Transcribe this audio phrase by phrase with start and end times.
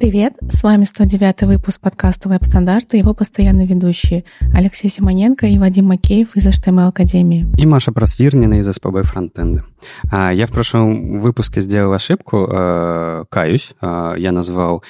[0.00, 4.24] Привет, с вами 109 выпуск подкаста «Веб-стандарты» его постоянные ведущие
[4.54, 7.46] Алексей Симоненко и Вадим Макеев из HTML Академии.
[7.58, 9.66] И Маша Просвирнина из СПБ Фронтенда.
[10.10, 14.82] А, я в прошлом выпуске сделал ошибку, э, каюсь, э, я назвал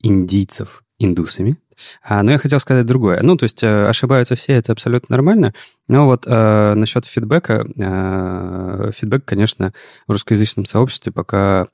[0.00, 1.56] индийцев индусами,
[2.04, 3.20] а, но я хотел сказать другое.
[3.20, 5.54] Ну, то есть э, ошибаются все, это абсолютно нормально.
[5.88, 9.72] Но вот э, насчет фидбэка, э, фидбэк, конечно,
[10.06, 11.66] в русскоязычном сообществе пока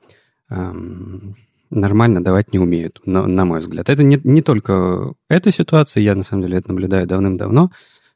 [0.48, 0.72] э,
[1.70, 3.88] нормально давать не умеют, на, на мой взгляд.
[3.88, 7.70] Это не, не только эта ситуация, я на самом деле это наблюдаю давным-давно.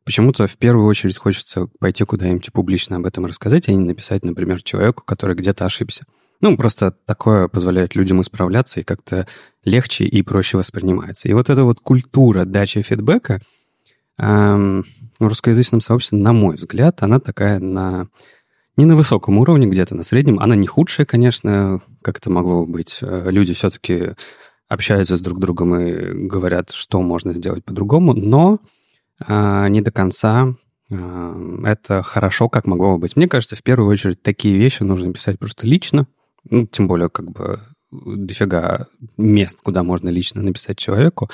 [0.04, 4.62] Почему-то в первую очередь хочется пойти куда-нибудь публично об этом рассказать, а не написать, например,
[4.62, 6.04] человеку, который где-то ошибся.
[6.40, 9.28] Ну, просто такое позволяет людям исправляться и как-то
[9.64, 11.28] легче и проще воспринимается.
[11.28, 13.40] И вот эта вот культура дачи фидбэка
[14.18, 14.84] эм,
[15.20, 18.08] в русскоязычном сообществе, на мой взгляд, она такая на
[18.76, 20.38] не на высоком уровне, где-то на среднем.
[20.38, 22.98] Она не худшая, конечно, как это могло быть.
[23.02, 24.14] Э, люди все-таки
[24.68, 28.58] общаются с друг другом и говорят, что можно сделать по-другому, но
[29.26, 30.54] э, не до конца
[30.90, 33.16] э, это хорошо, как могло бы быть.
[33.16, 36.06] Мне кажется, в первую очередь такие вещи нужно писать просто лично,
[36.48, 38.86] ну, тем более, как бы дофига
[39.18, 41.30] мест, куда можно лично написать человеку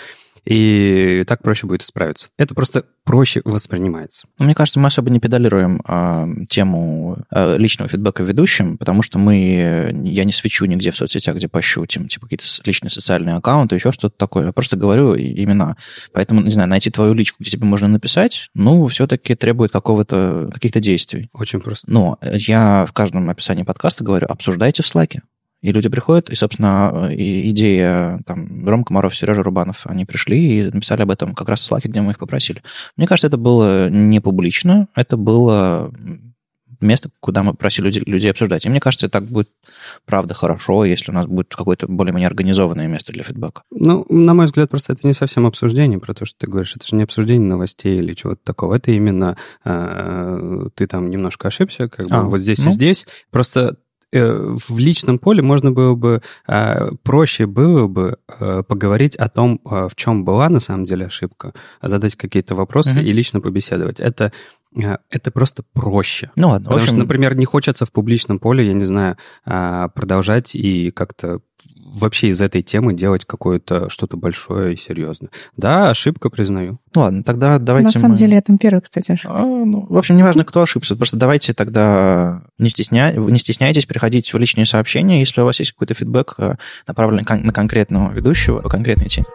[0.48, 2.28] и так проще будет исправиться.
[2.38, 4.26] Это просто проще воспринимается.
[4.38, 9.92] Мне кажется, мы особо не педалируем а, тему а, личного фидбэка ведущим, потому что мы,
[10.04, 13.92] я не свечу нигде в соцсетях, где пощу, тем, типа какие-то личные социальные аккаунты, еще
[13.92, 14.46] что-то такое.
[14.46, 15.76] Я просто говорю имена.
[16.14, 20.80] Поэтому, не знаю, найти твою личку, где тебе можно написать, ну, все-таки требует какого-то, каких-то
[20.80, 21.28] действий.
[21.34, 21.90] Очень просто.
[21.90, 25.20] Но я в каждом описании подкаста говорю, обсуждайте в слайке.
[25.60, 31.02] И люди приходят, и, собственно, идея, там, Ром Комаров, Сережа Рубанов, они пришли и написали
[31.02, 32.62] об этом как раз в Слаке, где мы их попросили.
[32.96, 35.92] Мне кажется, это было не публично, это было
[36.80, 38.64] место, куда мы просили людей, людей обсуждать.
[38.64, 39.48] И мне кажется, так будет,
[40.04, 43.62] правда, хорошо, если у нас будет какое-то более-менее организованное место для фидбэка.
[43.70, 46.76] Ну, на мой взгляд, просто это не совсем обсуждение про то, что ты говоришь.
[46.76, 48.76] Это же не обсуждение новостей или чего-то такого.
[48.76, 52.70] Это именно э, ты там немножко ошибся, как бы а, вот здесь ну?
[52.70, 53.06] и здесь.
[53.30, 53.76] Просто
[54.12, 59.88] в личном поле можно было бы, а, проще было бы э, поговорить о том, а,
[59.88, 61.52] в чем была на самом деле ошибка,
[61.82, 63.04] задать какие-то вопросы uh-huh.
[63.04, 64.00] и лично побеседовать.
[64.00, 64.32] Это
[64.74, 66.30] э, это просто проще.
[66.36, 66.64] Ну ладно.
[66.64, 66.94] Потому общем...
[66.94, 71.40] что, например, не хочется в публичном поле, я не знаю, а, продолжать и как-то
[71.94, 75.30] вообще из этой темы делать какое-то что-то большое и серьезное.
[75.56, 76.78] Да, ошибка признаю.
[76.94, 78.16] Ну ладно, тогда давайте На самом мы...
[78.16, 79.36] деле я там первый, кстати, ошибся.
[79.36, 80.96] А, ну, в общем, неважно, кто ошибся.
[80.96, 83.12] Просто давайте тогда не, стесня...
[83.12, 86.54] не стесняйтесь переходить в личные сообщения, если у вас есть какой-то фидбэк, э,
[86.86, 89.26] направленный на конкретного ведущего по конкретной теме.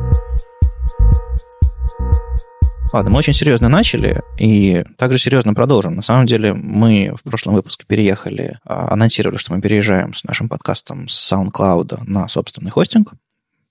[2.94, 5.96] Ладно, мы очень серьезно начали и также серьезно продолжим.
[5.96, 10.48] На самом деле мы в прошлом выпуске переехали, а, анонсировали, что мы переезжаем с нашим
[10.48, 13.14] подкастом с SoundCloud на собственный хостинг.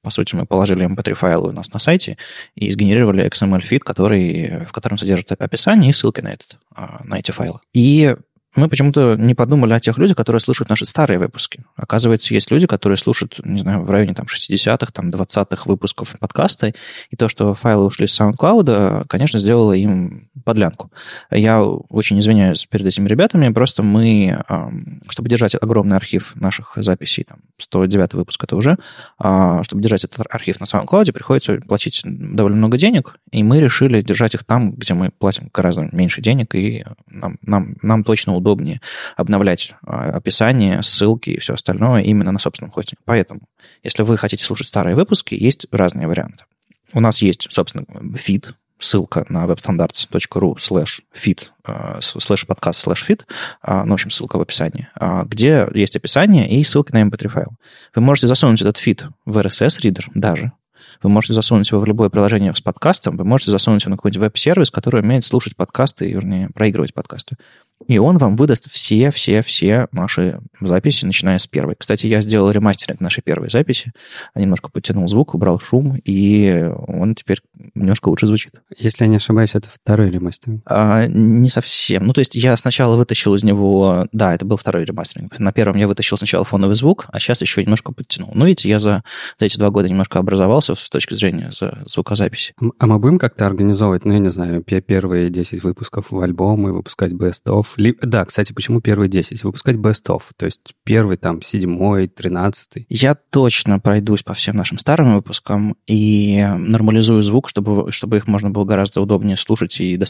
[0.02, 2.18] По сути, мы положили mp3-файлы у нас на сайте
[2.56, 7.30] и сгенерировали XML-фид, который, в котором содержит описание и ссылки на, этот, а, на эти
[7.30, 7.60] файлы.
[7.72, 8.16] И
[8.54, 11.64] мы почему-то не подумали о тех людях, которые слушают наши старые выпуски.
[11.76, 16.74] Оказывается, есть люди, которые слушают, не знаю, в районе там 60-х, там 20-х выпусков подкаста,
[17.10, 20.90] и то, что файлы ушли с SoundCloud, конечно, сделало им подлянку.
[21.30, 24.42] Я очень извиняюсь перед этими ребятами, просто мы,
[25.08, 28.76] чтобы держать огромный архив наших записей, там, 109 выпуск это уже,
[29.18, 34.02] а, чтобы держать этот архив на SoundCloud, приходится платить довольно много денег, и мы решили
[34.02, 38.80] держать их там, где мы платим гораздо меньше денег, и нам, нам, нам точно удобнее
[39.16, 43.00] обновлять а, описание, ссылки и все остальное именно на собственном хостинге.
[43.04, 43.40] Поэтому,
[43.82, 46.44] если вы хотите слушать старые выпуски, есть разные варианты.
[46.92, 47.86] У нас есть, собственно,
[48.16, 53.22] фид, ссылка на webstandards.ru slash feed, слэш подкаст слэш feed,
[53.66, 57.52] ну, в общем, ссылка в описании, а, где есть описание и ссылка на mp3 файл.
[57.94, 60.52] Вы можете засунуть этот фид в RSS-ридер даже,
[61.02, 64.20] вы можете засунуть его в любое приложение с подкастом, вы можете засунуть его на какой-нибудь
[64.20, 67.36] веб-сервис, который умеет слушать подкасты, вернее, проигрывать подкасты.
[67.88, 71.74] И он вам выдаст все-все-все наши записи, начиная с первой.
[71.78, 73.92] Кстати, я сделал ремастеринг нашей первой записи.
[74.34, 77.40] Немножко подтянул звук, убрал шум, и он теперь
[77.74, 78.54] немножко лучше звучит.
[78.76, 80.62] Если я не ошибаюсь, это второй ремастеринг?
[80.66, 82.06] А, не совсем.
[82.06, 84.06] Ну, то есть я сначала вытащил из него...
[84.12, 85.38] Да, это был второй ремастеринг.
[85.38, 88.30] На первом я вытащил сначала фоновый звук, а сейчас еще немножко подтянул.
[88.34, 89.02] Ну, видите, я за,
[89.38, 91.50] за эти два года немножко образовался с точки зрения
[91.86, 92.54] звукозаписи.
[92.78, 96.72] А мы будем как-то организовывать, ну, я не знаю, первые 10 выпусков в альбом и
[96.72, 99.44] выпускать best-of да, кстати, почему первые 10?
[99.44, 102.86] Выпускать of, то есть первый там седьмой, тринадцатый.
[102.88, 108.50] Я точно пройдусь по всем нашим старым выпускам и нормализую звук, чтобы, чтобы их можно
[108.50, 110.00] было гораздо удобнее слушать и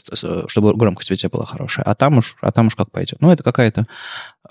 [0.47, 1.85] чтобы громкость везде была хорошая.
[1.85, 3.21] А там уж, а там уж как пойдет.
[3.21, 3.87] Ну, это какая-то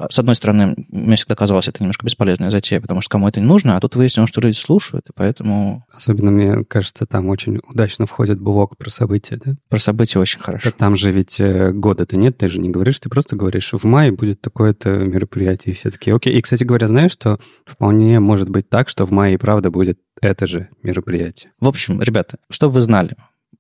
[0.10, 3.46] с одной стороны, мне всегда казалось, это немножко бесполезная затея, потому что кому это не
[3.46, 5.86] нужно, а тут выяснилось, что люди слушают, и поэтому...
[5.92, 9.56] Особенно, мне кажется, там очень удачно входит блок про события, да?
[9.70, 10.72] Про события очень хорошо.
[10.72, 14.12] Там же ведь э, года-то нет, ты же не говоришь, ты просто говоришь, в мае
[14.12, 16.34] будет такое-то мероприятие, и все таки окей.
[16.34, 20.00] И, кстати говоря, знаешь, что вполне может быть так, что в мае и правда будет
[20.22, 21.52] это же мероприятие.
[21.60, 23.16] В общем, ребята, чтобы вы знали,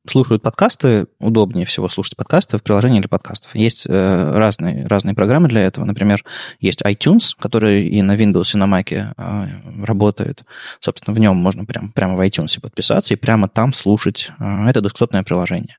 [0.08, 3.56] слушают подкасты, удобнее всего слушать подкасты в приложении для подкастов.
[3.56, 5.86] Есть э, разные, разные программы для этого.
[5.86, 6.24] Например,
[6.60, 10.44] есть iTunes, который и на Windows, и на Mac э, работает.
[10.80, 14.32] Собственно, в нем можно прям, прямо в iTunes подписаться и прямо там слушать.
[14.40, 15.78] Э, это десктопное приложение.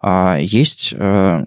[0.00, 1.44] А есть э,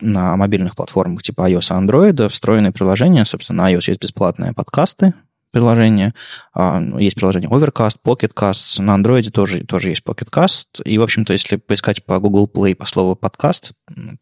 [0.00, 3.24] на мобильных платформах типа iOS и Android встроенные приложения.
[3.24, 5.14] Собственно, на iOS есть бесплатные подкасты,
[5.50, 6.14] приложения.
[6.52, 8.80] А, ну, есть приложение Overcast, Pocket Cast.
[8.82, 10.82] На Android тоже, тоже есть Pocket Cast.
[10.84, 13.72] И, в общем-то, если поискать по Google Play по слову подкаст,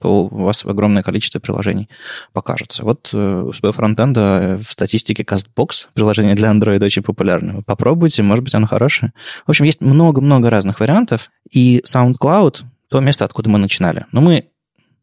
[0.01, 1.89] то у вас огромное количество приложений
[2.33, 2.85] покажется.
[2.85, 7.63] Вот э, у SB фронтенда в статистике CastBox приложение для Android очень популярное.
[7.63, 9.13] Попробуйте, может быть, оно хорошее.
[9.47, 11.31] В общем, есть много-много разных вариантов.
[11.51, 14.07] И SoundCloud— то место, откуда мы начинали.
[14.13, 14.49] Но мы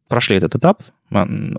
[0.07, 0.83] прошли этот этап,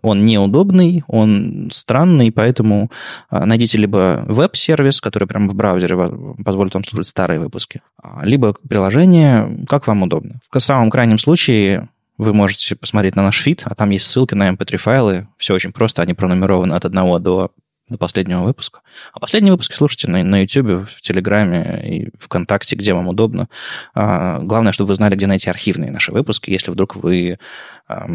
[0.02, 2.90] он неудобный, он странный, поэтому
[3.30, 5.96] а, найдите либо веб-сервис, который прямо в браузере
[6.44, 10.40] позволит вам слушать старые выпуски, а, либо приложение, как вам удобно.
[10.50, 14.50] В самом крайнем случае вы можете посмотреть на наш фид, а там есть ссылки на
[14.50, 15.14] mp3-файлы.
[15.14, 17.50] Эм Все очень просто, они пронумерованы от 1 до
[17.88, 18.80] до последнего выпуска.
[19.12, 23.48] А последние выпуски слушайте на, на YouTube, в Телеграме и ВКонтакте, где вам удобно.
[23.94, 27.38] А, главное, чтобы вы знали, где найти архивные наши выпуски, если вдруг вы
[27.86, 28.06] а,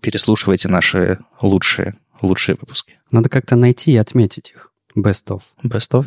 [0.00, 3.00] переслушиваете наши лучшие, лучшие выпуски.
[3.10, 4.72] Надо как-то найти и отметить их.
[4.96, 5.42] Best of.
[5.64, 6.06] Best of?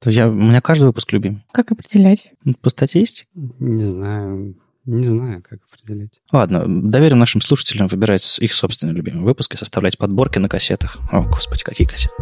[0.00, 1.44] То я, у меня каждый выпуск любим.
[1.52, 2.32] Как определять?
[2.60, 3.28] По статистике?
[3.34, 4.56] Не знаю.
[4.86, 6.20] Не знаю, как определить.
[6.30, 10.98] Ладно, доверим нашим слушателям выбирать их собственные любимые выпуски, составлять подборки на кассетах.
[11.10, 12.12] О, господи, какие кассеты.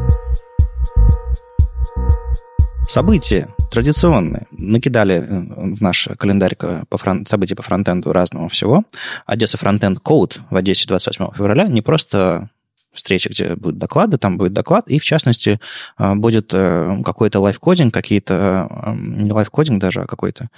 [2.88, 4.46] События традиционные.
[4.50, 7.26] Накидали э, в наш календарь по фрон...
[7.26, 8.84] события по фронтенду разного всего.
[9.24, 12.50] Одесса фронтенд Code в Одессе 28 февраля не просто
[12.92, 15.60] встреча, где будут доклады, там будет доклад, и, в частности,
[15.96, 20.48] а, будет э, какой-то лайфкодинг, какие-то, э, не лайфкодинг даже, а какой-то,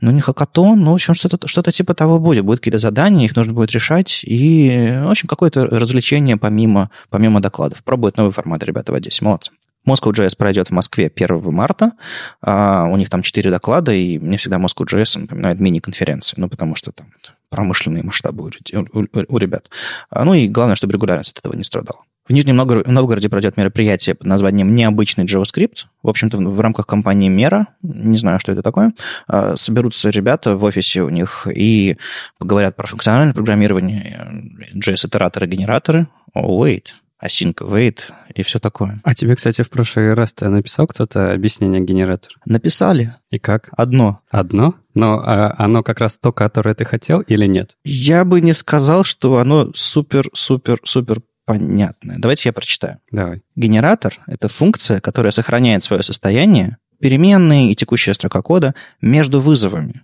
[0.00, 2.44] ну, не хакатон, ну, в общем, что-то что типа того будет.
[2.44, 7.82] Будут какие-то задания, их нужно будет решать, и, в общем, какое-то развлечение помимо, помимо докладов.
[7.84, 9.50] Пробуют новый формат, ребята, в Одессе, молодцы.
[9.86, 11.92] Moscow.js пройдет в Москве 1 марта.
[12.40, 16.92] А, у них там 4 доклада, и мне всегда Moscow.js напоминает мини-конференции, ну, потому что
[16.92, 17.06] там
[17.50, 19.70] промышленные масштабы у, у, у ребят.
[20.10, 22.02] А, ну и главное, чтобы регулярность от этого не страдала.
[22.26, 25.86] В Нижнем Новгороде пройдет мероприятие под названием «Необычный JavaScript».
[26.04, 28.92] В общем-то, в рамках компании Мера, не знаю, что это такое,
[29.26, 31.96] а, соберутся ребята в офисе у них и
[32.38, 36.06] поговорят про функциональное программирование, JS-итераторы, генераторы.
[36.34, 36.86] Oh, wait,
[37.22, 38.00] async, wait
[38.34, 39.00] и все такое.
[39.04, 42.34] А тебе, кстати, в прошлый раз ты написал кто-то объяснение генератора?
[42.44, 43.14] Написали.
[43.30, 43.68] И как?
[43.76, 44.20] Одно.
[44.30, 44.74] Одно?
[44.94, 47.76] Но а, оно как раз то, которое ты хотел или нет?
[47.84, 52.16] Я бы не сказал, что оно супер-супер-супер понятное.
[52.18, 52.98] Давайте я прочитаю.
[53.10, 53.42] Давай.
[53.56, 60.02] Генератор— это функция, которая сохраняет свое состояние, переменные и текущая строка кода между вызовами.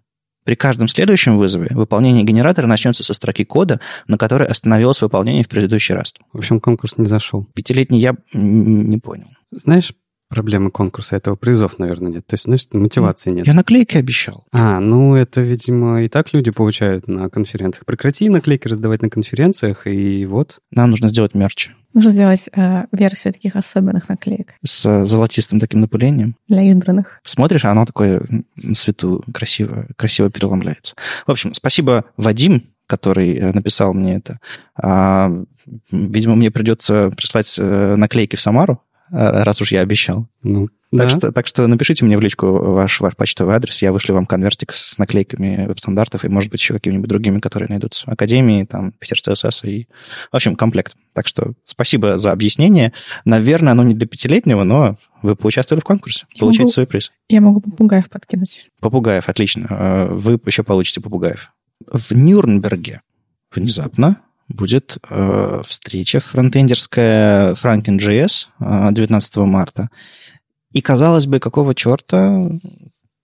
[0.49, 5.49] При каждом следующем вызове выполнение генератора начнется со строки кода, на которой остановилось выполнение в
[5.49, 6.15] предыдущий раз.
[6.33, 7.47] В общем, конкурс не зашел.
[7.53, 9.27] Пятилетний я не понял.
[9.51, 9.93] Знаешь,
[10.29, 12.27] проблемы конкурса этого призов, наверное, нет.
[12.27, 13.47] То есть, знаешь, мотивации нет.
[13.47, 14.45] Я наклейки обещал.
[14.53, 17.87] А, ну это, видимо, и так люди получают на конференциях.
[17.87, 20.61] Прекрати наклейки раздавать на конференциях, и вот.
[20.71, 21.71] Нам нужно сделать мерч.
[21.95, 24.55] Нужно сделать э, версию таких особенных наклеек.
[24.65, 26.37] С э, золотистым таким напылением.
[26.47, 27.21] Для избранных.
[27.25, 28.23] Смотришь, а оно такое
[28.57, 30.95] на свету красиво, красиво переломляется.
[31.27, 34.41] В общем, спасибо, Вадим, который э, написал мне это.
[34.81, 35.31] А,
[35.91, 40.29] видимо, мне придется прислать э, наклейки в Самару, раз уж я обещал.
[40.43, 41.11] Ну, так, да.
[41.11, 44.73] что, так что напишите мне в личку ваш, ваш почтовый адрес, я вышлю вам конвертик
[44.73, 48.11] с наклейками веб-стандартов и, может быть, еще какими-нибудь другими, которые найдутся.
[48.11, 49.87] Академии, там, Питер ЦСС и...
[50.33, 50.95] В общем, комплект.
[51.13, 52.95] Так что спасибо за объяснение.
[53.27, 56.27] Наверное, оно не для пятилетнего, но вы поучаствовали в конкурсе.
[56.35, 57.13] Я Получите могу, свой приз.
[57.29, 58.71] Я могу попугаев подкинуть.
[58.81, 59.67] Попугаев, отлично.
[59.69, 61.53] Э, вы еще получите попугаев.
[61.93, 63.03] В Нюрнберге
[63.55, 68.47] внезапно будет э, встреча фронтендерская Franken.js
[68.93, 69.91] 19 марта.
[70.73, 72.51] И, казалось бы, какого черта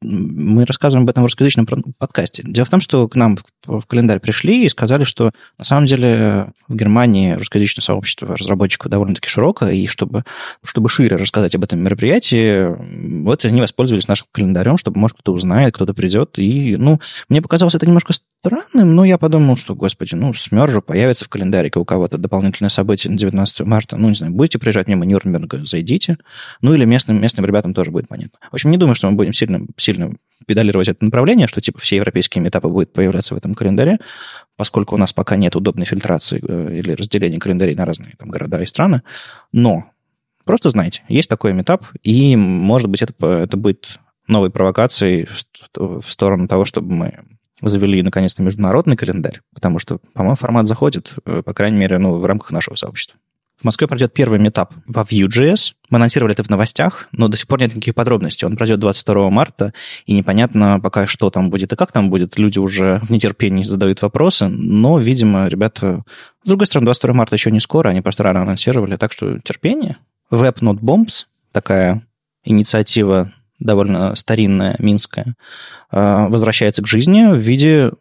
[0.05, 1.67] мы рассказываем об этом в русскоязычном
[1.99, 2.43] подкасте.
[2.45, 6.53] Дело в том, что к нам в календарь пришли и сказали, что на самом деле
[6.69, 10.25] в Германии русскоязычное сообщество разработчиков довольно-таки широкое, и чтобы,
[10.63, 12.75] чтобы шире рассказать об этом мероприятии,
[13.23, 16.39] вот они воспользовались нашим календарем, чтобы, может, кто-то узнает, кто-то придет.
[16.39, 21.25] И, ну, мне показалось это немножко странным, но я подумал, что, господи, ну, смержу появится
[21.25, 23.97] в календарике у кого-то дополнительное событие на 19 марта.
[23.97, 26.19] Ну, не знаю, будете приезжать мимо Нюрнберга, зайдите.
[26.61, 28.39] Ну, или местным, местным ребятам тоже будет понятно.
[28.51, 29.94] В общем, не думаю, что мы будем сильно, сильно
[30.47, 33.99] педалировать это направление, что типа все европейские метапы будут появляться в этом календаре,
[34.57, 38.63] поскольку у нас пока нет удобной фильтрации э, или разделения календарей на разные там, города
[38.63, 39.03] и страны.
[39.53, 39.87] Но
[40.45, 43.99] просто знайте, есть такой метап, и, может быть, это, это будет
[44.29, 45.29] новой провокацией
[45.75, 47.25] в сторону того, чтобы мы
[47.63, 52.25] завели наконец-то международный календарь, потому что, по-моему, формат заходит, э, по крайней мере, ну, в
[52.25, 53.19] рамках нашего сообщества.
[53.61, 55.75] В Москве пройдет первый метап во Vue.js.
[55.89, 58.47] Мы анонсировали это в новостях, но до сих пор нет никаких подробностей.
[58.47, 59.73] Он пройдет 22 марта,
[60.07, 62.37] и непонятно пока, что там будет и как там будет.
[62.37, 66.03] Люди уже в нетерпении задают вопросы, но, видимо, ребята...
[66.43, 69.99] С другой стороны, 22 марта еще не скоро, они просто рано анонсировали, так что терпение.
[70.31, 72.03] Web Not Bombs, такая
[72.45, 75.37] инициатива довольно старинная, минская,
[75.91, 77.93] а, возвращается к жизни в виде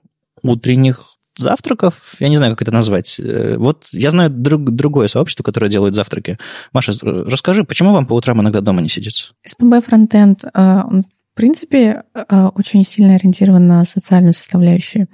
[0.41, 3.19] утренних завтраков, я не знаю, как это назвать.
[3.19, 6.37] Э, вот я знаю друг, другое сообщество, которое делает завтраки.
[6.73, 9.33] Маша, расскажи, почему вам по утрам иногда дома не сидится?
[9.45, 15.07] СПБ фронтенд, э, он, в принципе, э, очень сильно ориентирован на социальную составляющую.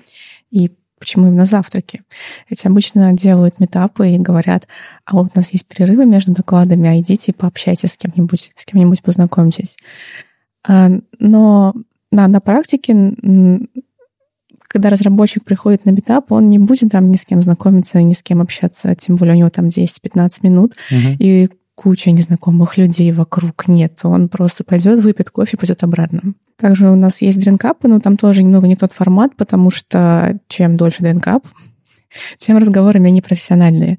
[0.52, 2.04] И почему именно завтраки?
[2.50, 4.68] Ведь обычно делают метапы и говорят,
[5.06, 8.66] а вот у нас есть перерывы между докладами, а идите и пообщайтесь с кем-нибудь, с
[8.66, 9.78] кем-нибудь познакомьтесь.
[10.68, 11.74] Но
[12.12, 12.94] на, на практике
[14.70, 18.22] когда разработчик приходит на метап, он не будет там ни с кем знакомиться, ни с
[18.22, 21.16] кем общаться, тем более у него там 10-15 минут, угу.
[21.18, 24.00] и куча незнакомых людей вокруг нет.
[24.04, 26.34] Он просто пойдет, выпьет кофе, пойдет обратно.
[26.56, 30.78] Также у нас есть дринкапы, но там тоже немного не тот формат, потому что чем
[30.78, 31.48] дольше дринкап,
[32.38, 33.98] тем разговоры менее профессиональные.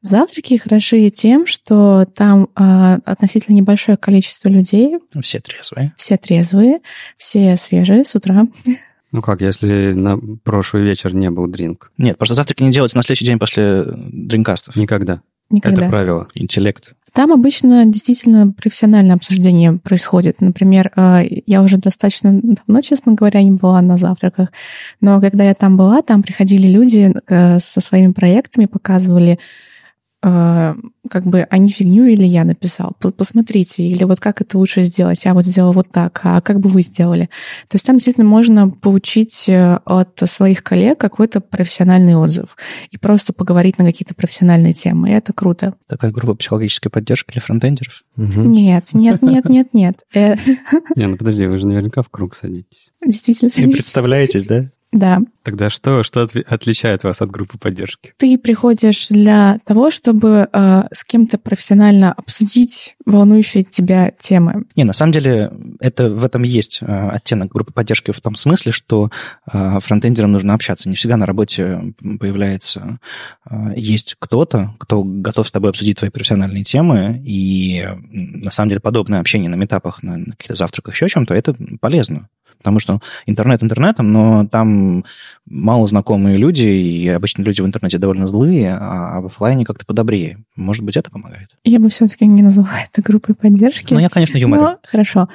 [0.00, 4.98] Завтраки хороши тем, что там а, относительно небольшое количество людей.
[5.22, 5.94] Все трезвые.
[5.96, 6.80] Все трезвые,
[7.16, 8.46] все свежие с утра.
[9.14, 11.92] Ну как, если на прошлый вечер не был дринк?
[11.98, 14.74] Нет, просто завтраки не делаются на следующий день после дринкастов.
[14.74, 15.20] Никогда.
[15.50, 15.82] Никогда.
[15.82, 16.26] Это правило.
[16.34, 16.94] Интеллект.
[17.12, 20.40] Там обычно действительно профессиональное обсуждение происходит.
[20.40, 24.48] Например, э, я уже достаточно давно, честно говоря, не была на завтраках,
[25.00, 29.38] но когда я там была, там приходили люди э, со своими проектами, показывали
[30.24, 32.96] как бы, а не фигню или я написал.
[33.16, 35.24] Посмотрите, или вот как это лучше сделать.
[35.24, 37.28] Я вот сделала вот так, а как бы вы сделали?
[37.68, 42.56] То есть там действительно можно получить э, от своих коллег какой-то профессиональный отзыв
[42.90, 45.10] и просто поговорить на какие-то профессиональные темы.
[45.10, 45.74] И это круто.
[45.88, 48.02] Такая группа психологической поддержки для фронтендеров?
[48.16, 48.42] Угу.
[48.42, 50.04] Нет, нет, нет, нет, нет.
[50.14, 50.36] Э,
[50.96, 52.92] не, ну подожди, вы же наверняка в круг садитесь.
[53.04, 53.66] Действительно садитесь.
[53.66, 54.70] Не представляетесь, да?
[54.94, 55.18] Да.
[55.42, 58.14] Тогда что, что отличает вас от группы поддержки?
[58.16, 64.66] Ты приходишь для того, чтобы э, с кем-то профессионально обсудить волнующие тебя темы.
[64.76, 68.70] Не, на самом деле это в этом есть э, оттенок группы поддержки в том смысле,
[68.70, 69.10] что
[69.52, 70.88] э, фронтендерам нужно общаться.
[70.88, 73.00] Не всегда на работе появляется
[73.50, 78.80] э, есть кто-то, кто готов с тобой обсудить твои профессиональные темы, и на самом деле
[78.80, 82.28] подобное общение на метапах, на, на каких-то завтраках, еще чем-то, это полезно
[82.64, 85.04] потому что интернет интернетом, но там
[85.44, 90.38] мало знакомые люди, и обычно люди в интернете довольно злые, а в офлайне как-то подобрее.
[90.56, 91.50] Может быть, это помогает?
[91.62, 93.92] Я бы все-таки не назвала это группой поддержки.
[93.92, 94.58] Ну, я, конечно, юмор.
[94.58, 95.28] Но хорошо.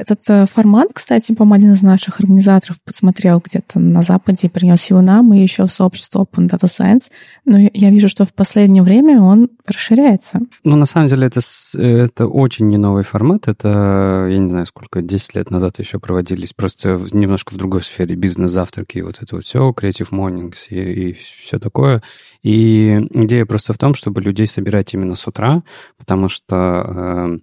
[0.00, 4.90] Этот э, формат, кстати, по-моему, один из наших организаторов подсмотрел где-то на Западе и принес
[4.90, 7.10] его нам, и еще в сообщество Open Data Science.
[7.44, 10.40] Но я вижу, что в последнее время он расширяется.
[10.64, 11.40] Ну, на самом деле, это,
[11.78, 13.48] это очень не новый формат.
[13.48, 18.14] Это, я не знаю, сколько, 10 лет назад еще проводились, просто немножко в другой сфере,
[18.14, 22.02] бизнес-завтраки, вот это вот все, Creative Mornings и, и все такое.
[22.44, 25.62] И идея просто в том, чтобы людей собирать именно с утра,
[25.96, 27.38] потому что э,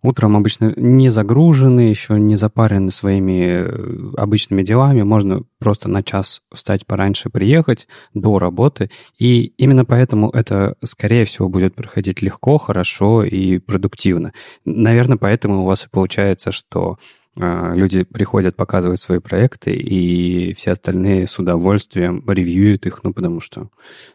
[0.00, 6.40] утром обычно не загружены, еще не запарены своими э, обычными делами, можно просто на час
[6.52, 13.24] встать пораньше, приехать до работы, и именно поэтому это, скорее всего, будет проходить легко, хорошо
[13.24, 14.32] и продуктивно.
[14.64, 16.98] Наверное, поэтому у вас и получается, что
[17.36, 23.70] люди приходят, показывают свои проекты, и все остальные с удовольствием ревьюют их, ну, потому что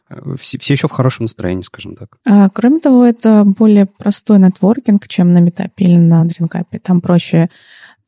[0.09, 2.17] э, все, все еще в хорошем настроении, скажем так.
[2.25, 6.79] А, кроме того, это более простой нетворкинг, чем на метапе или на дринкапе.
[6.79, 7.49] Там проще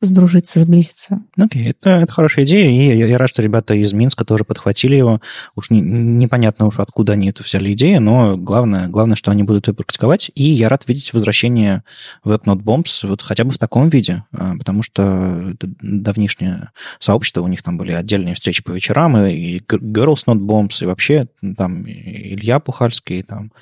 [0.06, 1.20] сдружиться, сблизиться.
[1.36, 4.44] Окей, okay, это, это хорошая идея, и я, я рад, что ребята из Минска тоже
[4.44, 5.20] подхватили его.
[5.54, 9.68] Уж не, непонятно уж, откуда они это взяли идею, но главное, главное, что они будут
[9.68, 11.84] ее практиковать, и я рад видеть возвращение
[12.24, 17.48] WebNote Bombs вот хотя бы в таком виде, а, потому что это давнишнее сообщество, у
[17.48, 21.84] них там были отдельные встречи по вечерам, и, и Girls Not Bombs, и вообще там
[21.86, 23.52] Илья Пухальский, там,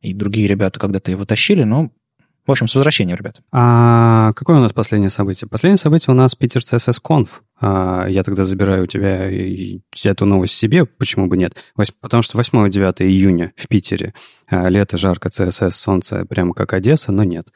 [0.00, 1.90] и другие ребята когда-то его тащили, но
[2.46, 3.40] в общем, с возвращением, ребят.
[3.52, 5.48] А какое у нас последнее событие?
[5.48, 7.28] Последнее событие у нас Питер CSS Conf.
[7.60, 9.30] А, я тогда забираю у тебя
[10.04, 11.54] эту новость себе, почему бы нет?
[12.00, 14.14] Потому что 8-9 июня в Питере.
[14.48, 17.48] А, лето, жарко, CSS, солнце, прямо как Одесса, но нет.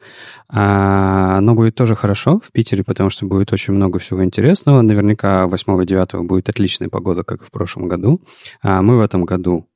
[0.47, 4.81] А, но будет тоже хорошо в Питере, потому что будет очень много всего интересного.
[4.81, 8.21] Наверняка 8-9 будет отличная погода, как и в прошлом году.
[8.63, 9.67] Мы в этом году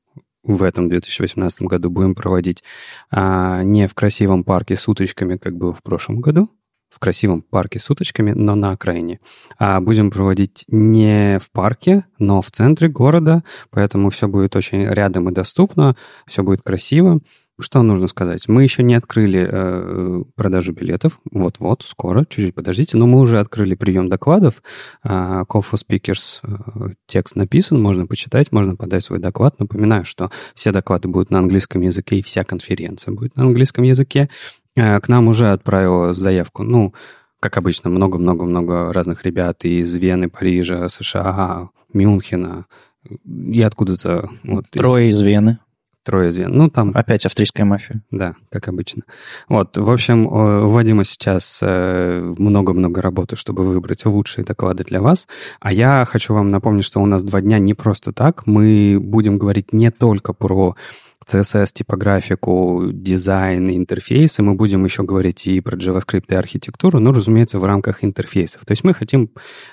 [0.49, 2.63] в этом 2018 году будем проводить
[3.11, 6.49] а, не в красивом парке с уточками, как было в прошлом году,
[6.89, 9.19] в красивом парке с уточками, но на окраине.
[9.59, 15.29] А будем проводить не в парке, но в центре города, поэтому все будет очень рядом
[15.29, 17.19] и доступно, все будет красиво.
[17.59, 18.47] Что нужно сказать?
[18.47, 21.19] Мы еще не открыли э, продажу билетов.
[21.29, 22.95] Вот-вот, скоро, чуть-чуть подождите.
[22.95, 24.63] Но мы уже открыли прием докладов.
[25.03, 29.59] Э, Call for Speakers э, текст написан, можно почитать, можно подать свой доклад.
[29.59, 34.29] Напоминаю, что все доклады будут на английском языке, и вся конференция будет на английском языке.
[34.75, 36.93] Э, к нам уже отправила заявку, ну,
[37.39, 42.65] как обычно, много-много-много разных ребят из Вены, Парижа, США, Мюнхена
[43.25, 44.29] и откуда-то...
[44.43, 45.59] Вот, Трое из, из Вены.
[46.03, 46.51] Трое звен.
[46.51, 46.91] Ну, там...
[46.95, 48.01] Опять австрийская мафия.
[48.09, 49.03] Да, как обычно.
[49.49, 55.27] Вот, в общем, у Вадима сейчас э, много-много работы, чтобы выбрать лучшие доклады для вас.
[55.59, 58.47] А я хочу вам напомнить, что у нас два дня не просто так.
[58.47, 60.75] Мы будем говорить не только про
[61.29, 64.41] CSS, типографику, дизайн, интерфейсы.
[64.41, 68.65] Мы будем еще говорить и про JavaScript и архитектуру, но, разумеется, в рамках интерфейсов.
[68.65, 69.31] То есть мы хотим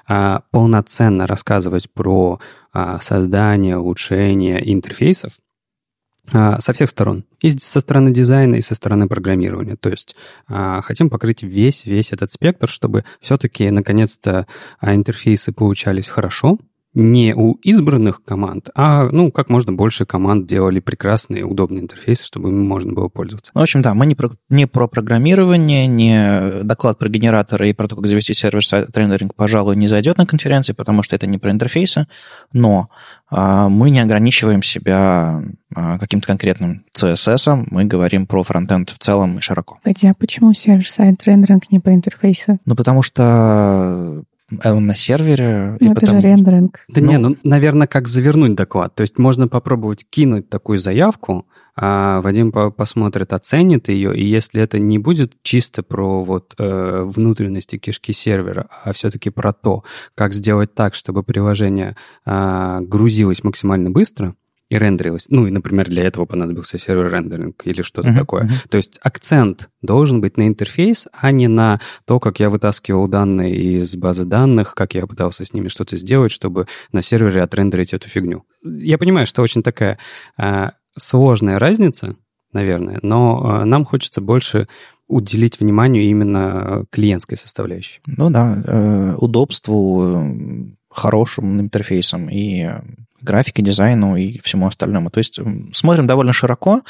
[0.08, 2.40] а, полноценно рассказывать про
[2.72, 5.32] а, создание, улучшение интерфейсов,
[6.30, 7.24] со всех сторон.
[7.40, 9.76] И со стороны дизайна, и со стороны программирования.
[9.76, 10.16] То есть
[10.48, 14.46] а, хотим покрыть весь, весь этот спектр, чтобы все-таки, наконец-то,
[14.80, 16.58] а, интерфейсы получались хорошо,
[16.96, 22.48] не у избранных команд, а ну, как можно больше команд делали прекрасные, удобные интерфейсы, чтобы
[22.48, 23.52] им можно было пользоваться.
[23.52, 27.86] В общем, да, мы не про, не про программирование, не доклад про генераторы и про
[27.86, 31.50] то, как завести server-side рендеринг, пожалуй, не зайдет на конференции, потому что это не про
[31.50, 32.06] интерфейсы,
[32.54, 32.88] но
[33.28, 35.42] а, мы не ограничиваем себя
[35.74, 39.78] а, каким-то конкретным CSS, мы говорим про фронтенд в целом и широко.
[39.84, 42.58] Хотя почему server-side рендеринг не про интерфейсы?
[42.64, 44.22] Ну, потому что а
[44.64, 45.76] он на сервере.
[45.80, 46.20] Ну, это потому...
[46.20, 46.80] же рендеринг.
[46.88, 47.06] Да ну...
[47.08, 48.94] не, ну, наверное, как завернуть доклад.
[48.94, 51.46] То есть можно попробовать кинуть такую заявку,
[51.78, 57.76] а Вадим посмотрит, оценит ее, и если это не будет чисто про вот э, внутренности
[57.76, 64.36] кишки сервера, а все-таки про то, как сделать так, чтобы приложение э, грузилось максимально быстро,
[64.68, 65.26] и рендерилось.
[65.28, 68.44] Ну, и, например, для этого понадобился сервер рендеринг или что-то uh-huh, такое.
[68.44, 68.68] Uh-huh.
[68.68, 73.54] То есть акцент должен быть на интерфейс, а не на то, как я вытаскивал данные
[73.54, 78.08] из базы данных, как я пытался с ними что-то сделать, чтобы на сервере отрендерить эту
[78.08, 78.44] фигню.
[78.64, 79.98] Я понимаю, что очень такая
[80.36, 82.16] э, сложная разница,
[82.52, 84.66] наверное, но э, нам хочется больше
[85.08, 88.00] уделить внимание именно клиентской составляющей.
[88.06, 90.20] Ну да, э, удобству,
[90.96, 92.70] хорошим интерфейсом и
[93.20, 95.10] графике, дизайну и всему остальному.
[95.10, 95.38] То есть
[95.74, 96.82] смотрим довольно широко.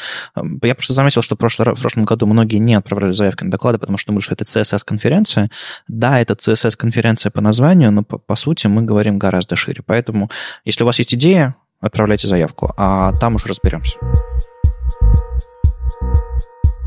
[0.62, 3.78] Я просто заметил, что в, прошлый, в прошлом году многие не отправляли заявки на доклады,
[3.78, 5.50] потому что думали, что это CSS-конференция.
[5.88, 9.82] Да, это CSS-конференция по названию, но по, по сути мы говорим гораздо шире.
[9.84, 10.30] Поэтому,
[10.64, 13.96] если у вас есть идея, отправляйте заявку, а там уж разберемся.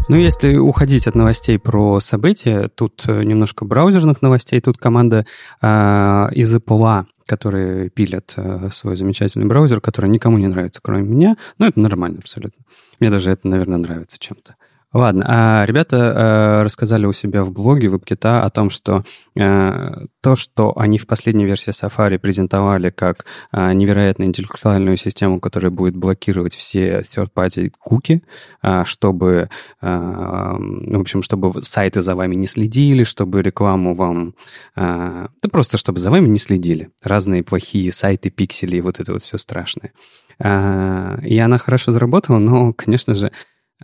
[0.10, 4.60] Ну, если уходить от новостей про события, тут э, немножко браузерных новостей.
[4.60, 5.28] Тут команда
[5.62, 11.38] э, из Apple которые пилят э, свой замечательный браузер, который никому не нравится, кроме меня.
[11.60, 12.66] Но это нормально абсолютно.
[13.00, 14.56] Мне даже это, наверное, нравится чем-то.
[14.92, 19.04] Ладно, а ребята э, рассказали у себя в блоге WebKit о том, что
[19.36, 25.70] э, то, что они в последней версии Safari презентовали как э, невероятно интеллектуальную систему, которая
[25.70, 28.24] будет блокировать все third-party куки,
[28.64, 29.50] э, чтобы,
[29.80, 34.34] э, в общем, чтобы сайты за вами не следили, чтобы рекламу вам...
[34.76, 36.90] Э, да просто чтобы за вами не следили.
[37.04, 39.92] Разные плохие сайты, пиксели и вот это вот все страшное.
[40.40, 43.32] Э, и она хорошо заработала, но, конечно же,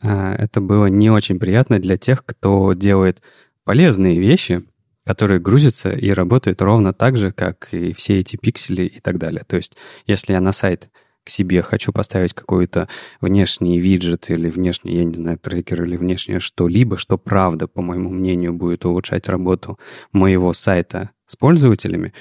[0.01, 3.21] это было не очень приятно для тех, кто делает
[3.63, 4.63] полезные вещи,
[5.05, 9.43] которые грузятся и работают ровно так же, как и все эти пиксели и так далее.
[9.47, 9.75] То есть,
[10.07, 10.89] если я на сайт
[11.23, 12.87] к себе хочу поставить какой-то
[13.19, 18.09] внешний виджет или внешний, я не знаю, трекер или внешнее что-либо, что правда, по моему
[18.09, 19.79] мнению, будет улучшать работу
[20.11, 22.13] моего сайта с пользователями,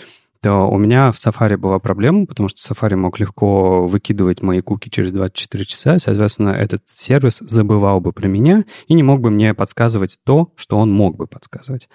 [0.45, 4.91] то у меня в Safari была проблема, потому что Safari мог легко выкидывать мои куки
[4.91, 9.55] через 24 часа, соответственно, этот сервис забывал бы про меня и не мог бы мне
[9.55, 11.89] подсказывать то, что он мог бы подсказывать.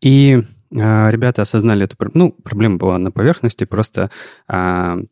[0.00, 2.28] И э, ребята осознали эту проблему.
[2.28, 4.10] Ну, проблема была на поверхности, просто
[4.48, 5.02] э,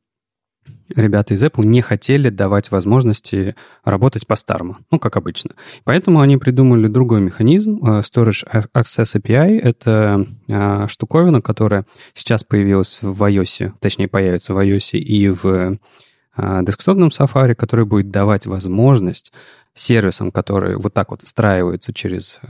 [0.95, 5.53] ребята из Apple не хотели давать возможности работать по-старому, ну, как обычно.
[5.85, 7.79] Поэтому они придумали другой механизм.
[7.83, 14.59] Э, Storage Access API— это э, штуковина, которая сейчас появилась в iOS, точнее, появится в
[14.59, 19.33] iOS и в э, десктопном Safari, который будет давать возможность
[19.75, 22.41] сервисам, которые вот так вот встраиваются через,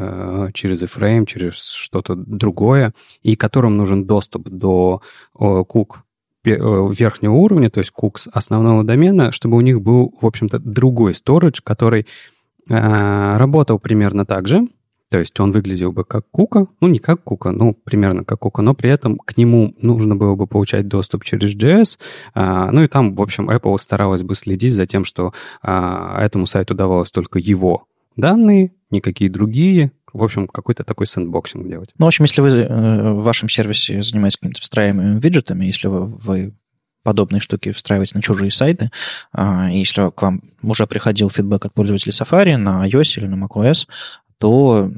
[0.54, 5.02] через iframe, через что-то другое, и которым нужен доступ до
[5.34, 6.04] кук
[6.56, 11.60] верхнего уровня, то есть кукс основного домена, чтобы у них был, в общем-то, другой storage,
[11.62, 12.06] который
[12.68, 14.68] э, работал примерно так же,
[15.10, 18.60] то есть он выглядел бы как кука, ну не как кука, ну примерно как кука,
[18.60, 21.98] но при этом к нему нужно было бы получать доступ через JS.
[22.34, 25.32] А, ну и там, в общем, Apple старалась бы следить за тем, что
[25.62, 31.90] а, этому сайту давалось только его данные, никакие другие, в общем, какой-то такой sandboxing делать.
[31.98, 36.06] Ну, в общем, если вы э, в вашем сервисе занимаетесь какими-то встраиваемыми виджетами, если вы,
[36.06, 36.54] вы
[37.02, 38.90] подобные штуки встраиваете на чужие сайты,
[39.32, 43.86] а, если к вам уже приходил фидбэк от пользователей Safari на iOS или на macOS,
[44.38, 44.90] то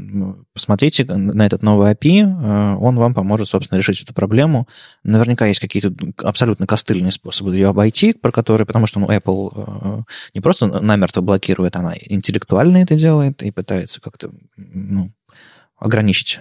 [0.53, 4.69] посмотрите на этот новый API, э, он вам поможет, собственно, решить эту проблему.
[5.03, 10.03] Наверняка есть какие-то абсолютно костыльные способы ее обойти, про которые, потому что ну, Apple э,
[10.35, 15.11] не просто намертво блокирует, она интеллектуально это делает и пытается как-то ну,
[15.79, 16.41] ограничить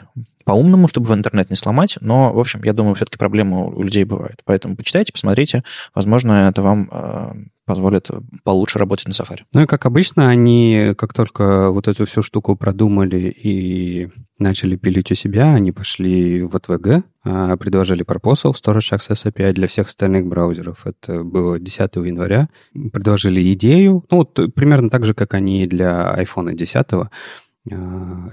[0.49, 4.03] по-умному, чтобы в интернет не сломать, но, в общем, я думаю, все-таки проблемы у людей
[4.03, 4.41] бывают.
[4.45, 7.33] Поэтому почитайте, посмотрите, возможно, это вам э,
[7.67, 8.09] позволит
[8.43, 9.41] получше работать на Safari.
[9.53, 14.09] Ну и как обычно, они, как только вот эту всю штуку продумали и
[14.39, 19.67] начали пилить у себя, они пошли в ATVG, а, предложили proposal Storage Access API для
[19.67, 20.87] всех остальных браузеров.
[20.87, 22.49] Это было 10 января.
[22.91, 27.09] Предложили идею, ну вот примерно так же, как они для iPhone 10 а,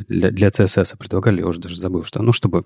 [0.09, 2.65] для, для CSS предлагали, я уже даже забыл, что, ну, чтобы,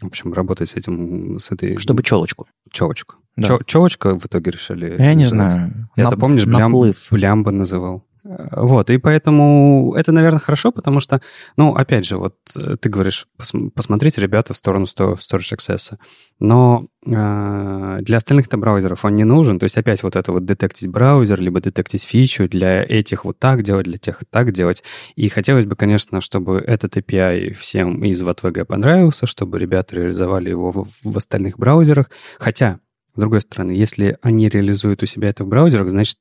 [0.00, 1.78] в общем, работать с этим, с этой...
[1.78, 2.46] Чтобы челочку.
[2.70, 3.16] Челочку.
[3.36, 3.58] Да.
[3.66, 4.96] Челочка в итоге решили.
[4.98, 5.88] Я не знаю.
[5.96, 6.72] Я-то, помнишь, блям,
[7.10, 8.04] блямба называл.
[8.24, 11.20] Вот, и поэтому это, наверное, хорошо, потому что,
[11.56, 15.96] ну, опять же, вот э, ты говоришь, пос посмотрите, ребята, в сторону Storage Access,
[16.38, 20.88] но э, для остальных-то браузеров он не нужен, то есть опять вот это вот детектить
[20.88, 24.84] браузер, либо детектить фичу, для этих вот так делать, для тех так делать,
[25.16, 30.70] и хотелось бы, конечно, чтобы этот API всем из VTVG понравился, чтобы ребята реализовали его
[30.70, 32.08] в, в остальных браузерах,
[32.38, 32.78] хотя,
[33.16, 36.18] с другой стороны, если они реализуют у себя это в браузерах, значит,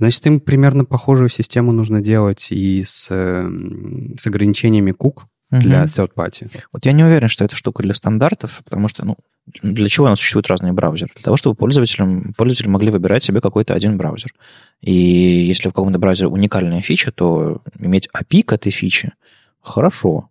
[0.00, 5.60] Значит, им примерно похожую систему нужно делать и с, с ограничениями кук угу.
[5.60, 6.50] для third party.
[6.72, 9.18] Вот я не уверен, что это штука для стандартов, потому что, ну,
[9.62, 11.10] для чего у нас существуют разные браузеры?
[11.14, 14.32] Для того, чтобы пользователям, пользователи могли выбирать себе какой-то один браузер.
[14.80, 19.12] И если в каком-то браузере уникальная фича, то иметь API к этой фиче
[19.60, 20.30] хорошо.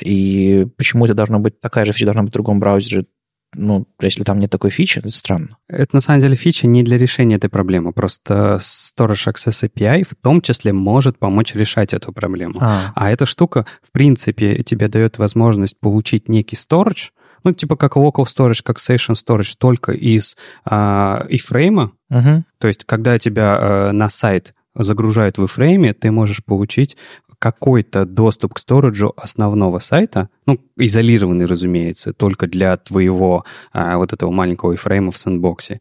[0.00, 3.06] И почему это должно быть, такая же фича должна быть в другом браузере,
[3.54, 5.56] ну, если там нет такой фичи, это странно.
[5.68, 7.92] Это на самом деле фича не для решения этой проблемы.
[7.92, 12.58] Просто Storage Access API в том числе может помочь решать эту проблему.
[12.60, 17.10] А, а эта штука, в принципе, тебе дает возможность получить некий storage,
[17.44, 21.90] ну, типа как local storage, как session storage, только из а, iframe.
[22.10, 22.44] Угу.
[22.58, 26.96] То есть, когда тебя а, на сайт загружают в iframe, ты можешь получить
[27.38, 34.30] какой-то доступ к сториджу основного сайта, ну, изолированный, разумеется, только для твоего а, вот этого
[34.30, 35.80] маленького iframe в сэндбоксе,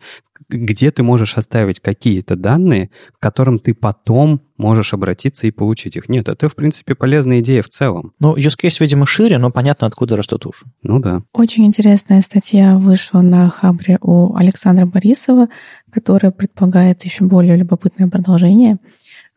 [0.50, 6.10] где ты можешь оставить какие-то данные, к которым ты потом можешь обратиться и получить их.
[6.10, 8.14] Нет, это, в принципе, полезная идея в целом.
[8.20, 10.66] Ну, use case, видимо, шире, но понятно, откуда растут уши.
[10.84, 11.24] Ну да.
[11.34, 15.48] Очень интересная статья вышла на Хабре у Александра Борисова,
[15.92, 18.78] которая предполагает еще более любопытное продолжение–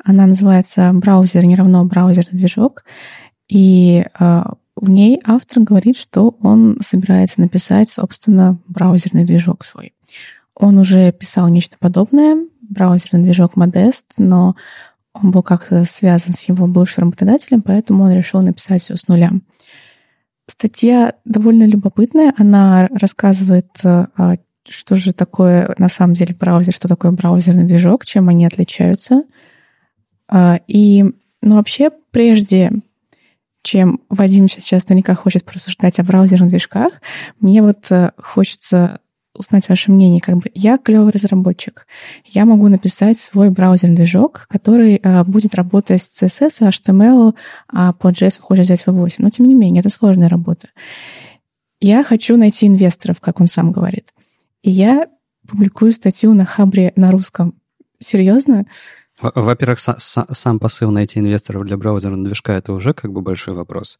[0.04, 2.84] она называется «Браузер не равно браузерный движок».
[3.48, 4.42] И э,
[4.80, 9.94] в ней автор говорит, что он собирается написать, собственно, браузерный движок свой.
[10.54, 14.56] Он уже писал нечто подобное, браузерный движок Modest, но
[15.12, 19.30] он был как-то связан с его бывшим работодателем, поэтому он решил написать все с нуля.
[20.46, 22.32] Статья довольно любопытная.
[22.36, 24.06] Она рассказывает, э,
[24.68, 29.22] что же такое на самом деле браузер, что такое браузерный движок, чем они отличаются–
[30.28, 31.04] а, и,
[31.40, 32.70] ну, вообще, прежде
[33.68, 37.02] чем Вадим сейчас наверняка хочет просуждать о браузерных движках,
[37.38, 39.00] мне вот э, хочется
[39.34, 40.22] узнать ваше мнение.
[40.22, 41.86] Как бы я клевый разработчик.
[42.24, 47.34] Я могу написать свой браузерный движок, который а, будет работать с CSS, HTML,
[47.68, 49.16] а по JS хочет взять V8.
[49.18, 50.68] Но тем не менее, это сложная работа.
[51.78, 54.12] Я хочу найти инвесторов, как он сам говорит.
[54.62, 55.06] И я
[55.46, 57.54] публикую статью на Хабре на русском.
[57.98, 58.64] Серьезно?
[59.20, 63.98] Во-первых, сам посыл найти инвесторов для браузерного движка это уже как бы большой вопрос.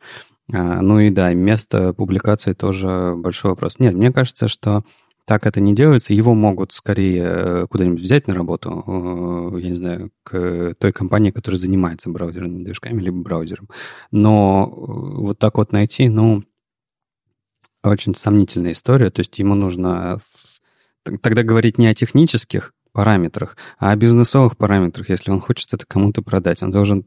[0.53, 3.79] А, ну и да, место публикации тоже большой вопрос.
[3.79, 4.85] Нет, мне кажется, что
[5.29, 6.15] так это не делается.
[6.15, 11.33] Его могут скорее э, куда-нибудь взять на работу, э, я не знаю, к той компании,
[11.33, 13.69] которая занимается браузерными движками, либо браузером.
[14.11, 16.45] Но э, вот так вот найти, ну,
[17.83, 19.11] очень сомнительная история.
[19.11, 20.19] То есть ему нужно
[21.21, 26.21] тогда говорить не о технических параметрах, а о бизнесовых параметрах, если он хочет это кому-то
[26.21, 26.65] продать.
[26.65, 27.05] Он должен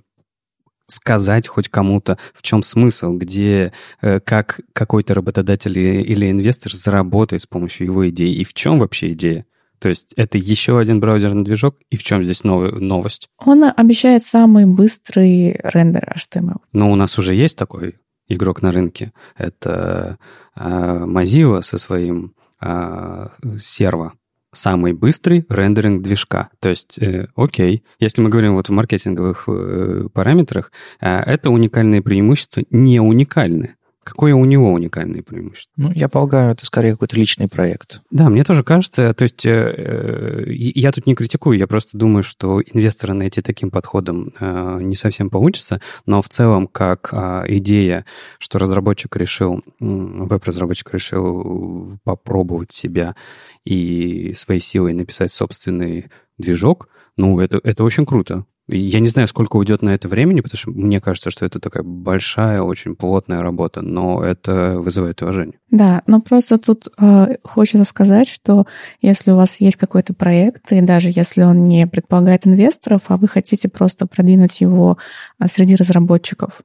[0.88, 7.46] сказать хоть кому-то, в чем смысл, где, э, как какой-то работодатель или инвестор заработает с
[7.46, 9.46] помощью его идеи, и в чем вообще идея.
[9.80, 13.28] То есть это еще один браузерный движок, и в чем здесь новый, новость?
[13.46, 16.62] Он обещает самый быстрый рендер HTML.
[16.72, 17.96] Но у нас уже есть такой
[18.30, 19.12] игрок на рынке.
[19.36, 20.20] Это
[20.56, 23.28] э, Mozilla со своим э,
[23.60, 24.14] серво
[24.54, 26.50] самый быстрый рендеринг движка.
[26.60, 32.02] То есть, э, окей, если мы говорим вот в маркетинговых э, параметрах, э, это уникальные
[32.02, 33.76] преимущества не уникальны.
[34.04, 35.72] Какое у него уникальное преимущество?
[35.78, 38.02] Ну, я полагаю, это скорее какой-то личный проект.
[38.10, 39.14] Да, мне тоже кажется.
[39.14, 43.70] То есть э, э я тут не критикую, я просто думаю, что инвестора найти таким
[43.70, 48.06] подходом э, не совсем получится, но в целом как э, идея,
[48.40, 53.16] что разработчик решил, веб-разработчик решил попробовать себя
[53.66, 58.46] и своей силой написать собственный движок, ну, это, это очень круто.
[58.68, 61.84] Я не знаю, сколько уйдет на это времени, потому что мне кажется, что это такая
[61.84, 65.60] большая, очень плотная работа, но это вызывает уважение.
[65.72, 68.66] Да, но просто тут э, хочется сказать, что
[69.02, 73.28] если у вас есть какой-то проект, и даже если он не предполагает инвесторов, а вы
[73.28, 74.98] хотите просто продвинуть его
[75.40, 76.62] э, среди разработчиков,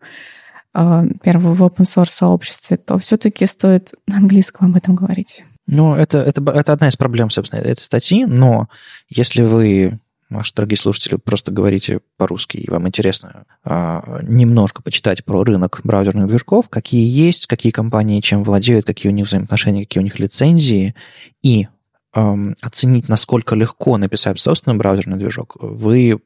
[0.74, 5.44] э, первого в open source сообществе, то все-таки стоит на английском об этом говорить.
[5.66, 8.68] Ну, это, это, это одна из проблем, собственно, этой статьи, но
[9.08, 9.98] если вы
[10.28, 16.26] Ваши дорогие слушатели, просто говорите по-русски, и вам интересно а, немножко почитать про рынок браузерных
[16.26, 20.96] движков, какие есть, какие компании чем владеют, какие у них взаимоотношения, какие у них лицензии,
[21.42, 21.68] и
[22.14, 26.18] эм, оценить, насколько легко написать собственный браузерный движок, вы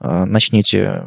[0.00, 1.04] э, начнете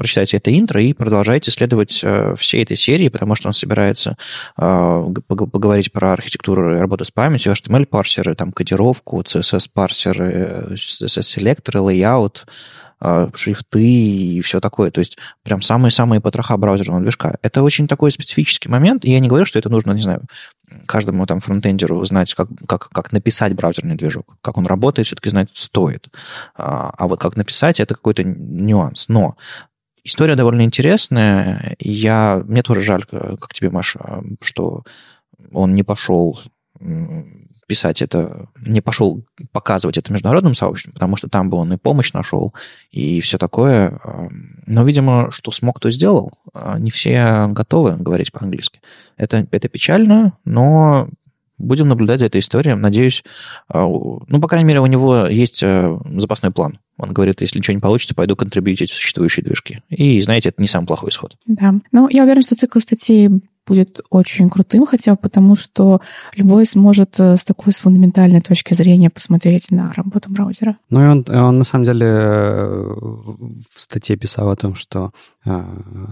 [0.00, 4.16] прочитайте это интро и продолжайте следовать э, всей этой серии, потому что он собирается
[4.56, 12.46] э, поговорить про архитектуру работы с памятью, HTML-парсеры, там, кодировку, CSS-парсеры, CSS-селекторы, layout,
[13.02, 14.90] э, шрифты и все такое.
[14.90, 17.36] То есть прям самые-самые потроха браузерного движка.
[17.42, 20.22] Это очень такой специфический момент, и я не говорю, что это нужно, не знаю,
[20.86, 24.36] каждому там фронтендеру знать, как, как, как написать браузерный движок.
[24.40, 26.08] Как он работает, все-таки знать стоит.
[26.56, 29.06] А, а вот как написать, это какой-то нюанс.
[29.08, 29.36] Но
[30.04, 31.76] История довольно интересная.
[31.78, 34.84] Я, мне тоже жаль, как тебе, Маша, что
[35.52, 36.40] он не пошел
[37.66, 42.12] писать это, не пошел показывать это международным сообществом, потому что там бы он и помощь
[42.12, 42.52] нашел,
[42.90, 44.00] и все такое.
[44.66, 46.32] Но, видимо, что смог, то сделал.
[46.78, 48.80] Не все готовы говорить по-английски.
[49.16, 51.08] Это, это печально, но
[51.60, 52.74] будем наблюдать за этой историей.
[52.74, 53.22] Надеюсь,
[53.72, 57.80] ну, по крайней мере, у него есть э, запасной план он говорит, если ничего не
[57.80, 59.82] получится, пойду контрибьютить существующие движки.
[59.88, 61.36] И, знаете, это не самый плохой исход.
[61.46, 61.74] Да.
[61.92, 63.30] Но я уверен, что цикл статей
[63.66, 66.00] будет очень крутым, хотя бы потому, что
[66.34, 70.76] любой сможет э, с такой с фундаментальной точки зрения посмотреть на работу браузера.
[70.88, 72.94] Ну и он, он на самом деле э,
[73.70, 75.12] в статье писал о том, что
[75.44, 75.62] э,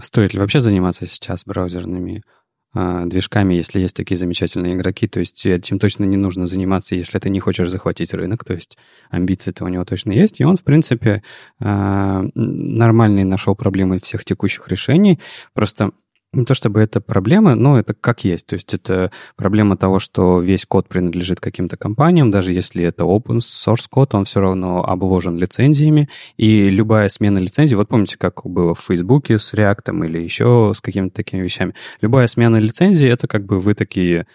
[0.01, 2.38] стоит ли вообще заниматься сейчас браузерными а,
[2.73, 5.07] движками, если есть такие замечательные игроки.
[5.07, 8.43] То есть этим точно не нужно заниматься, если ты не хочешь захватить рынок.
[8.43, 8.77] То есть
[9.09, 10.39] амбиции-то у него точно есть.
[10.39, 11.23] И он, в принципе,
[11.59, 15.19] а, нормальный нашел проблемы всех текущих решений.
[15.53, 15.91] Просто
[16.31, 18.45] не то чтобы это проблема, но это как есть.
[18.47, 23.39] То есть это проблема того, что весь код принадлежит каким-то компаниям, даже если это open
[23.39, 28.75] source код, он все равно обложен лицензиями, и любая смена лицензии, вот помните, как было
[28.75, 33.45] в Фейсбуке с React или еще с какими-то такими вещами, любая смена лицензии, это как
[33.45, 34.27] бы вы такие,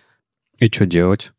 [0.59, 1.33] и что делать?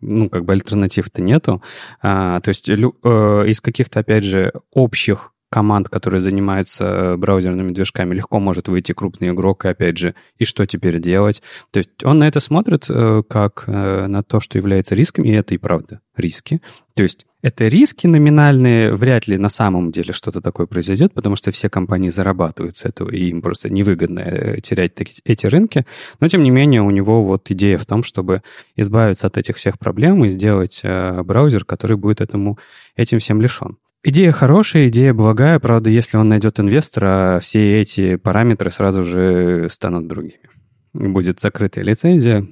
[0.00, 1.60] Ну, как бы альтернатив-то нету.
[2.00, 7.72] А, то есть лю, э, из каких-то, опять же, общих команд, которые занимаются э, браузерными
[7.72, 11.42] движками, легко может выйти крупный игрок, и опять же, и что теперь делать?
[11.70, 15.30] То есть он на это смотрит э, как э, на то, что является риском, и
[15.30, 16.60] это и правда риски.
[16.94, 21.50] То есть это риски номинальные, вряд ли на самом деле что-то такое произойдет, потому что
[21.50, 24.92] все компании зарабатывают с этого, и им просто невыгодно терять
[25.24, 25.86] эти рынки.
[26.20, 28.42] Но, тем не менее, у него вот идея в том, чтобы
[28.74, 32.58] избавиться от этих всех проблем и сделать браузер, который будет этому,
[32.96, 33.78] этим всем лишен.
[34.04, 40.06] Идея хорошая, идея благая, правда, если он найдет инвестора, все эти параметры сразу же станут
[40.06, 40.48] другими.
[40.92, 42.46] Будет закрытая лицензия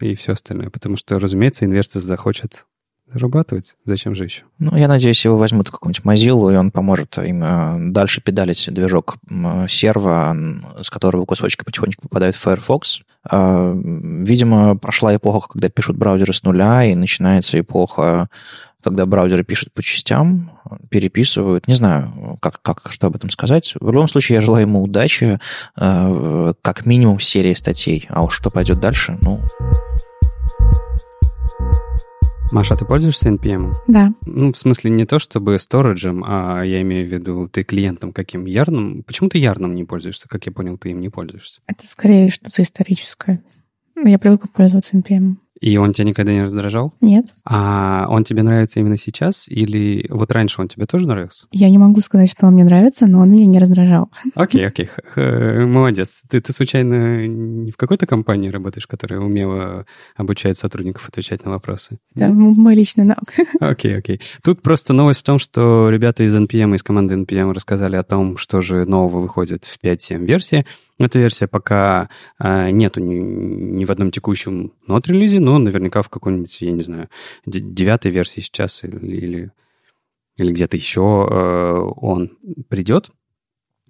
[0.00, 2.66] и все остальное, потому что, разумеется, инвестор захочет
[3.12, 3.76] зарабатывать.
[3.84, 4.42] Зачем же еще?
[4.58, 9.16] Ну, я надеюсь, его возьмут какую-нибудь Mozilla, и он поможет им э, дальше педалить движок
[9.68, 10.36] серва,
[10.80, 13.02] с которого кусочки потихонечку попадают в Firefox.
[13.24, 18.28] А, видимо, прошла эпоха, когда пишут браузеры с нуля, и начинается эпоха
[18.82, 20.50] когда браузеры пишут по частям,
[20.88, 21.66] переписывают.
[21.66, 23.74] Не знаю, как, как, что об этом сказать.
[23.80, 25.40] В любом случае, я желаю ему удачи,
[25.76, 28.06] э, как минимум серии статей.
[28.08, 29.40] А уж что пойдет дальше, ну...
[32.50, 33.74] Маша, ты пользуешься NPM?
[33.86, 34.14] Да.
[34.24, 38.46] Ну, в смысле, не то чтобы сториджем, а я имею в виду, ты клиентом каким?
[38.46, 39.02] Ярным?
[39.02, 40.28] Почему ты ярным не пользуешься?
[40.28, 41.60] Как я понял, ты им не пользуешься.
[41.66, 43.44] Это скорее что-то историческое.
[44.02, 45.36] Я привыкла пользоваться NPM.
[45.60, 46.94] И он тебя никогда не раздражал?
[47.00, 47.26] Нет.
[47.44, 49.48] А он тебе нравится именно сейчас?
[49.48, 51.46] Или вот раньше он тебе тоже нравился?
[51.50, 54.10] Я не могу сказать, что он мне нравится, но он меня не раздражал.
[54.34, 54.88] Окей, окей.
[55.16, 56.22] Молодец.
[56.28, 61.98] Ты, ты случайно не в какой-то компании работаешь, которая умело обучает сотрудников отвечать на вопросы?
[62.14, 63.34] Это мой личный навык.
[63.60, 64.20] Окей, окей.
[64.42, 68.36] Тут просто новость в том, что ребята из NPM, из команды NPM рассказали о том,
[68.36, 70.66] что же нового выходит в 5.7 версии.
[70.98, 72.08] Эта версия пока
[72.38, 77.08] а, нету ни, ни в одном текущем нот-релизе, но наверняка в какой-нибудь, я не знаю,
[77.46, 79.52] девятой версии сейчас или, или,
[80.36, 82.36] или где-то еще э, он
[82.68, 83.10] придет.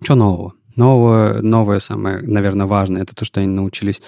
[0.03, 0.55] Что нового?
[0.77, 4.03] Новое, новое самое, наверное, важное, это то, что они научились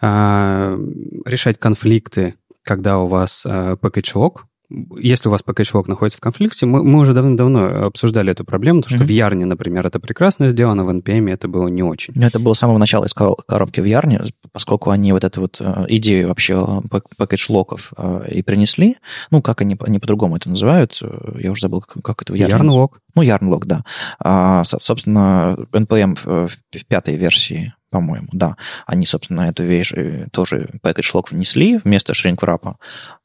[0.00, 0.78] э,
[1.26, 4.40] решать конфликты, когда у вас э, package log
[4.98, 8.98] если у вас package находится в конфликте, мы, мы уже давно-давно обсуждали эту проблему, потому
[8.98, 9.08] что mm-hmm.
[9.08, 12.14] в Ярне, например, это прекрасно сделано, в NPM это было не очень.
[12.22, 15.86] Это было с самого начала из коробки в Ярне, поскольку они вот эту вот э,
[15.88, 18.96] идею вообще package-локов э, и принесли.
[19.30, 21.00] Ну, как они, они по-другому это называют,
[21.38, 22.54] я уже забыл, как, как это в Ярне.
[22.54, 23.84] Yarn Ну, Yarn да.
[24.18, 28.56] А, собственно, NPM в, в пятой версии по-моему, да.
[28.86, 32.74] Они, собственно, эту вещь э, тоже package log внесли вместо shrink wrap,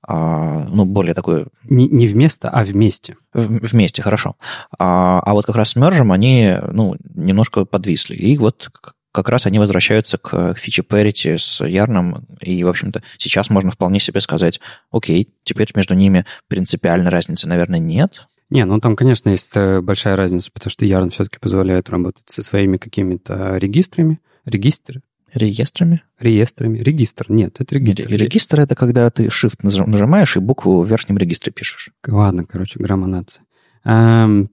[0.08, 1.48] а, ну, более такой...
[1.64, 3.16] Не, не вместо, а вместе.
[3.34, 4.36] В, вместе, хорошо.
[4.78, 8.16] А, а вот как раз с мержем они, ну, немножко подвисли.
[8.16, 8.70] И вот
[9.12, 14.00] как раз они возвращаются к фиче parity с Ярном, и, в общем-то, сейчас можно вполне
[14.00, 14.60] себе сказать,
[14.92, 20.16] окей, теперь между ними принципиальной разницы, наверное, нет, не, ну там, конечно, есть э, большая
[20.16, 25.02] разница, потому что Yarn все-таки позволяет работать со своими какими-то регистрами, Регистры?
[25.34, 26.04] Реестрами?
[26.20, 26.78] Реестрами.
[26.78, 27.26] Регистр.
[27.30, 28.08] Нет, это регистр.
[28.08, 31.90] Регистр— это когда ты shift нажимаешь и букву в верхнем регистре пишешь.
[32.08, 33.42] Ладно, короче, грамма нации.
[33.84, 34.50] Эм,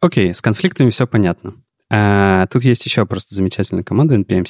[0.00, 1.54] окей, с конфликтами все понятно.
[1.88, 4.44] А, тут есть еще просто замечательная команда NPM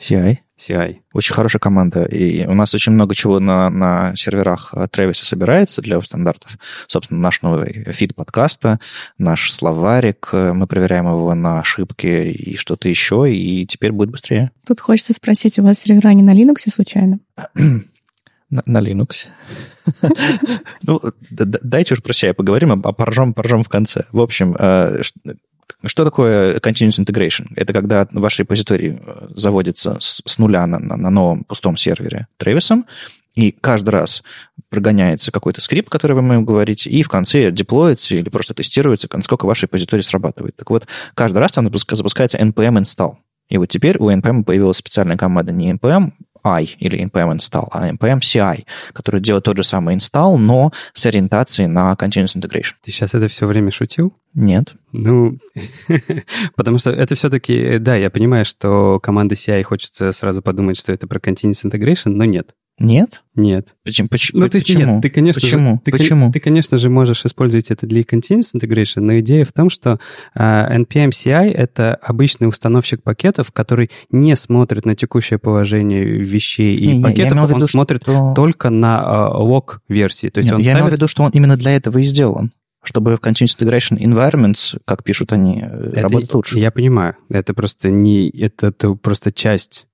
[0.00, 0.38] CI.
[0.58, 0.96] CI?
[1.12, 2.04] Очень хорошая команда.
[2.04, 6.56] И у нас очень много чего на, на серверах Тревиса собирается для стандартов.
[6.86, 8.80] Собственно, наш новый фид подкаста,
[9.18, 10.30] наш словарик.
[10.32, 14.50] Мы проверяем его на ошибки и что-то еще, и теперь будет быстрее.
[14.66, 17.18] Тут хочется спросить, у вас сервера не на Linux случайно?
[18.50, 19.28] На, на Linux.
[20.82, 21.00] ну,
[21.30, 24.04] дайте уж про CI поговорим, а поржем, поржем в конце.
[24.12, 25.00] В общем, э,
[25.84, 27.46] что такое continuous integration?
[27.56, 32.28] Это когда ваш репозиторий э, заводится с, с нуля на, на, на новом пустом сервере
[32.38, 32.84] Travis,
[33.34, 34.22] и каждый раз
[34.68, 39.46] прогоняется какой-то скрипт, который вы ему говорите, и в конце деплоится или просто тестируется, насколько
[39.46, 40.56] ваш репозиторий срабатывает.
[40.56, 43.16] Так вот, каждый раз там запускается npm install.
[43.48, 46.12] И вот теперь у npm появилась специальная команда не npm
[46.44, 51.06] I или npm install, а npm CI, который делает тот же самый install, но с
[51.06, 52.74] ориентацией на continuous integration.
[52.82, 54.14] Ты сейчас это все время шутил?
[54.34, 54.74] Нет.
[54.92, 55.38] Ну,
[56.56, 61.06] потому что это все-таки, да, я понимаю, что команда CI хочется сразу подумать, что это
[61.06, 62.54] про continuous integration, но нет.
[62.82, 63.22] Нет?
[63.36, 63.76] Нет.
[63.84, 64.08] Почему?
[64.32, 64.94] Ну, то есть почему?
[64.94, 65.74] Нет, ты, конечно почему?
[65.74, 66.32] Же, ты, почему?
[66.32, 70.00] Ты, конечно же, можешь использовать это для continuous integration, но идея в том, что
[70.36, 76.96] uh, NPM CI— это обычный установщик пакетов, который не смотрит на текущее положение вещей и
[76.96, 78.32] не, пакетов, он виду, смотрит что...
[78.34, 80.28] только на uh, лог-версии.
[80.28, 80.78] То есть Нет, он я ставит...
[80.80, 82.52] имею в виду, что он именно для этого и сделан
[82.84, 86.58] чтобы в Continuous Integration Environments, как пишут они, э, это, работать лучше.
[86.58, 87.16] Я понимаю.
[87.30, 88.28] Это просто не...
[88.30, 89.86] Это, это просто часть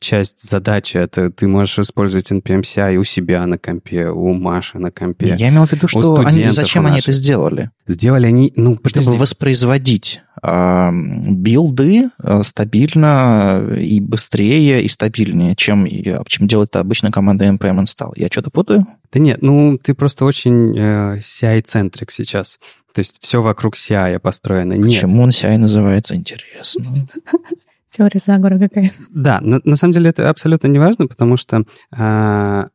[0.00, 0.96] часть задачи.
[0.96, 5.34] Это ты можешь использовать NPM CI у себя на компе, у Маши на компе.
[5.38, 7.70] Я имел в виду, что они, зачем они это сделали?
[7.86, 9.02] Сделали они, ну, подожди.
[9.02, 15.86] Чтобы воспроизводить э, билды э, стабильно и быстрее, и стабильнее, чем,
[16.26, 18.12] чем делает обычная команда npm install.
[18.16, 18.86] Я что-то путаю?
[19.12, 22.60] Да нет, ну, ты просто очень э, CI-центрик сейчас.
[22.94, 24.76] То есть все вокруг CI построено.
[24.76, 25.22] Почему нет.
[25.22, 26.14] он CI называется?
[26.14, 26.84] Интересно.
[27.90, 28.94] Теория заговора какая-то.
[29.10, 32.68] Да, на, на самом деле это абсолютно не важно, потому что а,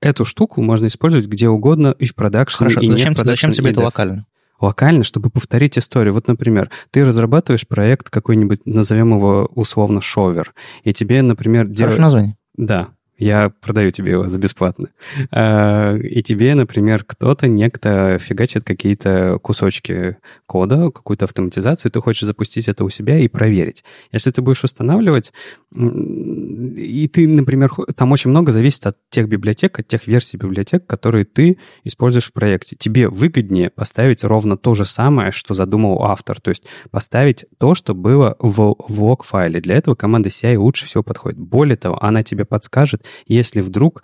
[0.00, 3.52] эту штуку можно использовать где угодно и в продакшене, Хорошо, и зачем, не в зачем
[3.52, 4.26] тебе это локально?
[4.60, 6.14] Локально, чтобы повторить историю.
[6.14, 11.66] Вот, например, ты разрабатываешь проект какой-нибудь, назовем его условно шовер, и тебе, например...
[11.66, 12.00] Хорошее дел...
[12.00, 12.36] название.
[12.56, 14.88] Да, я продаю тебе его за бесплатно.
[15.30, 22.68] А, и тебе, например, кто-то, некто фигачит какие-то кусочки кода, какую-то автоматизацию, ты хочешь запустить
[22.68, 23.84] это у себя и проверить.
[24.10, 25.32] Если ты будешь устанавливать,
[25.74, 31.24] и ты, например, там очень много зависит от тех библиотек, от тех версий библиотек, которые
[31.24, 32.76] ты используешь в проекте.
[32.76, 37.94] Тебе выгоднее поставить ровно то же самое, что задумал автор, то есть поставить то, что
[37.94, 39.60] было в, в лог-файле.
[39.60, 41.38] Для этого команда CI лучше всего подходит.
[41.38, 44.02] Более того, она тебе подскажет, если вдруг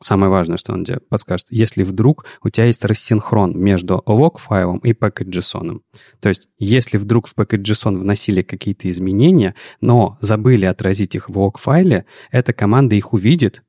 [0.00, 4.92] самое важное, что он тебе подскажет, если вдруг у тебя есть рассинхрон между лог-файлом и
[4.92, 5.80] package.json.
[6.20, 12.06] То есть, если вдруг в package.json вносили какие-то изменения, но забыли отразить их в лог-файле,
[12.30, 13.62] эта команда их увидит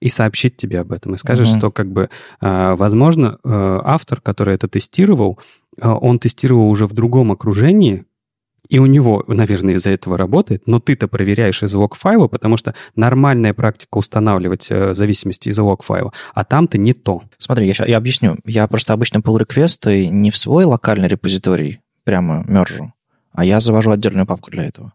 [0.00, 1.58] и сообщит тебе об этом, и скажет, uh-huh.
[1.58, 2.08] что как бы,
[2.40, 5.38] а, возможно, э, автор, который это тестировал,
[5.76, 8.06] э, он тестировал уже в другом окружении,
[8.68, 13.54] и у него, наверное, из-за этого работает, но ты-то проверяешь из лог-файла, потому что нормальная
[13.54, 17.22] практика устанавливать э, зависимости из лог-файла, а там-то не то.
[17.38, 18.36] Смотри, я, я объясню.
[18.44, 22.92] Я просто обычно pull реквесты не в свой локальный репозиторий прямо мержу,
[23.32, 24.92] а я завожу отдельную папку для этого.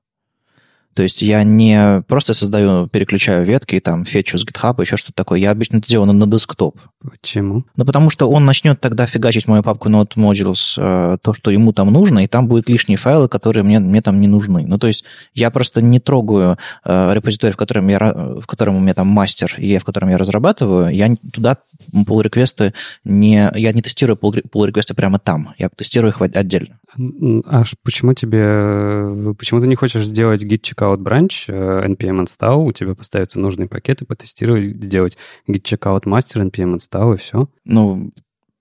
[0.96, 5.40] То есть я не просто создаю, переключаю ветки, там, фетчу с GitHub, еще что-то такое.
[5.40, 6.80] Я обычно это делаю на, десктоп.
[7.02, 7.66] Почему?
[7.76, 11.74] Ну, потому что он начнет тогда фигачить мою папку Node Modules, э, то, что ему
[11.74, 14.66] там нужно, и там будут лишние файлы, которые мне, мне там не нужны.
[14.66, 18.80] Ну, то есть я просто не трогаю э, репозиторий, в котором, я, в котором у
[18.80, 21.58] меня там мастер, и в котором я разрабатываю, я туда
[21.94, 22.74] pull реквесты
[23.04, 23.52] не...
[23.54, 26.80] Я не тестирую pull реквесты прямо там, я тестирую их отдельно.
[26.98, 29.34] А почему тебе...
[29.36, 33.68] Почему ты не хочешь сделать git checkout branch, э, npm install, у тебя поставятся нужные
[33.68, 35.18] пакеты, потестировать, сделать
[35.48, 37.50] git checkout master, npm install и все?
[37.66, 38.12] Ну,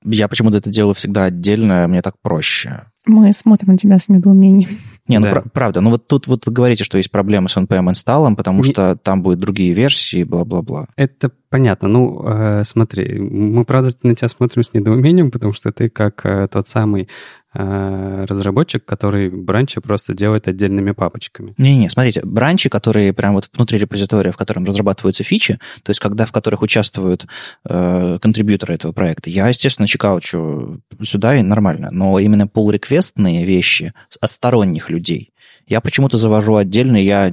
[0.04, 2.82] я почему-то это делаю всегда отдельно, мне так проще.
[3.06, 4.78] Мы смотрим на тебя с недоумением.
[5.08, 5.32] Не, ну да.
[5.32, 5.80] пр- правда.
[5.82, 8.72] Ну вот тут вот вы говорите, что есть проблемы с NPM инсталлом, потому Не...
[8.72, 10.88] что там будут другие версии, бла-бла-бла.
[10.96, 11.86] Это понятно.
[11.86, 16.48] Ну, э, смотри, мы, правда, на тебя смотрим с недоумением, потому что ты как э,
[16.50, 17.08] тот самый
[17.56, 21.54] Э, разработчик, который бранчи просто делает отдельными папочками.
[21.56, 26.26] Не-не, смотрите, бранчи, которые прям вот внутри репозитория, в котором разрабатываются фичи, то есть когда
[26.26, 27.28] в которых участвуют
[27.68, 34.32] э, контрибьюторы этого проекта, я, естественно, чекаучу сюда и нормально, но именно pull-реквестные вещи от
[34.32, 35.30] сторонних людей
[35.68, 37.32] я почему-то завожу отдельно, я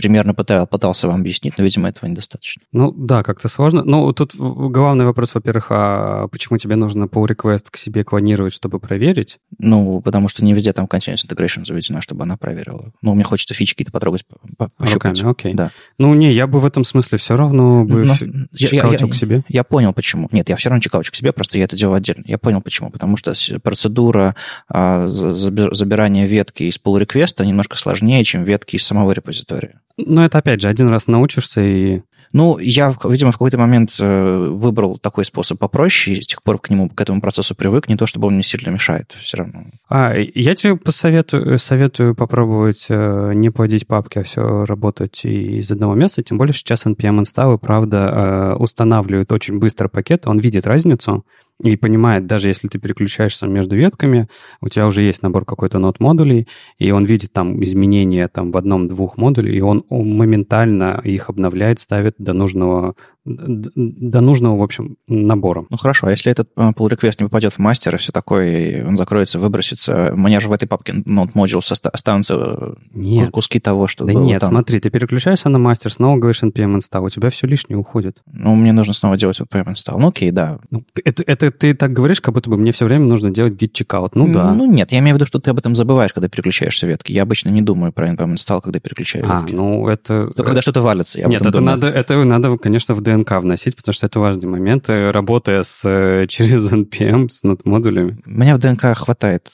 [0.00, 2.62] примерно пытал, пытался вам объяснить, но, видимо, этого недостаточно.
[2.72, 3.82] Ну, да, как-то сложно.
[3.84, 8.80] Ну, тут главный вопрос, во-первых, а почему тебе нужно pull request к себе клонировать, чтобы
[8.80, 9.38] проверить?
[9.58, 12.92] Ну, потому что не везде там continuous integration заведена, чтобы она проверила.
[13.02, 14.24] Ну, мне хочется фичи какие-то потрогать,
[14.56, 15.20] пощупать.
[15.20, 15.54] Руками, окей.
[15.54, 15.70] Да.
[15.98, 18.14] Ну, не, я бы в этом смысле все равно бы но,
[18.52, 19.44] я, к себе.
[19.48, 20.30] Я понял, почему.
[20.32, 22.24] Нет, я все равно чекаучу к себе, просто я это делаю отдельно.
[22.26, 22.90] Я понял, почему.
[22.90, 24.34] Потому что процедура
[24.68, 29.80] а, забирания ветки из pull request немножко сложнее, чем ветки из самого репозитория.
[30.06, 32.02] Ну, это опять же, один раз научишься и...
[32.32, 36.60] Ну, я, видимо, в какой-то момент э, выбрал такой способ попроще, и с тех пор
[36.60, 39.64] к нему, к этому процессу привык, не то чтобы он мне сильно мешает все равно.
[39.88, 45.94] А, я тебе посоветую, советую попробовать э, не плодить папки, а все работать из одного
[45.94, 51.24] места, тем более сейчас NPM install, правда, э, устанавливает очень быстро пакет, он видит разницу,
[51.62, 54.28] и понимает, даже если ты переключаешься между ветками,
[54.60, 56.48] у тебя уже есть набор какой-то нот модулей,
[56.78, 62.14] и он видит там изменения там в одном-двух модулей, и он моментально их обновляет, ставит
[62.18, 62.94] до нужного
[63.36, 65.64] до нужного, в общем, набора.
[65.70, 68.58] Ну хорошо, а если этот э, pull request не попадет в мастер и все такое,
[68.58, 73.30] и он закроется, выбросится, у меня же в этой папке Node Modules останутся э, нет.
[73.30, 74.50] куски того, что Да нет, там.
[74.50, 78.22] смотри, ты переключаешься на мастер, снова говоришь npm install, у тебя все лишнее уходит.
[78.26, 79.98] Ну, мне нужно снова делать npm install.
[79.98, 80.58] Ну окей, да.
[80.70, 83.72] Ну, это, это ты так говоришь, как будто бы мне все время нужно делать git
[83.72, 84.10] checkout.
[84.14, 84.52] Ну да.
[84.54, 87.12] Ну нет, я имею в виду, что ты об этом забываешь, когда переключаешься ветки.
[87.12, 89.54] Я обычно не думаю про npm install, когда переключаю а, ветки.
[89.54, 90.32] Ну это...
[90.36, 93.92] Но когда что-то валится, я Нет, это надо, это надо, конечно, в ДНК вносить, потому
[93.92, 98.18] что это важный момент, э, работая с, э, через NPM, с нод-модулями.
[98.26, 99.48] У меня в ДНК хватает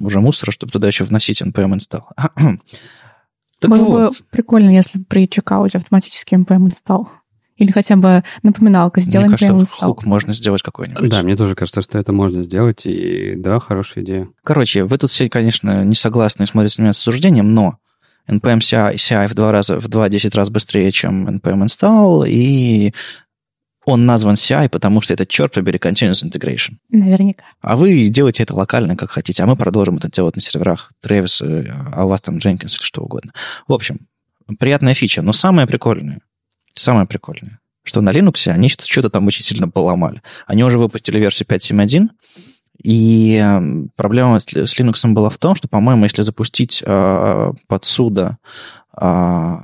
[0.00, 2.02] уже мусора, чтобы туда еще вносить NPM install.
[3.60, 4.10] Так Было вот.
[4.10, 7.06] бы прикольно, если бы при чекауте автоматически NPM install.
[7.56, 9.86] Или хотя бы напоминалка, сделай Мне NPM кажется, install.
[9.86, 11.08] хук можно сделать какой-нибудь.
[11.08, 14.28] Да, мне тоже кажется, что это можно сделать, и да, хорошая идея.
[14.42, 17.78] Короче, вы тут все, конечно, не согласны и смотрите на меня с осуждением, но
[18.28, 22.94] NPM CI, CI в два раза, в 2-10 раз быстрее, чем NPM install, и
[23.84, 26.74] он назван CI, потому что это, черт побери, continuous integration.
[26.90, 27.44] Наверняка.
[27.60, 31.42] А вы делаете это локально, как хотите, а мы продолжим это делать на серверах Travis,
[31.92, 33.32] а у вас там Jenkins или что угодно.
[33.66, 34.06] В общем,
[34.58, 36.20] приятная фича, но самое прикольное,
[36.74, 40.22] самое прикольное, что на Linux они что- что-то там очень сильно поломали.
[40.46, 42.10] Они уже выпустили версию 5.7.1,
[42.82, 43.42] и
[43.96, 48.38] проблема с, с Linux была в том, что, по-моему, если запустить э, под суда
[49.00, 49.56] э,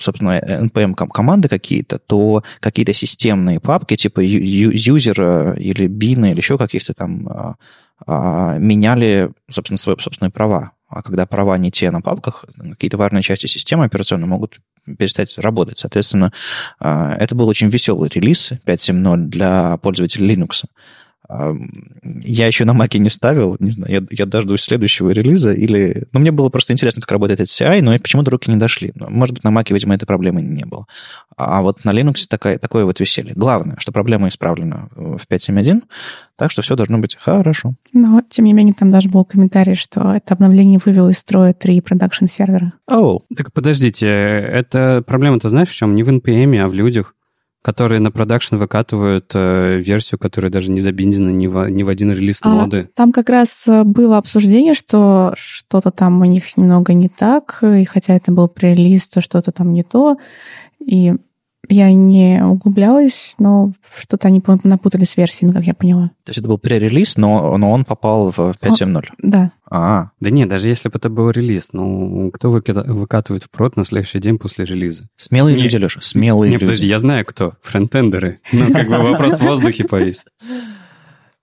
[0.00, 6.56] собственно, NPM ком- команды какие-то, то какие-то системные папки, типа юзера или бина или еще
[6.56, 7.56] каких-то там
[8.06, 10.72] а, меняли, собственно, свои собственные права.
[10.88, 14.60] А когда права не те на папках, какие-то важные части системы операционной могут
[14.96, 15.78] перестать работать.
[15.78, 16.32] Соответственно,
[16.80, 20.64] это был очень веселый релиз 5.7.0 для пользователей Linux.
[21.28, 21.54] А,
[22.24, 26.06] Я еще на Маке не ставил, не знаю, я, я дождусь следующего релиза, или...
[26.12, 28.92] Ну, мне было просто интересно, как работает этот CI, но почему-то руки не дошли.
[28.94, 30.86] Но, Может быть, на Маке, видимо, этой проблемы не было.
[31.36, 33.34] А вот на Linux такая, такое вот веселье.
[33.36, 35.82] Главное, что проблема исправлена в 5.7.1,
[36.36, 37.74] так что все должно быть хорошо.
[37.92, 41.80] Но, тем не менее, там даже был комментарий, что это обновление вывело из строя три
[41.80, 42.72] продакшн-сервера.
[42.86, 45.94] Оу, Так подождите, это проблема-то знаешь в чем?
[45.94, 47.14] Не в NPM, а в людях,
[47.68, 52.10] которые на продакшн выкатывают э, версию, которая даже не забиндена ни в, ни в один
[52.10, 52.88] релиз А, ноды.
[52.94, 57.84] Там как раз э, было обсуждение, что что-то там у них немного не так, и
[57.84, 60.16] хотя это был пререлиз, то что-то там не то.
[60.80, 61.12] И
[61.68, 66.08] я не углублялась, но что-то они напутали с версиями, как я поняла.
[66.24, 69.04] то есть это был пререлиз, но, но он попал в 5.7.0.
[69.18, 69.50] Да.
[69.70, 73.84] А, Да нет, даже если бы это был релиз, ну, кто выкатывает в прод на
[73.84, 75.08] следующий день после релиза?
[75.16, 76.66] смелые Не- люди, Леша, смелые Не, люди.
[76.66, 77.54] подожди, я знаю кто.
[77.62, 78.40] Фронтендеры.
[78.52, 80.24] Ну, как бы вопрос в воздухе повис.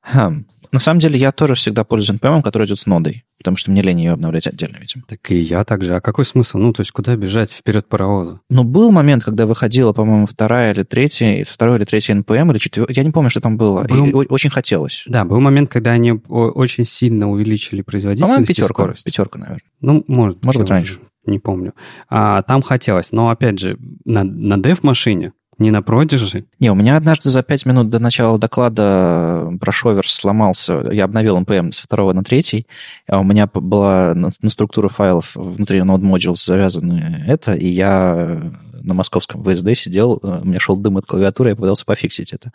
[0.02, 0.46] Хм.
[0.76, 3.82] На самом деле, я тоже всегда пользуюсь NPM, который идет с нодой, потому что мне
[3.82, 5.04] лень ее обновлять отдельно, видимо.
[5.08, 5.96] Так и я также.
[5.96, 6.58] А какой смысл?
[6.58, 8.42] Ну, то есть куда бежать вперед паровоза?
[8.50, 12.94] Но был момент, когда выходила, по-моему, вторая или третья, второй или третий NPM, или четвертый,
[12.94, 15.06] я не помню, что там было, Был- и очень хотелось.
[15.08, 19.06] Да, был момент, когда они очень сильно увеличили По-моему, производительность и пятерка, скорость.
[19.06, 19.62] пятерка, наверное.
[19.80, 21.00] Ну, может, Может быть, раньше.
[21.26, 21.72] Не помню.
[22.10, 23.14] А, там хотелось.
[23.14, 26.46] Но, опять же, на, на дев-машине, не на продиже.
[26.60, 30.88] Не, у меня однажды за пять минут до начала доклада прошовер сломался.
[30.92, 32.68] Я обновил NPM с второго на третий.
[33.08, 38.52] А у меня была на, на структуру файлов внутри Node Modules завязаны это, и я
[38.86, 42.52] на московском VSD сидел, э, у меня шел дым от клавиатуры, я пытался пофиксить это.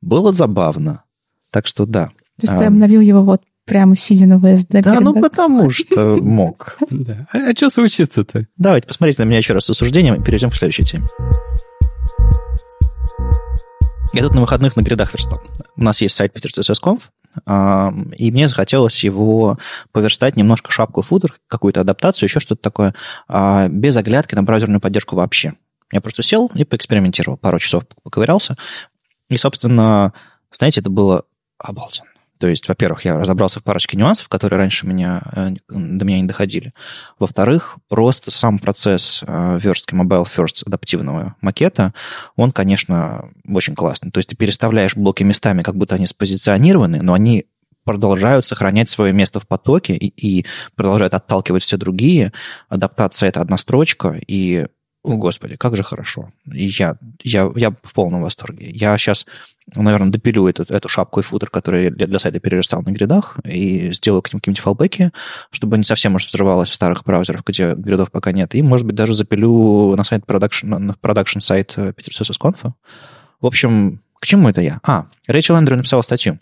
[0.00, 1.02] Было забавно.
[1.50, 2.06] Так что да.
[2.40, 4.82] То есть А, ты обновил его вот прямо сидя на VSD.
[4.82, 6.78] Да, перед ну потому что мог.
[6.90, 7.26] Да.
[7.32, 8.46] А, что случится-то?
[8.56, 11.04] Давайте посмотрите на меня еще раз с осуждением и перейдем к следующей теме.
[14.14, 15.42] Я тут на выходных на грядах верстал.
[15.74, 17.02] У нас есть сайт PeterCSS.conf,
[18.16, 19.58] и мне захотелось его
[19.90, 22.94] поверстать немножко шапку футер, какую-то адаптацию, еще что-то такое,
[23.26, 25.54] а, без оглядки на браузерную поддержку вообще.
[25.90, 28.56] Я просто сел и поэкспериментировал, пару часов поковырялся.
[29.30, 30.12] И, собственно,
[30.56, 31.24] знаете, это было
[31.58, 32.13] обалденно.
[32.38, 36.26] То есть, во-первых, я разобрался в парочке нюансов, которые раньше меня, э, до меня не
[36.26, 36.72] доходили.
[37.18, 41.94] Во-вторых, просто сам процесс э, верстки Mobile First адаптивного макета,
[42.36, 44.10] он, конечно, очень классный.
[44.10, 47.46] То есть ты переставляешь блоки местами, как будто они спозиционированы, но они
[47.84, 52.32] продолжают сохранять свое место в потоке и, и продолжают отталкивать все другие.
[52.68, 54.66] Адаптация— это одна строчка, и,
[55.04, 56.32] о, господи, как же хорошо.
[56.46, 58.70] Я, я, я в полном восторге.
[58.70, 59.26] Я сейчас,
[59.76, 63.92] наверное, допилю эту, эту шапку и футер, который я для, сайта переверстал на гридах, и
[63.92, 65.12] сделаю к ним какие-нибудь fallback и,
[65.50, 68.54] чтобы не совсем уж взрывалось в старых браузерах, где гридов пока нет.
[68.54, 72.72] И, может быть, даже запилю на сайт production, на production сайт Piter Conf.
[73.42, 74.80] В общем, к чему это я?
[74.82, 76.38] А, Рэйчел Эндрю написала статью.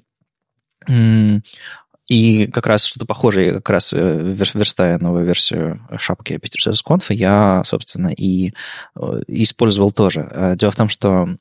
[2.13, 7.63] И как раз что-то похожее, как раз э, вер- верстая новую версию шапки Conf, я,
[7.65, 8.53] собственно, и
[8.95, 10.29] э, использовал тоже.
[10.31, 11.39] Э, Дело в том, что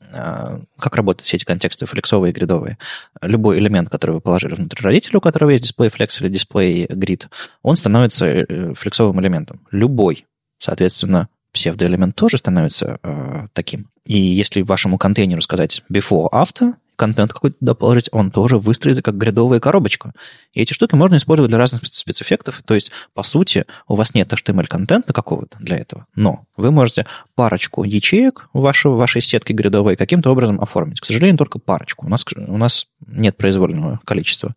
[0.79, 2.77] как работают все эти контексты флексовые и гридовые?
[3.21, 7.27] Любой элемент, который вы положили внутрь родителя, у которого есть дисплей флекс или дисплей грид,
[7.63, 9.67] он становится флексовым элементом.
[9.71, 10.25] Любой.
[10.57, 13.89] Соответственно, псевдоэлемент тоже становится э, таким.
[14.05, 19.17] И если вашему контейнеру сказать before, after, контент какой-то туда положить, он тоже выстроится как
[19.17, 20.13] грядовая коробочка.
[20.53, 22.61] И эти штуки можно использовать для разных спецэффектов.
[22.63, 27.83] То есть, по сути, у вас нет HTML-контента какого-то для этого, но вы можете парочку
[27.83, 31.01] ячеек в вашей, сетке грядовой каким-то образом оформить.
[31.01, 32.05] К сожалению, только парочку.
[32.05, 34.55] У нас, у нас нет произвольного количества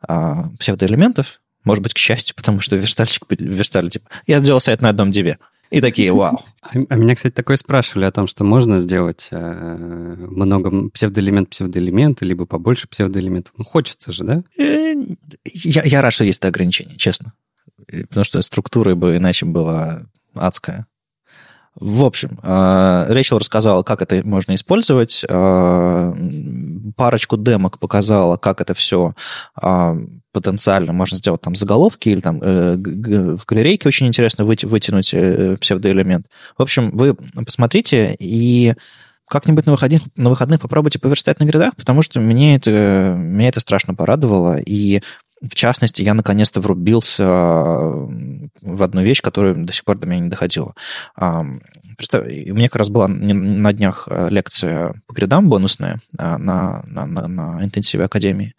[0.00, 4.88] а, псевдоэлементов, может быть, к счастью, потому что верстальщик верстали, типа, я сделал сайт на
[4.88, 5.38] одном диве.
[5.70, 6.40] И такие, вау.
[6.62, 12.24] А, а меня, кстати, такое спрашивали о том, что можно сделать э, много псевдоэлемент псевдоэлемента,
[12.24, 13.54] либо побольше псевдоэлементов.
[13.56, 14.42] Ну, хочется же, да?
[14.58, 14.94] Э,
[15.44, 17.32] я, я рад, что есть это ограничение, честно.
[17.86, 20.86] Потому что структура бы иначе была адская.
[21.78, 26.12] В общем, э, Рэйчел рассказала, как это можно использовать, э,
[26.96, 29.14] парочку демок показала, как это все
[29.62, 29.94] э,
[30.32, 35.10] потенциально можно сделать там заголовки или там в галерейке очень интересно вытянуть
[35.60, 36.26] псевдоэлемент.
[36.56, 38.74] В общем, вы посмотрите и
[39.28, 43.60] как-нибудь на выходных, на выходных попробуйте поверстать на грядах, потому что мне это, меня это
[43.60, 45.02] страшно порадовало, и
[45.42, 50.30] в частности, я наконец-то врубился в одну вещь, которая до сих пор до меня не
[50.30, 50.74] доходила.
[51.96, 56.82] Представь, у меня как раз была на днях э, лекция по грядам бонусная э, на,
[56.86, 58.54] на, на, на интенсиве Академии.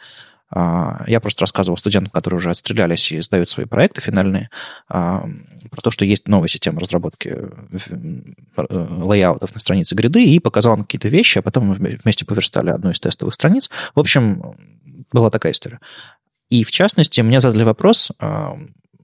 [0.50, 4.50] А, я просто рассказывал студентам, которые уже отстрелялись и сдают свои проекты финальные,
[4.88, 10.84] про то, что есть новая система разработки э, лейаутов на странице гряды, и показал им
[10.84, 13.70] какие-то вещи, а потом мы вместе поверстали одну из тестовых страниц.
[13.94, 14.56] В общем,
[15.12, 15.80] была такая история.
[16.50, 18.12] И, в частности, мне задали вопрос,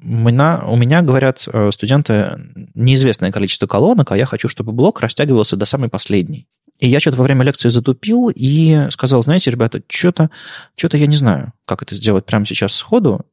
[0.03, 2.37] меня, у меня, говорят э, студенты,
[2.75, 6.47] неизвестное количество колонок, а я хочу, чтобы блок растягивался до самой последней.
[6.79, 10.29] И я что-то во время лекции затупил и сказал, знаете, ребята, что-то
[10.75, 13.25] что я не знаю, как это сделать прямо сейчас сходу,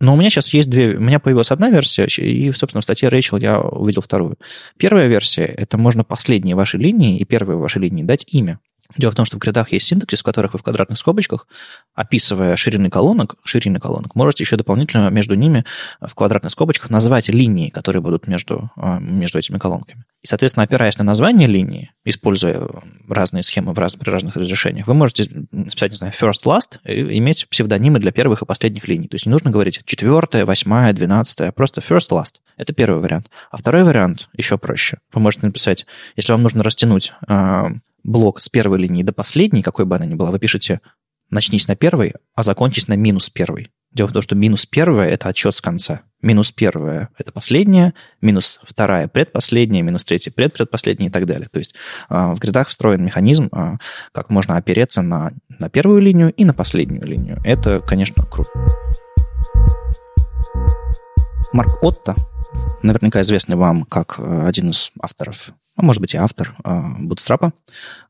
[0.00, 0.96] но у меня сейчас есть две...
[0.96, 4.36] У меня появилась одна версия, и, собственно, в статье Рэйчел я увидел вторую.
[4.76, 8.60] Первая версия— это можно последние вашей линии и первой вашей линии дать имя.
[8.96, 11.48] Дело в том, что в гридах есть синтаксис, в которых вы в квадратных скобочках,
[11.94, 15.64] описывая ширины колонок, ширины колонок, можете еще дополнительно между ними
[16.00, 20.04] в квадратных скобочках назвать линии, которые будут между, а, между этими колонками.
[20.22, 22.68] И, соответственно, опираясь на название линии, используя
[23.08, 27.18] разные схемы в раз, при разных разрешениях, вы можете написать, не знаю, first, last, и
[27.18, 29.08] иметь псевдонимы для первых и последних линий.
[29.08, 32.36] То есть не нужно говорить четвертая, восьмая, двенадцатая, просто first, last.
[32.56, 33.30] Это первый вариант.
[33.50, 34.98] А второй вариант еще проще.
[35.12, 37.12] Вы можете написать, если вам нужно растянуть
[38.04, 40.80] блок с первой линии до последней, какой бы она ни была, вы пишете
[41.30, 43.72] начнись на первой, а закончись на минус первой.
[43.92, 46.02] Дело в том, что минус первая– это отчет с конца.
[46.20, 51.48] Минус первая– это последняя, минус вторая– предпоследняя, минус третья– предпредпоследняя и так далее.
[51.50, 51.74] То есть
[52.08, 53.76] а, в гридах встроен механизм, а,
[54.12, 57.38] как можно опереться на, на первую линию и на последнюю линию.
[57.44, 58.50] Это, конечно, круто.
[61.52, 62.16] Марк Отто,
[62.82, 67.52] наверняка известный вам как э, один из авторов а может быть и автор Bootstrap,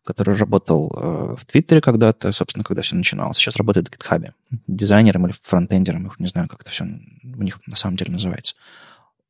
[0.05, 3.39] который работал э, в Твиттере когда-то, собственно, когда все начиналось.
[3.39, 4.33] Сейчас работает в GitHub.
[4.67, 8.55] Дизайнером или фронтендером, не знаю, как это все у них на самом деле называется.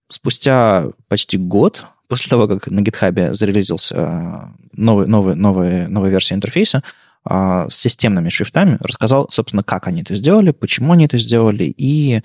[0.08, 6.78] Спустя почти год после того, как на GitHub зарелизился новый, новый, новая, новая версия интерфейса,
[6.78, 6.82] а,
[7.26, 12.22] с системными шрифтами, рассказал, собственно, как они это сделали, почему они это сделали, и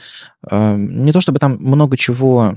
[0.49, 2.55] э, не то чтобы там много чего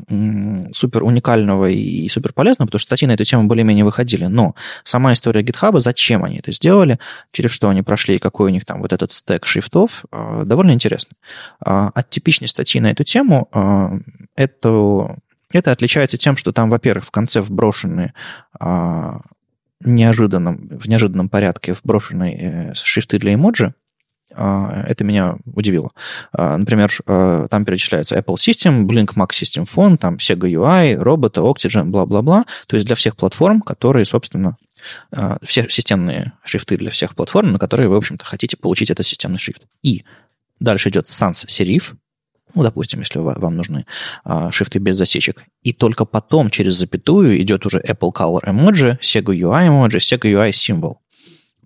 [0.72, 5.12] супер уникального и супер полезного, потому что статьи на эту тему более-менее выходили, но сама
[5.12, 6.98] история GitHub, зачем они это сделали,
[7.30, 10.72] через что они прошли, и какой у них там вот этот стек шрифтов, э, довольно
[10.72, 11.16] интересно.
[11.64, 13.88] Э, от типичной статьи на эту тему э,
[14.36, 15.16] это
[15.52, 18.14] это отличается тем, что там, во-первых, в конце вброшены
[19.84, 23.74] неожиданном, в неожиданном порядке вброшенные э, шрифты для эмоджи,
[24.34, 25.90] а, это меня удивило.
[26.32, 31.34] А, например, а, там перечисляется Apple System, Blink Mac System Phone, там Sega UI, Robot,
[31.34, 32.44] Oxygen, бла-бла-бла.
[32.66, 34.56] То есть для всех платформ, которые, собственно,
[35.44, 39.38] все системные шрифты для всех платформ, на которые вы, в общем-то, хотите получить этот системный
[39.38, 39.62] шрифт.
[39.82, 40.04] И
[40.58, 41.94] дальше идет Sans Serif,
[42.54, 43.86] ну, допустим, если вам нужны
[44.24, 45.44] а, шрифты без засечек.
[45.62, 50.50] И только потом через запятую идет уже Apple Color Emoji, Sega UI Emoji, Sega UI
[50.50, 50.96] Symbol.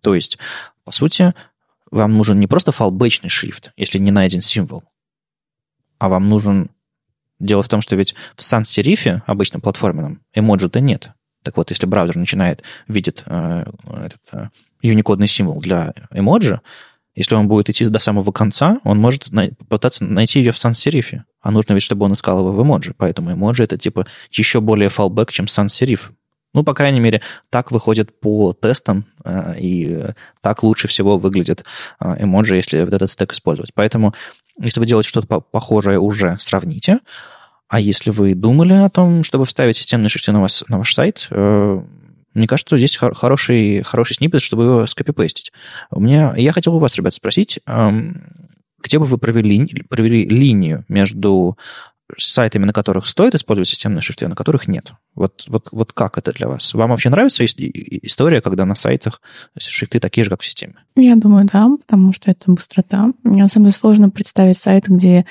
[0.03, 0.39] То есть,
[0.85, 1.35] по сути,
[1.91, 4.85] вам нужен не просто фалбэчный шрифт, если не найден символ,
[5.99, 6.71] а вам нужен...
[7.39, 11.11] Дело в том, что ведь в sans-серифе, обычном платформенном, эмоджи-то нет.
[11.43, 14.49] Так вот, если браузер начинает, видит э, этот э,
[14.81, 16.61] юникодный символ для эмоджи,
[17.17, 21.25] если он будет идти до самого конца, он может на- пытаться найти ее в sans-серифе.
[21.41, 22.95] А нужно ведь, чтобы он искал его в эмоджи.
[22.97, 26.13] Поэтому эмоджи это типа еще более fallback, чем sans-сериф.
[26.53, 30.05] Ну, по крайней мере, так выходит по тестам, э, и
[30.41, 31.65] так лучше всего выглядит
[32.01, 33.75] э, эмоджи, если вот этот стек использовать.
[33.75, 34.15] Поэтому,
[34.59, 37.01] если вы делаете что-то похожее уже, сравните.
[37.69, 41.27] А если вы думали о том, чтобы вставить системные шрифты на, вас, на ваш сайт,
[41.31, 41.83] э,
[42.37, 45.53] мне кажется, здесь хороший, хороший сниппет, чтобы его скопипестить.
[45.91, 51.59] У меня, я хотел у вас, ребят, спросить, где бы вы провели, провели линию между
[52.17, 54.93] сайтами, на которых стоит использовать системные шрифты, а на которых нет.
[55.15, 56.73] Вот, вот, вот как это для вас?
[56.73, 59.21] Вам вообще нравится история, когда на сайтах
[59.59, 60.75] шрифты такие же, как в системе?
[60.95, 63.11] Я думаю, да, потому что это быстрота.
[63.25, 65.27] Мне на самом деле сложно представить сайт, где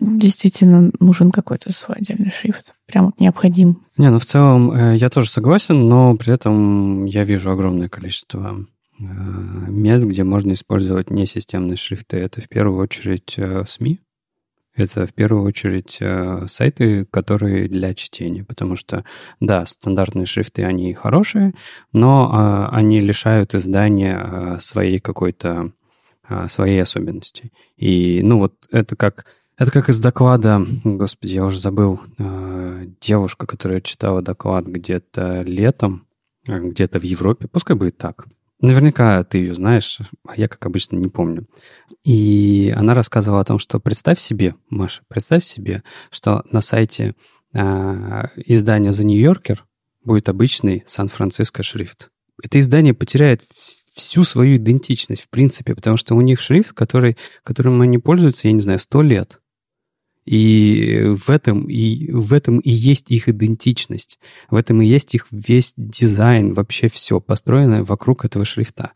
[0.00, 2.74] действительно нужен какой-то свой отдельный шрифт.
[2.86, 3.84] Прям вот необходим.
[3.96, 8.66] Не, ну в целом э, я тоже согласен, но при этом я вижу огромное количество
[8.98, 12.16] э, мест, где можно использовать несистемные шрифты.
[12.16, 14.00] Это в первую очередь э, СМИ,
[14.74, 16.00] это в первую очередь
[16.50, 19.04] сайты, которые для чтения, потому что,
[19.40, 21.54] да, стандартные шрифты, они хорошие,
[21.92, 25.72] но они лишают издания своей какой-то,
[26.48, 27.50] своей особенности.
[27.76, 29.26] И, ну, вот это как
[29.60, 36.06] это как из доклада, господи, я уже забыл, э, девушка, которая читала доклад где-то летом,
[36.46, 38.26] э, где-то в Европе, пускай будет так.
[38.62, 41.46] Наверняка ты ее знаешь, а я, как обычно, не помню.
[42.04, 47.14] И она рассказывала о том, что представь себе, Маша, представь себе, что на сайте
[47.52, 47.58] э,
[48.36, 49.58] издания The New Yorker
[50.02, 52.08] будет обычный Сан-Франциско шрифт.
[52.42, 53.42] Это издание потеряет
[53.92, 58.54] всю свою идентичность, в принципе, потому что у них шрифт, который, которым они пользуются, я
[58.54, 59.38] не знаю, сто лет.
[60.26, 64.18] И в этом и, в этом и есть их идентичность.
[64.50, 68.92] В этом и есть их весь дизайн, вообще все построено вокруг этого шрифта.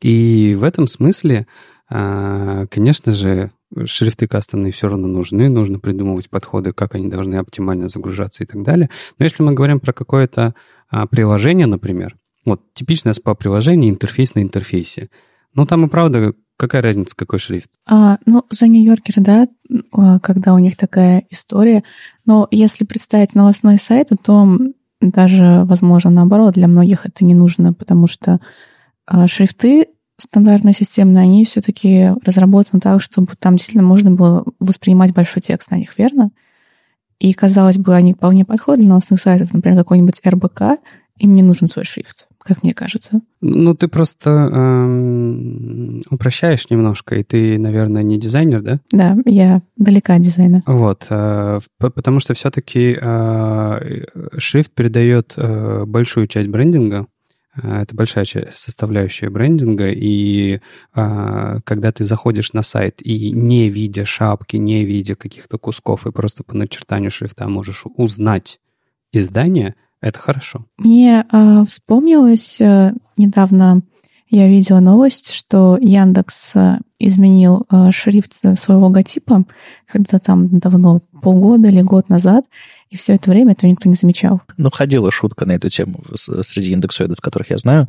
[0.00, 1.46] И в этом смысле,
[1.90, 3.50] а, конечно же,
[3.84, 8.62] шрифты кастомные все равно нужны, нужно придумывать подходы, как они должны оптимально загружаться и так
[8.62, 8.88] далее.
[9.18, 10.54] Но если мы говорим про какое-то
[10.88, 15.10] а, приложение, например, вот типичное SPA-приложение, интерфейс на интерфейсе,
[15.54, 17.70] ну там и правда Какая разница, какой шрифт?
[17.86, 19.46] А, ну, за Нью-Йоркер, да,
[19.92, 21.84] а, когда у них такая история.
[22.26, 24.58] Но если представить новостной сайт, то
[25.00, 28.40] даже, возможно, наоборот, для многих это не нужно, потому что
[29.06, 29.86] а, шрифты
[30.16, 35.76] стандартные системные, они все-таки разработаны так, чтобы там действительно можно было воспринимать большой текст на
[35.76, 36.30] них, верно?
[37.20, 40.62] И, казалось бы, они вполне подходят для новостных сайтов, например, какой-нибудь РБК,
[41.18, 43.20] им не нужен свой шрифт как мне кажется.
[43.42, 48.80] Ну, ты просто эм, упрощаешь немножко, и ты, наверное, не дизайнер, да?
[48.90, 50.62] Да, я далека от дизайна.
[50.66, 54.04] Вот, э, потому что все-таки э,
[54.38, 57.06] шрифт передает э, большую часть брендинга,
[57.54, 60.60] э, это большая часть, составляющая брендинга, и
[60.94, 66.12] а, когда ты заходишь на сайт и не видя шапки, не видя каких-то кусков, и
[66.12, 68.58] просто по начертанию шрифта можешь узнать
[69.12, 70.64] издание, это хорошо.
[70.78, 73.82] Мне э, вспомнилось э, недавно,
[74.30, 79.44] я видела новость, что Яндекс э, изменил э, шрифт своего логотипа,
[79.90, 82.44] когда там давно, полгода или год назад,
[82.90, 84.42] и все это время этого никто не замечал.
[84.56, 87.88] Ну, ходила шутка на эту тему среди индексоидов, которых я знаю.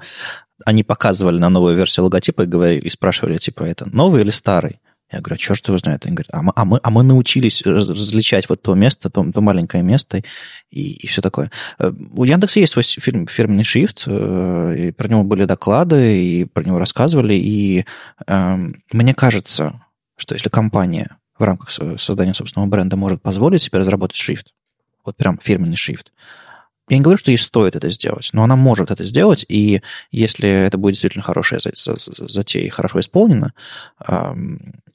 [0.65, 4.79] Они показывали на новую версию логотипа и, говорили, и спрашивали, типа, это новый или старый?
[5.11, 6.05] Я говорю, а черт его знает.
[6.05, 9.41] Они говорят, а мы, а мы, а мы научились различать вот то место, то, то
[9.41, 10.21] маленькое место
[10.69, 11.51] и, и все такое.
[11.79, 16.45] Э, у Яндекса есть свой фирм, фирменный шрифт, э, и про него были доклады, и
[16.45, 17.85] про него рассказывали, и
[18.27, 18.57] э,
[18.91, 19.81] мне кажется,
[20.15, 24.53] что если компания в рамках создания собственного бренда может позволить себе разработать шрифт,
[25.03, 26.13] вот прям фирменный шрифт,
[26.87, 29.81] я не говорю, что ей стоит это сделать, но она может это сделать, и
[30.11, 33.53] если это будет действительно хорошая затея и хорошо исполнено,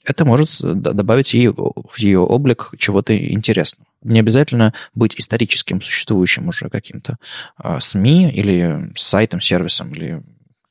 [0.05, 3.89] это может добавить ей в ее облик чего-то интересного.
[4.03, 7.19] Не обязательно быть историческим, существующим уже каким-то
[7.57, 10.23] а, СМИ или сайтом, сервисом или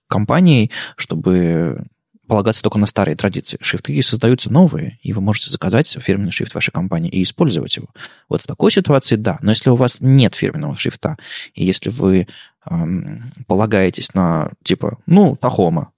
[0.07, 1.83] компанией, чтобы
[2.27, 3.57] полагаться только на старые традиции.
[3.61, 7.89] Шрифты создаются новые, и вы можете заказать фирменный шрифт вашей компании и использовать его.
[8.29, 11.17] Вот в такой ситуации да, но если у вас нет фирменного шрифта,
[11.53, 12.27] и если вы
[12.65, 15.91] эм, полагаетесь на, типа, ну, Тахома,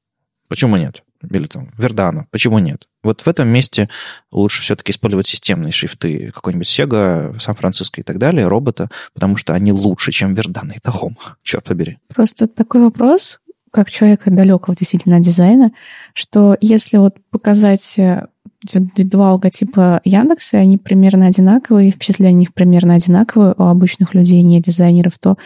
[0.47, 1.04] почему нет?
[1.29, 2.87] Или там Вердана, почему нет?
[3.03, 3.89] Вот в этом месте
[4.31, 9.71] лучше все-таки использовать системные шрифты, какой-нибудь Sega, Сан-Франциско и так далее, робота, потому что они
[9.71, 11.15] лучше, чем Вердана и Тахома.
[11.43, 11.97] Черт побери.
[12.13, 13.39] Просто такой вопрос,
[13.71, 15.71] как человека далекого действительно от дизайна,
[16.13, 18.27] что если вот показать э,
[18.73, 25.19] два логотипа Яндекса, они примерно одинаковые, впечатления них примерно одинаковые у обычных людей, не дизайнеров,
[25.19, 25.37] то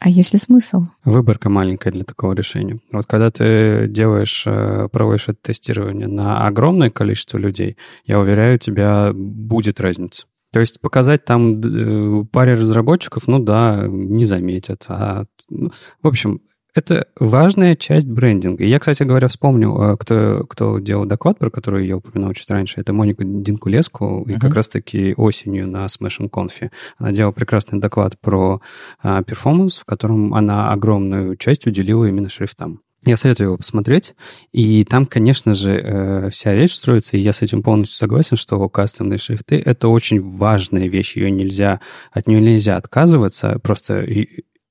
[0.00, 0.86] а есть ли смысл?
[1.04, 2.80] Выборка маленькая для такого решения.
[2.90, 7.76] Вот когда ты делаешь, э, проводишь это тестирование на огромное количество людей,
[8.06, 10.24] я уверяю, у тебя будет разница.
[10.52, 14.86] То есть показать там э, паре разработчиков, ну да, не заметят.
[14.88, 15.70] А, ну,
[16.02, 16.40] в общем,
[16.74, 18.64] это важная часть брендинга.
[18.64, 22.80] Я, кстати говоря, вспомнил, э, кто, кто делал доклад, про который я упоминал чуть раньше.
[22.80, 24.24] Это Моника Динкулеску.
[24.26, 24.32] Uh-huh.
[24.32, 28.60] И как раз-таки осенью на Smashing Conf она делала прекрасный доклад про
[29.02, 32.80] а, перформанс, в котором она огромную часть уделила именно шрифтам.
[33.04, 34.14] Я советую его посмотреть.
[34.52, 38.68] И там, конечно же, э, вся речь строится, и я с этим полностью согласен, что
[38.68, 41.16] кастомные шрифты— это очень важная вещь.
[41.16, 41.80] Ее нельзя,
[42.12, 43.58] от нее нельзя отказываться.
[43.62, 44.06] Просто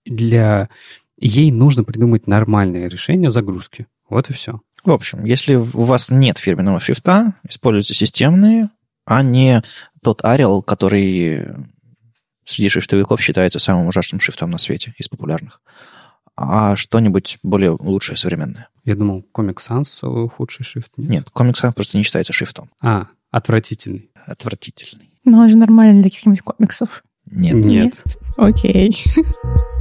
[0.06, 0.70] для
[1.20, 3.88] ей нужно придумать нормальное решение загрузки.
[4.10, 4.62] Вот и все.
[4.84, 8.70] В общем, если у вас нет фирменного шрифта, используйте системные,
[9.06, 9.62] а не
[10.02, 11.48] тот Arial, который
[12.46, 15.62] среди шрифтовиков считается самым ужасным шрифтом на свете из популярных.
[16.36, 18.70] А что-нибудь более лучшее, современное.
[18.86, 20.92] Я думал, Comic Sans худший шрифт.
[20.96, 22.70] Нет, нет Comic Sans просто не считается шрифтом.
[22.82, 24.10] А, отвратительный.
[24.26, 25.12] Отвратительный.
[25.26, 27.04] Но он же нормальный для каких-нибудь комиксов.
[27.26, 27.56] Нет.
[27.56, 28.04] Нет.
[28.38, 28.96] Окей.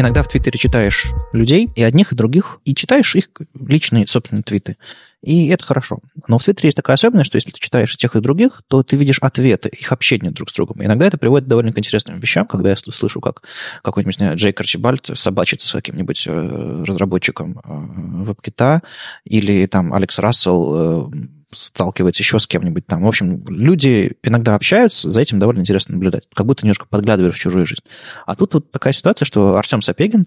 [0.00, 4.78] Иногда в Твиттере читаешь людей, и одних, и других, и читаешь их личные собственные твиты.
[5.22, 5.98] И это хорошо.
[6.26, 8.82] Но в Твиттере есть такая особенность, что если ты читаешь и тех, и других, то
[8.82, 10.80] ты видишь ответы, их общение друг с другом.
[10.80, 13.42] И иногда это приводит к довольно интересным вещам, когда я слышу, как
[13.82, 18.80] какой-нибудь, не знаю, Джейк Арчибальд собачится с каким-нибудь э, разработчиком э, веб-кита,
[19.24, 23.02] или там Алекс Рассел э, сталкивается еще с кем-нибудь там.
[23.02, 27.38] В общем, люди иногда общаются, за этим довольно интересно наблюдать, как будто немножко подглядываешь в
[27.38, 27.82] чужую жизнь.
[28.26, 30.26] А тут вот такая ситуация, что Артем Сапегин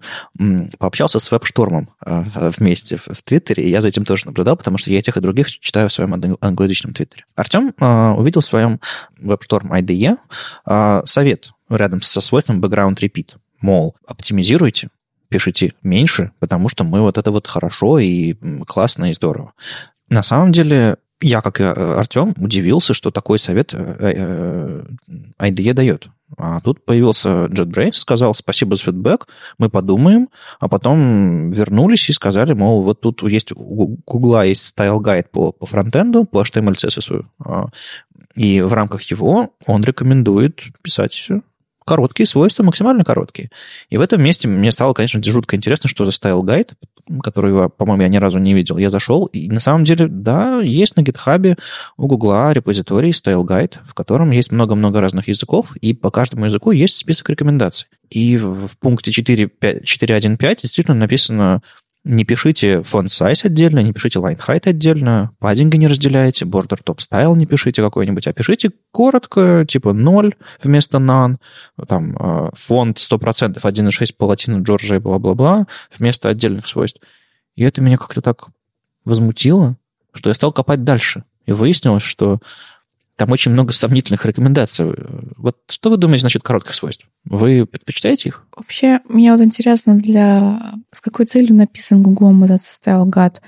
[0.78, 2.24] пообщался с веб-штормом э,
[2.58, 5.50] вместе в Твиттере, и я за этим тоже наблюдал, потому что я тех и других
[5.50, 7.24] читаю в своем англоязычном Твиттере.
[7.34, 8.80] Артем э, увидел в своем
[9.18, 10.16] веб-шторм IDE
[11.06, 13.34] совет рядом со свойством background repeat.
[13.60, 14.88] Мол, оптимизируйте,
[15.28, 18.34] пишите меньше, потому что мы вот это вот хорошо и
[18.66, 19.52] классно и здорово.
[20.08, 24.84] На самом деле, я, как и э, Артем, удивился, что такой совет э, э,
[25.38, 26.08] IDE дает.
[26.36, 29.26] А тут появился JetBrains, сказал спасибо за фидбэк,
[29.58, 30.28] мы подумаем,
[30.60, 35.52] а потом вернулись и сказали, мол, вот тут есть у Гугла есть style guide по,
[35.52, 37.66] по фронтенду, по HTML, CSS, а,
[38.34, 41.28] и в рамках его он рекомендует писать
[41.84, 43.50] короткие свойства, максимально короткие.
[43.90, 46.74] И в этом месте мне стало, конечно, жутко интересно, что за style guide,
[47.22, 48.78] который, по-моему, я ни разу не видел.
[48.78, 51.56] Я зашел, и на самом деле, да, есть на гитхабе
[51.96, 56.70] у Гугла репозиторий style guide, в котором есть много-много разных языков, и по каждому языку
[56.70, 57.88] есть список рекомендаций.
[58.10, 61.62] И в пункте 4.1.5 действительно написано
[62.04, 66.98] не пишите font size отдельно, не пишите line height отдельно, паддинга не разделяйте, border top
[66.98, 71.36] style не пишите какой-нибудь, а пишите коротко, типа 0 вместо none,
[71.88, 75.66] там э, фонд 100% 1.6 по латину Джорджа и бла-бла-бла
[75.98, 77.00] вместо отдельных свойств.
[77.56, 78.48] И это меня как-то так
[79.04, 79.76] возмутило,
[80.12, 81.24] что я стал копать дальше.
[81.46, 82.40] И выяснилось, что
[83.16, 84.92] там очень много сомнительных рекомендаций.
[85.36, 87.06] Вот что вы думаете насчет коротких свойств?
[87.24, 88.46] Вы предпочитаете их?
[88.56, 93.40] Вообще, мне вот интересно, для с какой целью написан Google этот style guide,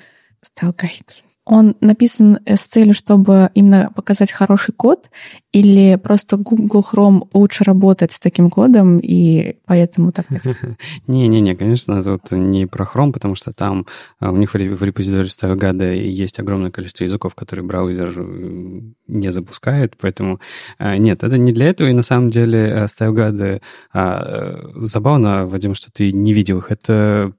[0.42, 1.12] style guide,
[1.46, 5.10] он написан с целью, чтобы именно показать хороший код,
[5.52, 10.76] или просто Google Chrome лучше работает с таким кодом, и поэтому так написано?
[11.06, 13.86] Не-не-не, конечно, тут не про Chrome, потому что там
[14.18, 19.96] а, у них в репозитории StyleGuide есть огромное количество языков, которые браузер э, не запускает,
[19.98, 20.40] поэтому
[20.80, 25.92] нет, это не для этого, и на самом деле StyleGuide а, э, забавно, Вадим, что
[25.92, 27.32] ты не видел их, это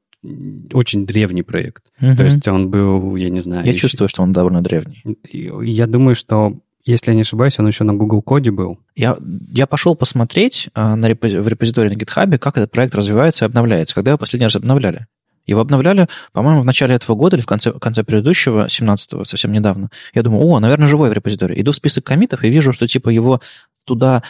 [0.74, 1.92] очень древний проект.
[2.02, 2.16] Угу.
[2.16, 3.66] То есть он был, я не знаю...
[3.66, 3.82] Я еще...
[3.82, 5.04] чувствую, что он довольно древний.
[5.32, 6.58] Я думаю, что
[6.88, 8.80] если я не ошибаюсь, он еще на Google Коде был.
[8.96, 9.18] Я,
[9.52, 13.48] я пошел посмотреть а, на репози, в репозитории на GitHub, как этот проект развивается и
[13.48, 13.94] обновляется.
[13.94, 15.08] Когда его последний раз обновляли?
[15.46, 19.52] Его обновляли, по-моему, в начале этого года или в конце, в конце предыдущего, 17-го, совсем
[19.52, 19.90] недавно.
[20.14, 21.60] Я думаю, о, наверное, живой в репозитории.
[21.62, 23.42] Иду в список комитов и вижу, что типа его
[23.86, 24.24] туда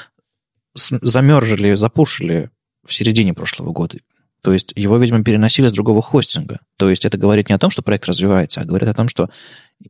[0.74, 2.50] замержили, запушили
[2.86, 3.98] в середине прошлого года.
[4.42, 6.60] То есть его, видимо, переносили с другого хостинга.
[6.78, 9.30] То есть это говорит не о том, что проект развивается, а говорит о том, что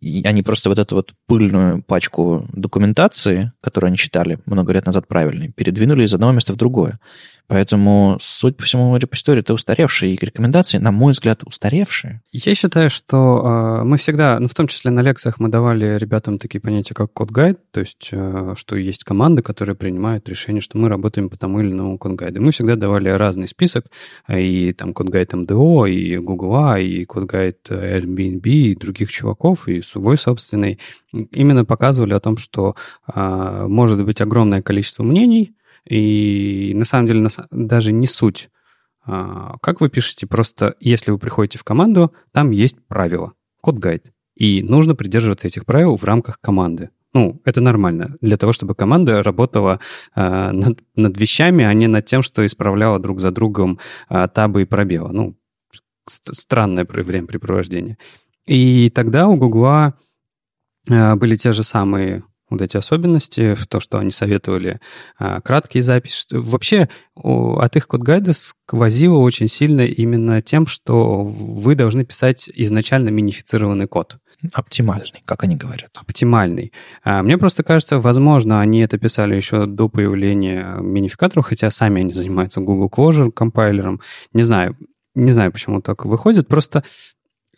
[0.02, 5.52] они просто вот эту вот пыльную пачку документации, которую они читали много лет назад правильной,
[5.52, 7.00] передвинули из одного места в другое.
[7.48, 12.22] Поэтому, судя по всему, репозиторий это устаревшие, и рекомендации, на мой взгляд, устаревшие.
[12.34, 16.40] Я считаю, что э, мы всегда, ну, в том числе на лекциях мы давали ребятам
[16.40, 20.78] такие понятия, как code guide, то есть, э, что есть команды, которые принимают решение, что
[20.78, 22.41] мы работаем по тому или иному code guide у.
[22.42, 23.86] Мы всегда давали разный список,
[24.28, 29.77] и там code guide mdo, и Google, и code guide Airbnb, и других чуваков, и
[29.82, 30.80] свой собственный.
[31.12, 32.76] Именно показывали о том, что
[33.08, 35.56] э, может быть огромное количество мнений,
[35.86, 38.50] и на самом деле даже не суть.
[39.06, 44.12] А, как вы пишете, просто если вы приходите в команду, там есть правила, код-гайд.
[44.36, 46.90] И нужно придерживаться этих правил в рамках команды.
[47.14, 49.80] Ну, это нормально для того, чтобы команда работала
[50.14, 54.64] э, над, над вещами, а не над тем, что исправляла друг за другом э, табы
[54.64, 55.12] и пробелы.
[55.14, 55.36] Ну,
[56.08, 57.98] странное времяпрепровождение.
[58.48, 59.93] И тогда у Гугла
[60.89, 64.80] э, были те же самые вот эти особенности, в то, что они советовали
[65.18, 66.26] а, краткие записи.
[66.32, 73.88] Вообще от их код-гайда сквозило очень сильно именно тем, что вы должны писать изначально минифицированный
[73.88, 74.18] код.
[74.54, 75.89] Оптимальный, как они говорят.
[75.95, 76.72] Оптимальный.
[77.04, 82.14] А, мне просто кажется, возможно, они это писали еще до появления минификаторов, хотя сами они
[82.14, 84.00] занимаются Google Closure компайлером.
[84.34, 84.78] Не знаю,
[85.16, 86.48] не знаю, почему так выходит.
[86.48, 86.84] Просто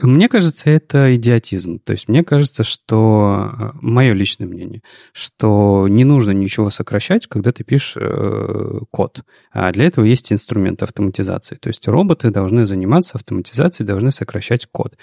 [0.01, 1.79] Мне кажется, это идиотизм.
[1.79, 4.81] То есть мне кажется, что э, мое личное мнение,
[5.11, 9.23] что не нужно ничего сокращать, когда ты пишешь э, код.
[9.51, 11.55] А для этого есть инструмент автоматизации.
[11.55, 14.95] То есть роботы должны заниматься автоматизацией, должны сокращать код.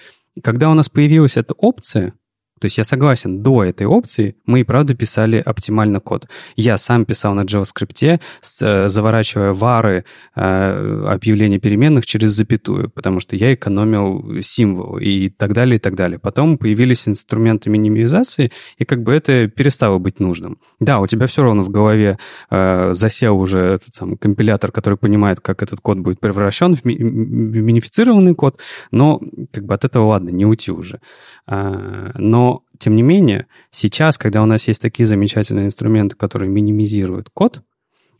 [0.42, 2.14] Когда у нас появилась эта опция,
[2.60, 6.26] то есть я согласен, до этой опции мы и правда писали оптимально код.
[6.56, 8.20] Я сам писал на JavaScript,
[8.60, 10.04] э, заворачивая вары
[10.34, 15.96] э, объявления переменных через запятую, потому что я экономил символ и так далее, и так
[15.96, 16.18] далее.
[16.18, 20.58] Потом появились инструменты минимизации, и как бы это перестало быть нужным.
[20.80, 22.18] Да, у тебя все равно в голове
[22.50, 26.86] э, засел уже этот самый компилятор, который понимает, как этот код будет превращен в, в
[26.86, 29.20] минифицированный код, но
[29.52, 31.00] как бы от этого ладно, не уйти уже.
[31.46, 32.12] А,
[32.78, 37.62] тем не менее, сейчас, когда у нас есть такие замечательные инструменты, которые минимизируют код,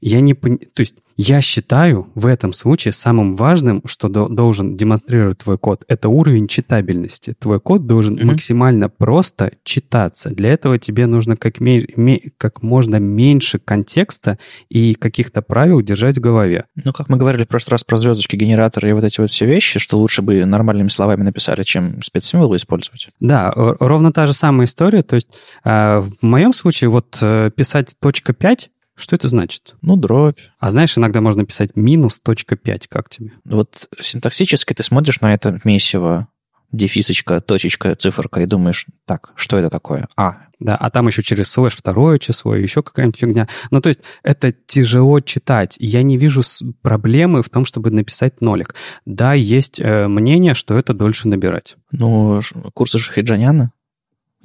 [0.01, 0.59] я не пон...
[0.59, 5.85] То есть я считаю в этом случае самым важным, что до, должен демонстрировать твой код,
[5.89, 7.35] это уровень читабельности.
[7.39, 8.25] Твой код должен mm-hmm.
[8.25, 10.29] максимально просто читаться.
[10.31, 14.39] Для этого тебе нужно как, ме- ме- как можно меньше контекста
[14.69, 16.67] и каких-то правил держать в голове.
[16.85, 19.47] Ну, как мы говорили в прошлый раз про звездочки, генераторы и вот эти вот все
[19.47, 23.09] вещи, что лучше бы нормальными словами написали, чем спецсимволы использовать.
[23.21, 25.03] Да, ровно та же самая история.
[25.03, 25.29] То есть
[25.65, 29.77] э, в моем случае вот э, писать точка 5 что это значит?
[29.83, 30.39] Ну, дробь.
[30.59, 33.33] А знаешь, иногда можно писать минус точка 5, как тебе?
[33.45, 36.29] Вот синтаксически ты смотришь на это месиво,
[36.73, 40.09] дефисочка, точечка, циферка, и думаешь, так, что это такое?
[40.17, 40.39] А.
[40.59, 43.47] Да, а там еще через слэш второе число, еще какая-нибудь фигня.
[43.71, 45.77] Ну, то есть это тяжело читать.
[45.79, 46.41] Я не вижу
[46.81, 48.75] проблемы в том, чтобы написать нолик.
[49.05, 51.77] Да, есть э, мнение, что это дольше набирать.
[51.93, 52.41] Ну,
[52.73, 53.73] курсы Шахиджаняна,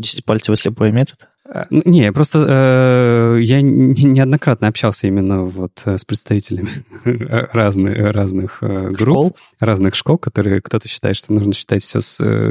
[0.02, 1.28] десятипальцевый слепой метод.
[1.45, 6.70] Э, не, просто э, я неоднократно общался именно вот э, с представителями
[7.54, 9.36] разных, разных э, групп, школ?
[9.60, 11.99] разных школ, которые кто-то считает, что нужно считать все,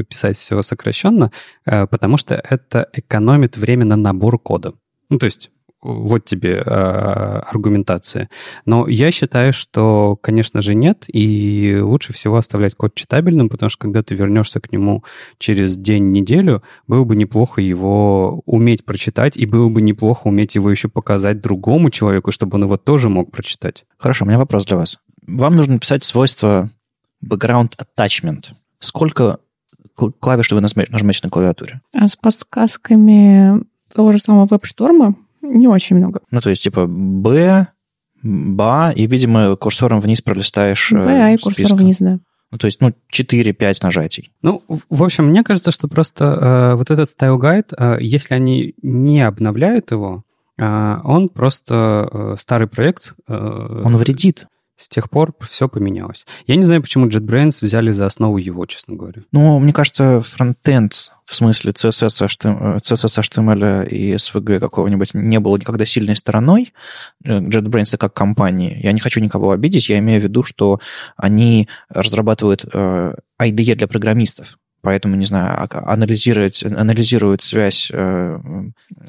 [0.05, 1.33] писать все сокращенно,
[1.67, 4.75] э, потому что это экономит время на набор кода.
[5.09, 5.51] Ну, то есть
[5.83, 8.29] вот тебе э, аргументация.
[8.67, 13.81] Но я считаю, что, конечно же, нет, и лучше всего оставлять код читабельным, потому что
[13.81, 15.05] когда ты вернешься к нему
[15.39, 20.89] через день-неделю, было бы неплохо его уметь прочитать, и было бы неплохо уметь его еще
[20.89, 23.85] показать другому человеку, чтобы он его тоже мог прочитать.
[23.97, 24.99] Хорошо, у меня вопрос для вас.
[25.27, 26.71] Вам нужно написать свойство
[27.25, 28.47] background attachment.
[28.81, 29.39] Сколько
[29.95, 31.81] клавиш вы нажмете на клавиатуре?
[31.95, 33.63] А с подсказками
[33.95, 36.21] того же самого веб-шторма не очень много.
[36.31, 37.69] Ну, то есть, типа, Б,
[38.23, 42.19] БА, и, видимо, курсором вниз пролистаешь Б, А и курсором вниз, да.
[42.53, 44.33] Ну, то есть, ну, 4-5 нажатий.
[44.43, 49.21] Ну, в общем, мне кажется, что просто э, вот этот guide, э, если они не
[49.25, 50.25] обновляют его,
[50.59, 53.15] э, он просто э, старый проект.
[53.29, 54.47] Э, он вредит.
[54.81, 56.27] С тех пор все поменялось.
[56.47, 59.23] Я не знаю, почему JetBrains взяли за основу его, честно говоря.
[59.31, 65.85] Ну, мне кажется, фронтенд в смысле CSS, CSS HTML и SVG какого-нибудь не было никогда
[65.85, 66.73] сильной стороной
[67.23, 68.81] JetBrains как компании.
[68.83, 70.81] Я не хочу никого обидеть, я имею в виду, что
[71.19, 74.57] они разрабатывают э, IDE для программистов.
[74.81, 78.39] Поэтому, не знаю, а, анализировать, анализируют связь э,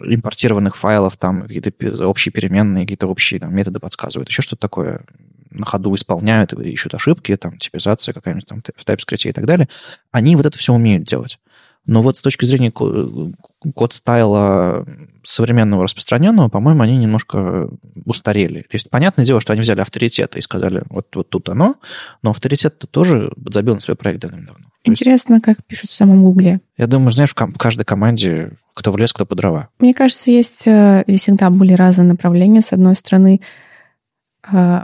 [0.03, 1.72] импортированных файлов, там какие-то
[2.07, 5.05] общие переменные, какие-то общие там, методы подсказывают, еще что-то такое
[5.52, 9.70] на ходу исполняют, ищут ошибки, там, типизация какая-нибудь там в TypeScript и так далее.
[10.12, 11.39] Они вот это все умеют делать.
[11.86, 14.86] Но вот с точки зрения код-стайла
[15.24, 17.70] современного распространенного, по-моему, они немножко
[18.06, 18.62] устарели.
[18.62, 21.76] То есть, понятное дело, что они взяли авторитет и сказали, вот, вот тут оно,
[22.22, 24.68] но авторитет-то тоже забил на свой проект давным-давно.
[24.84, 26.62] Интересно, есть, как пишут в самом Гугле.
[26.78, 29.70] Я думаю, знаешь, в каждой команде кто в лес, кто по дрова.
[29.80, 32.62] Мне кажется, есть э, всегда были разные направления.
[32.62, 33.41] С одной стороны,
[34.52, 34.82] э,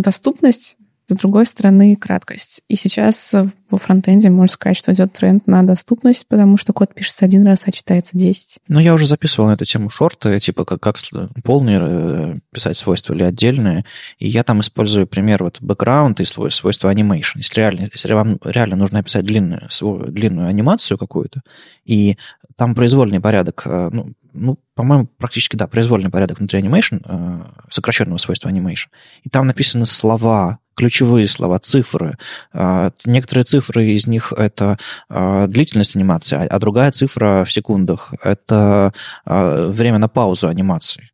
[0.00, 0.76] доступность
[1.10, 2.62] с другой стороны, краткость.
[2.68, 3.34] И сейчас
[3.68, 7.64] во фронтенде можно сказать, что идет тренд на доступность, потому что код пишется один раз,
[7.66, 8.58] а читается 10.
[8.68, 10.96] Ну, я уже записывал на эту тему шорты, типа как, как
[11.42, 13.84] полные э, писать свойства или отдельные.
[14.18, 17.36] И я там использую пример вот background и свойства animation.
[17.36, 19.68] Если реально, если вам реально нужно описать длинную,
[20.08, 21.42] длинную анимацию какую-то,
[21.84, 22.18] и
[22.60, 27.40] там произвольный порядок, э, ну, ну, по-моему, практически, да, произвольный порядок внутри animation, э,
[27.70, 28.88] сокращенного свойства animation.
[29.22, 32.18] И там написаны слова, ключевые слова, цифры.
[32.52, 38.92] А, некоторые цифры из них это длительность анимации, а, а другая цифра в секундах это
[39.24, 41.10] время на паузу анимации.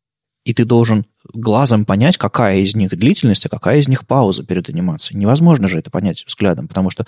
[0.46, 4.68] И ты должен глазом понять, какая из них длительность, а какая из них пауза перед
[4.70, 5.18] анимацией.
[5.18, 7.04] Невозможно же это понять взглядом, потому что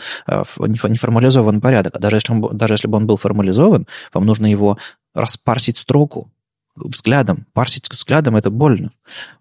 [0.59, 1.95] не формализован порядок.
[1.95, 4.77] А даже если, он, даже если бы он был формализован, вам нужно его
[5.15, 6.33] распарсить строку,
[6.75, 7.47] взглядом.
[7.53, 8.91] Парсить взглядом это больно.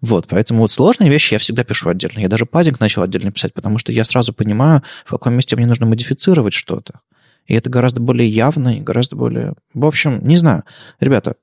[0.00, 2.20] Вот, поэтому вот сложные вещи я всегда пишу отдельно.
[2.20, 5.66] Я даже паддинг начал отдельно писать, потому что я сразу понимаю, в каком месте мне
[5.66, 7.00] нужно модифицировать что-то.
[7.46, 9.54] И это гораздо более явно и гораздо более...
[9.74, 10.62] В общем, не знаю.
[11.00, 11.34] Ребята,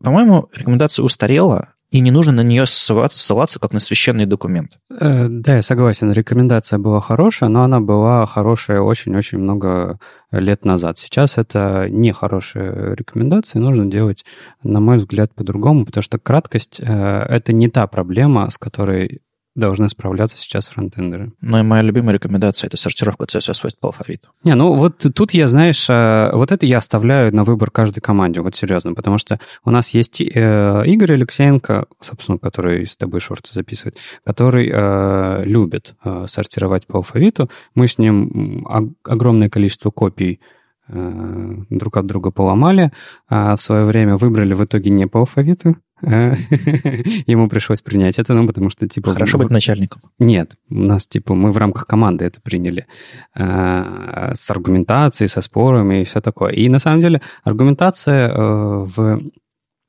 [0.00, 4.80] по-моему, рекомендация устарела, и не нужно на нее ссылаться, ссылаться как на священный документ.
[4.90, 6.10] Э, да, я согласен.
[6.10, 10.00] Рекомендация была хорошая, но она была хорошая очень-очень много
[10.32, 10.98] лет назад.
[10.98, 14.24] Сейчас это не хорошая рекомендация, нужно делать,
[14.64, 19.20] на мой взгляд, по-другому, потому что краткость э,— это не та проблема, с которой
[19.54, 21.32] должны справляться сейчас фронтендеры.
[21.40, 24.28] Ну и моя любимая рекомендация— это сортировка CSS-свойств по алфавиту.
[24.42, 28.40] Не, ну вот тут я, знаешь, э, вот это я оставляю на выбор каждой команде,
[28.40, 33.50] вот серьезно, потому что у нас есть э, Игорь Алексеенко, собственно, который с тобой шорты
[33.52, 37.48] записывает, который э, любит э, сортировать по алфавиту.
[37.74, 38.66] Мы с ним
[39.04, 40.40] огромное количество копий
[40.86, 42.92] друг от друга поломали,
[43.26, 45.76] а в свое время выбрали в итоге не по алфавиту,
[47.26, 49.12] Ему пришлось принять это, ну, потому что, типа...
[49.12, 50.02] Хорошо быть начальником.
[50.18, 52.86] Нет, у нас, типа, мы в рамках команды это приняли.
[53.34, 56.52] Э, с аргументацией, со спорами и все такое.
[56.52, 59.20] И, на самом деле, аргументация э, в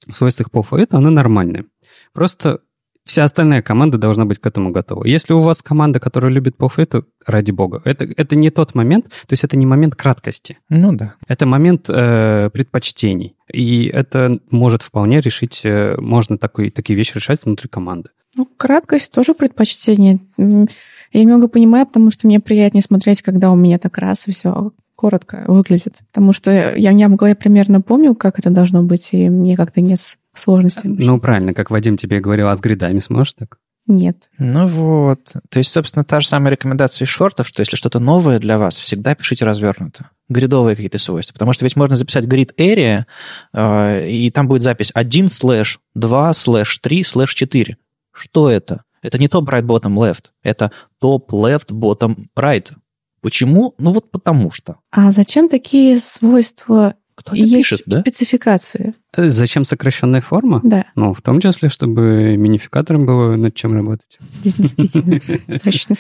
[0.10, 1.66] свойствах по алфавиту, она нормальная.
[2.14, 2.60] Просто
[3.06, 5.06] вся остальная команда должна быть к этому готова.
[5.06, 7.82] Если у вас команда, которая любит то ради бога.
[7.86, 10.58] Это, это не тот момент, то есть это не момент краткости.
[10.70, 11.16] Ну да.
[11.28, 13.36] Это момент э, предпочтений.
[13.52, 18.10] И это может вполне решить, э, можно такой, такие вещи решать внутри команды.
[18.36, 20.20] Ну, краткость тоже предпочтение.
[20.38, 24.72] Я немного понимаю, потому что мне приятнее смотреть, когда у меня так раз и все
[24.96, 26.00] коротко выглядит.
[26.12, 30.00] Потому что я, я голове примерно помню, как это должно быть, и мне как-то нет
[30.34, 30.90] сложностей.
[30.90, 33.58] Ну, правильно, как Вадим тебе говорил, а с гридами сможешь так?
[33.88, 34.30] Нет.
[34.40, 35.34] Ну вот.
[35.50, 38.76] То есть, собственно, та же самая рекомендация из шортов, что если что-то новое для вас,
[38.76, 40.10] всегда пишите развернуто.
[40.28, 41.34] Гридовые какие-то свойства.
[41.34, 43.04] Потому что ведь можно записать grid area,
[43.54, 47.78] э, и там будет запись 1 слэш 2 слэш 3 слэш 4.
[48.16, 48.84] Что это?
[49.02, 52.72] Это не top right bottom left, это top left bottom right.
[53.22, 53.76] Почему?
[53.78, 54.78] Ну вот потому что.
[54.92, 58.02] А зачем такие свойства кто-то есть пишет, да?
[58.02, 58.94] спецификации.
[59.16, 60.60] Э, зачем сокращенная форма?
[60.64, 60.86] Да.
[60.96, 64.20] Ну, в том числе, чтобы минификатором было над чем работать.
[64.42, 65.20] Здесь действительно,
[65.64, 65.96] точно.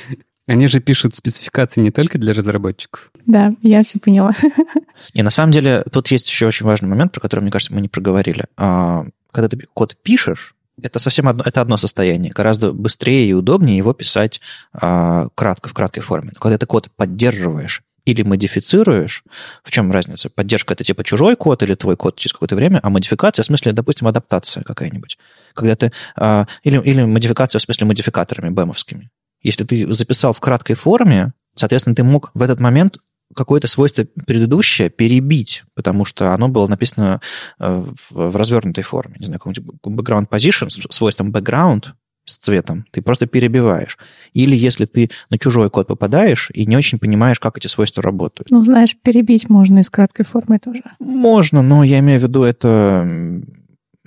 [0.47, 3.11] Они же пишут спецификации не только для разработчиков.
[3.25, 4.33] Да, я все поняла.
[5.13, 7.81] И на самом деле тут есть еще очень важный момент, про который, мне кажется, мы
[7.81, 8.45] не проговорили.
[8.57, 12.31] А, когда ты код пишешь, это совсем одно, это одно состояние.
[12.33, 14.41] Гораздо быстрее и удобнее его писать
[14.73, 16.31] а, кратко, в краткой форме.
[16.33, 19.23] Но когда ты код поддерживаешь или модифицируешь,
[19.63, 20.29] в чем разница?
[20.29, 23.71] Поддержка это типа чужой код или твой код через какое-то время, а модификация в смысле,
[23.71, 25.17] допустим, адаптация какая-нибудь.
[25.53, 29.09] Когда ты, а, или, или модификация в смысле модификаторами бэмовскими.
[29.41, 32.97] Если ты записал в краткой форме, соответственно, ты мог в этот момент
[33.33, 37.21] какое-то свойство предыдущее перебить, потому что оно было написано
[37.59, 39.15] э, в развернутой форме.
[39.19, 41.93] Не знаю, какой-нибудь background position с свойством background,
[42.25, 43.97] с цветом, ты просто перебиваешь.
[44.33, 48.49] Или если ты на чужой код попадаешь и не очень понимаешь, как эти свойства работают.
[48.49, 50.81] Ну, знаешь, перебить можно и с краткой формой тоже.
[50.99, 53.43] Можно, но я имею в виду это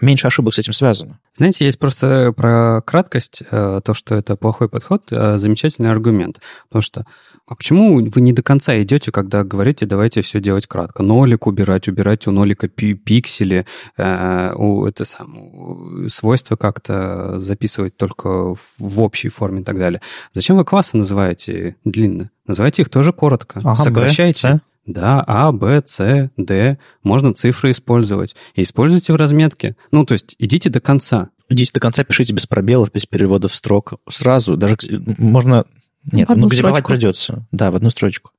[0.00, 1.18] меньше ошибок с этим связано.
[1.34, 6.40] Знаете, есть просто про краткость, э, то, что это плохой подход, э, замечательный аргумент.
[6.68, 7.06] Потому что,
[7.46, 11.02] а почему вы не до конца идете, когда говорите, давайте все делать кратко?
[11.02, 19.00] Нолик убирать, убирать у нолика пиксели, э, у, это сам, свойства как-то записывать только в
[19.00, 20.00] общей форме и так далее.
[20.32, 22.30] Зачем вы классы называете длинно?
[22.46, 23.60] Называйте их тоже коротко.
[23.62, 24.60] Ага, Сокращайте.
[24.88, 26.78] Да, А, Б, С, Д.
[27.02, 28.34] Можно цифры использовать.
[28.54, 29.76] И используйте в разметке.
[29.90, 31.28] Ну, то есть идите до конца.
[31.50, 33.94] Идите до конца, пишите без пробелов, без переводов строк.
[34.08, 34.76] Сразу, даже
[35.18, 35.66] можно...
[36.10, 37.46] Нет, ну, газевать придется.
[37.52, 38.30] Да, в одну строчку.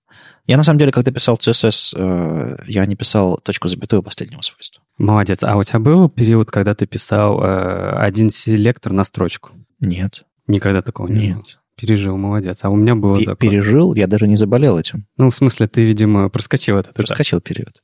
[0.47, 4.81] Я, на самом деле, когда писал CSS, э, я не писал точку запятую последнего свойства.
[4.97, 5.43] Молодец.
[5.43, 9.51] А у тебя был период, когда ты писал э, один селектор на строчку?
[9.79, 10.23] Нет.
[10.47, 11.35] Никогда такого не Нет.
[11.35, 11.45] было?
[11.79, 12.59] Пережил, молодец.
[12.63, 13.49] А у меня было П- такое.
[13.49, 13.93] Пережил?
[13.95, 15.05] Я даже не заболел этим.
[15.17, 17.81] Ну, в смысле, ты, видимо, проскочил этот Проскочил период.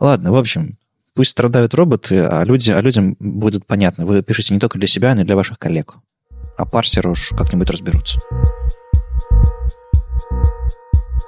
[0.00, 0.78] Ладно, в общем,
[1.14, 4.06] пусть страдают роботы, а, люди, а людям будет понятно.
[4.06, 5.96] Вы пишете не только для себя, но и для ваших коллег.
[6.56, 8.18] А парсеры уж как-нибудь разберутся.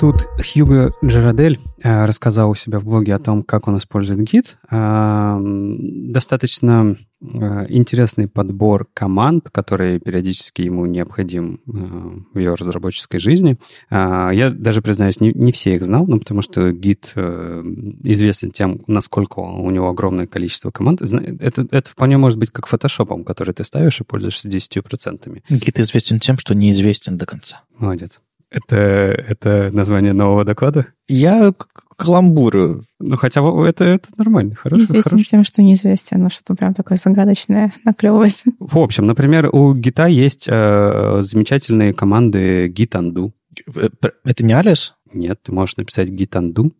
[0.01, 4.57] Тут Хьюго Джерадель э, рассказал у себя в блоге о том, как он использует гид.
[4.71, 13.59] Э, достаточно э, интересный подбор команд, которые периодически ему необходим в ее разработческой жизни.
[13.91, 19.41] Я даже, признаюсь, не, не все их знал, ну, потому что гид известен тем, насколько
[19.41, 21.03] у него огромное количество команд.
[21.03, 25.43] Это, это вполне может быть как фотошопом, который ты ставишь и пользуешься 10%.
[25.51, 27.65] Гид известен тем, что неизвестен до конца.
[27.77, 28.23] Молодец.
[28.51, 30.87] Это, это название нового доклада?
[31.09, 31.53] Я
[31.97, 32.85] каламбурю.
[32.99, 34.83] Ну, хотя это, это нормально, хорошо.
[34.83, 35.31] Известен хорошо.
[35.31, 38.51] тем, что неизвестен, но что-то прям такое загадочное наклевывается.
[38.59, 43.33] В общем, например, у гита есть э, замечательные команды git undo.
[43.75, 43.89] Э,
[44.25, 44.93] это не Alice?
[45.13, 46.73] Нет, ты можешь написать git undo,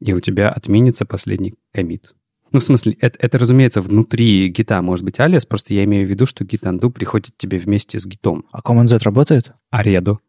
[0.00, 2.14] и у тебя отменится последний комит.
[2.52, 6.10] Ну, в смысле, это, это, разумеется, внутри гита может быть алиас, просто я имею в
[6.10, 8.44] виду, что git undo приходит тебе вместе с гитом.
[8.52, 9.52] А Command Z работает?
[9.70, 10.20] А реду?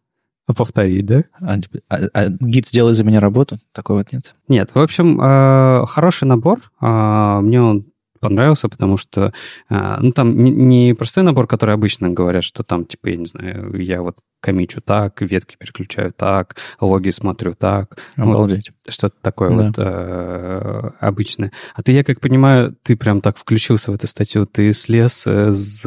[0.47, 1.25] А повтори, да?
[1.41, 1.57] А,
[1.89, 3.59] а, а гид сделай за меня работу?
[3.73, 4.33] Такого вот нет?
[4.47, 6.61] Нет, в общем, э, хороший набор.
[6.81, 7.85] Э, мне он
[8.19, 9.33] понравился, потому что,
[9.69, 13.79] а, ну, там не, простой набор, который обычно говорят, что там, типа, я не знаю,
[13.79, 17.97] я вот комичу так, ветки переключаю так, логи смотрю так.
[18.15, 18.71] Ну, Обалдеть.
[18.85, 19.55] Вот, что-то такое да.
[19.55, 21.51] вот э, обычное.
[21.75, 25.51] А ты, я как понимаю, ты прям так включился в эту статью, ты слез э,
[25.51, 25.85] с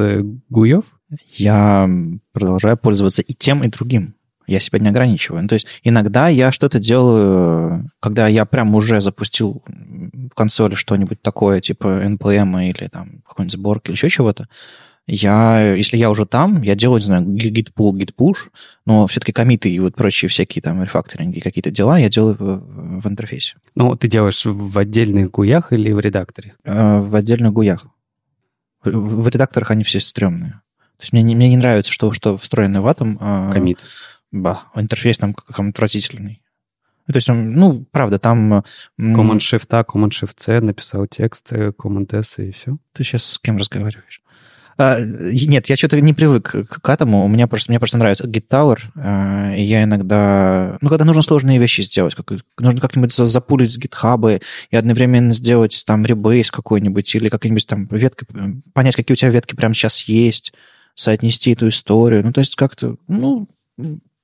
[0.48, 0.84] гуев?
[1.32, 1.88] Я
[2.32, 4.14] продолжаю пользоваться и тем, и другим.
[4.50, 5.42] Я себя не ограничиваю.
[5.42, 11.22] Ну, то есть иногда я что-то делаю, когда я прям уже запустил в консоли что-нибудь
[11.22, 14.48] такое, типа NPM или там какой-нибудь сборки или еще чего-то,
[15.06, 18.50] я, если я уже там, я делаю, не знаю, git pull, git push,
[18.86, 23.08] но все-таки комиты и вот прочие всякие там рефакторинги, какие-то дела я делаю в, в
[23.08, 23.56] интерфейсе.
[23.74, 26.54] Ну, ты делаешь в отдельных гуях или в редакторе?
[26.64, 27.86] Э, в отдельных гуях.
[28.84, 30.60] В, в редакторах они все стрёмные.
[31.00, 33.16] То есть мне, мне не нравится, что, что встроено в Atom.
[33.20, 33.50] А...
[33.50, 33.78] Комит.
[34.32, 36.42] Ба, интерфейс там как отвратительный.
[37.06, 38.62] То есть, ну, правда, там...
[38.98, 42.78] Command-Shift-A, Command-Shift-C, написал текст, Command-S и все.
[42.92, 44.22] Ты сейчас с кем разговариваешь?
[44.78, 47.24] А, нет, я что-то не привык к, к этому.
[47.24, 50.78] У меня просто, мне просто нравится Git Tower, а, и я иногда...
[50.80, 54.40] Ну, когда нужно сложные вещи сделать, как, нужно как-нибудь запулить с GitHub
[54.70, 58.24] и одновременно сделать там ребейс какой-нибудь или как-нибудь там ветка,
[58.72, 60.54] понять, какие у тебя ветки прямо сейчас есть,
[60.94, 62.24] соотнести эту историю.
[62.24, 63.48] Ну, то есть как-то, ну,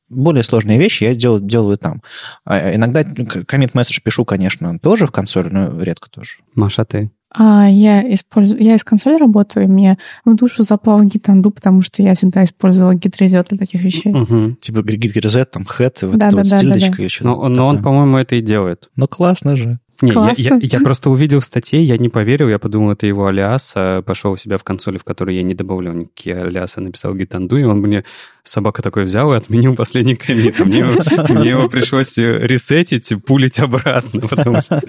[0.09, 2.03] более сложные вещи я делаю, делаю там.
[2.45, 6.35] А иногда коммент месседж пишу, конечно, тоже в консоли, но редко тоже.
[6.55, 7.11] Маша, ты?
[7.35, 12.03] А, я, использую, я из консоли работаю, и мне в душу запал гитанду, потому что
[12.03, 14.13] я всегда использовала гитрезет для таких вещей.
[14.13, 14.57] Угу.
[14.61, 17.03] Типа гитрезет, там хэт, вот да, эта да, вот да, стильдочка да, да.
[17.03, 17.25] еще.
[17.25, 18.89] Но, но он, по-моему, это и делает.
[18.97, 19.81] Ну, классно же.
[20.03, 23.27] Не, я, я, я просто увидел в статье, я не поверил, я подумал, это его
[23.27, 27.15] алиас, а пошел у себя в консоли, в которой я не добавлял никакие алиасы, написал
[27.15, 28.05] гитанду, и он мне,
[28.45, 30.61] собака такой взял и отменил последний комит.
[30.61, 30.85] А мне,
[31.29, 34.83] мне его пришлось ресетить, пулить обратно, потому что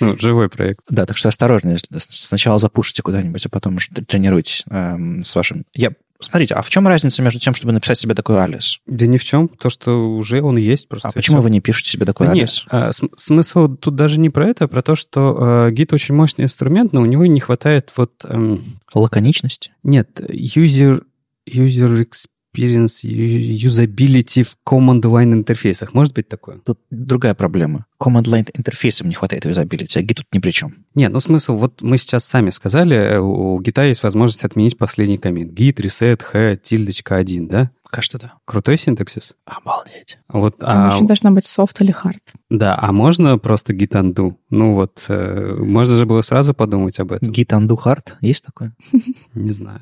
[0.00, 0.80] ну, живой проект.
[0.88, 5.64] Да, так что осторожно, сначала запушите куда-нибудь, а потом уже тренируйтесь э, с вашим...
[5.74, 5.92] Я
[6.24, 8.78] Смотрите, а в чем разница между тем, чтобы написать себе такой алис?
[8.86, 11.08] Да ни в чем, то, что уже он есть просто.
[11.08, 11.42] А почему все.
[11.44, 12.64] вы не пишете себе такой да алис?
[12.64, 16.14] Нет, а, смысл тут даже не про это, а про то, что э, Git очень
[16.14, 18.24] мощный инструмент, но у него не хватает вот...
[18.24, 18.78] Эм...
[18.94, 19.72] Лаконичности?
[19.82, 21.02] Нет, user,
[21.48, 22.06] user
[22.54, 25.94] experience, юзабилити в command line интерфейсах.
[25.94, 26.58] Может быть такое?
[26.64, 27.86] Тут другая проблема.
[28.00, 30.74] Command line интерфейсом не хватает юзабилити, а Git тут ни при чем.
[30.94, 35.18] Нет, ну смысл, вот мы сейчас сами сказали, э, у Git есть возможность отменить последний
[35.18, 35.52] коммент.
[35.52, 37.70] Git, reset, h, тильдочка 1, да?
[37.90, 38.32] Кажется, да.
[38.44, 39.34] Крутой синтаксис.
[39.44, 40.18] Обалдеть.
[40.28, 40.94] Вот, Там а...
[40.94, 42.18] еще должна быть soft или hard.
[42.50, 44.34] Да, а можно просто git undo?
[44.50, 47.30] Ну вот, э, можно же было сразу подумать об этом.
[47.30, 48.14] Git undo hard?
[48.20, 48.74] Есть такое?
[49.34, 49.80] Не знаю.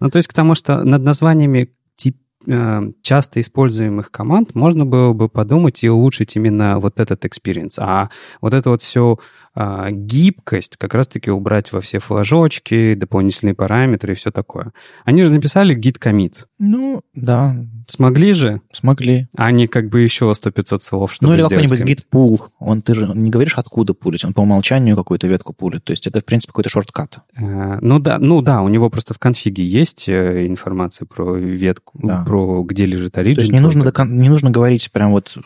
[0.00, 1.70] Ну, то есть к тому, что над названиями
[3.02, 7.74] часто используемых команд можно было бы подумать и улучшить именно вот этот experience.
[7.78, 8.10] А
[8.40, 9.18] вот это вот все
[9.56, 14.72] а, гибкость как раз-таки убрать во все флажочки, дополнительные параметры и все такое.
[15.04, 16.44] Они же написали git commit.
[16.58, 17.56] Ну, да.
[17.86, 18.62] Смогли же?
[18.72, 19.28] Смогли.
[19.36, 22.40] А они как бы еще 100-500 слов, чтобы Ну или какой-нибудь git pull.
[22.58, 25.84] Он, ты же не говоришь, откуда пулить, он по умолчанию какую-то ветку пулит.
[25.84, 27.20] То есть это, в принципе, какой-то шорткат.
[27.36, 31.96] А, ну да, ну да, у него просто в конфиге есть э, информация про ветку,
[32.02, 32.24] да.
[32.26, 32.33] про
[32.64, 33.34] где лежит origin.
[33.34, 35.36] То есть не нужно, до, не нужно говорить прям вот...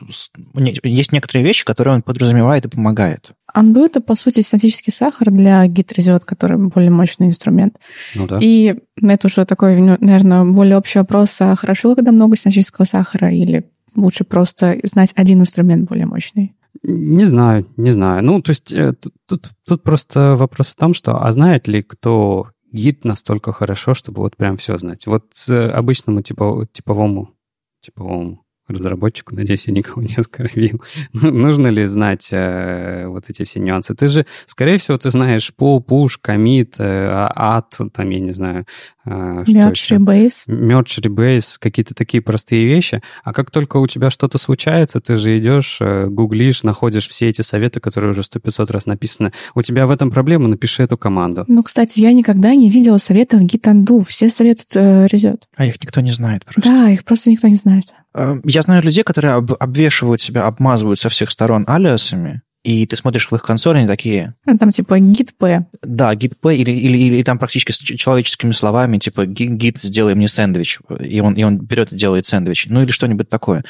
[0.83, 3.33] Есть некоторые вещи, которые он подразумевает и помогает.
[3.57, 7.79] Undo— это, по сути, статический сахар для гитрезет, который более мощный инструмент.
[8.15, 8.39] Ну, да.
[8.41, 13.65] И это уже такой, наверное, более общий вопрос, а хорошо, когда много статического сахара, или
[13.97, 16.55] лучше просто знать один инструмент более мощный?
[16.83, 18.23] Не знаю, не знаю.
[18.23, 21.83] Ну, то есть э, тут, тут, тут просто вопрос в том, что а знает ли
[21.83, 25.07] кто гид настолько хорошо, чтобы вот прям все знать?
[25.07, 27.35] Вот обычному типов, типовому,
[27.81, 30.83] типовому разработчику, надеюсь, я никого не оскорбил.
[31.13, 33.95] Ну, нужно ли знать э, вот эти все нюансы?
[33.95, 38.67] Ты же, скорее всего, ты знаешь pull, push, commit, э, add, там, я не знаю,
[39.05, 40.47] э, Merge, rebase.
[40.49, 43.03] Merge, rebase, какие-то такие простые вещи.
[43.25, 47.43] А как только у тебя что-то случается, ты же идешь, э, гуглишь, находишь все эти
[47.43, 49.33] советы, которые уже сто пятьсот раз написаны.
[49.55, 51.45] У тебя в этом проблема, напиши эту команду.
[51.49, 54.05] Ну, кстати, я никогда не видела советов git undo.
[54.07, 55.49] Все советуют э, резет.
[55.57, 56.63] А их никто не знает просто.
[56.63, 57.87] Да, их просто никто не знает.
[58.19, 62.97] Э, я знаю людей, которые об, обвешивают себя, обмазывают со всех сторон алиасами, и ты
[62.97, 64.35] смотришь в их консоли, они такие...
[64.45, 65.67] Ну, там типа git p.
[65.83, 70.27] Да, git p, или, или, или там практически с человеческими словами, типа git, сделай мне
[70.27, 73.65] сэндвич, и он, и он берет и делает сэндвич, ну или что-нибудь такое.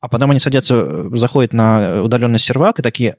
[0.00, 3.16] А потом они садятся, заходят на удаленный сервак и такие,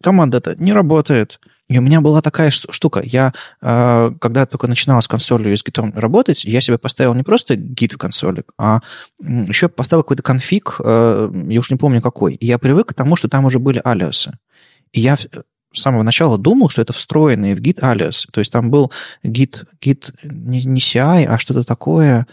[0.00, 1.40] команда это не работает.
[1.72, 3.00] И у меня была такая штука.
[3.02, 3.32] Я,
[3.62, 7.56] э, когда только начинала с консолью и с гитом работать, я себе поставил не просто
[7.56, 8.80] гит в консоли, а
[9.20, 12.34] еще поставил какой-то конфиг, э, я уж не помню какой.
[12.34, 14.32] И я привык к тому, что там уже были алиасы.
[14.92, 15.28] И я с
[15.72, 18.26] самого начала думал, что это встроенные в гит алиас.
[18.30, 18.92] То есть там был
[19.22, 22.26] гит, гит не, не CI, а что-то такое,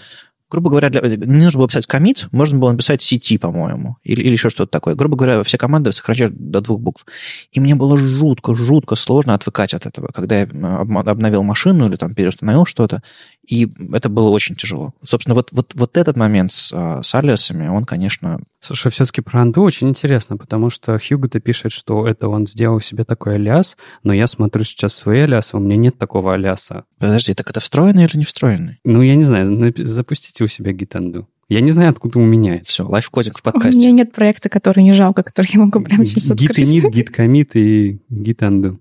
[0.50, 4.32] грубо говоря, для, не нужно было писать комит, можно было написать CT, по-моему, или, или
[4.32, 4.96] еще что-то такое.
[4.96, 7.06] Грубо говоря, все команды сокращают до двух букв.
[7.52, 12.14] И мне было жутко, жутко сложно отвыкать от этого, когда я обновил машину или там
[12.14, 13.02] переустановил что-то,
[13.50, 14.94] и это было очень тяжело.
[15.04, 18.40] Собственно, вот, вот, вот этот момент с, а, с алиасами, он, конечно...
[18.60, 23.06] Слушай, все-таки про анду очень интересно, потому что Хьюго-то пишет, что это он сделал себе
[23.06, 26.84] такой алиас, но я смотрю сейчас в свои алиасы, у меня нет такого алиаса.
[27.00, 28.80] Подожди, так это встроенный или не встроенный?
[28.84, 31.28] Ну, я не знаю, запустите у себя гитанду.
[31.48, 33.78] Я не знаю, откуда у меня Все, лайфкодинг в подкасте.
[33.78, 36.58] У меня нет проекта, который не жалко, который я могу прямо сейчас открыть.
[36.58, 38.80] Гит init, commit и гитанду.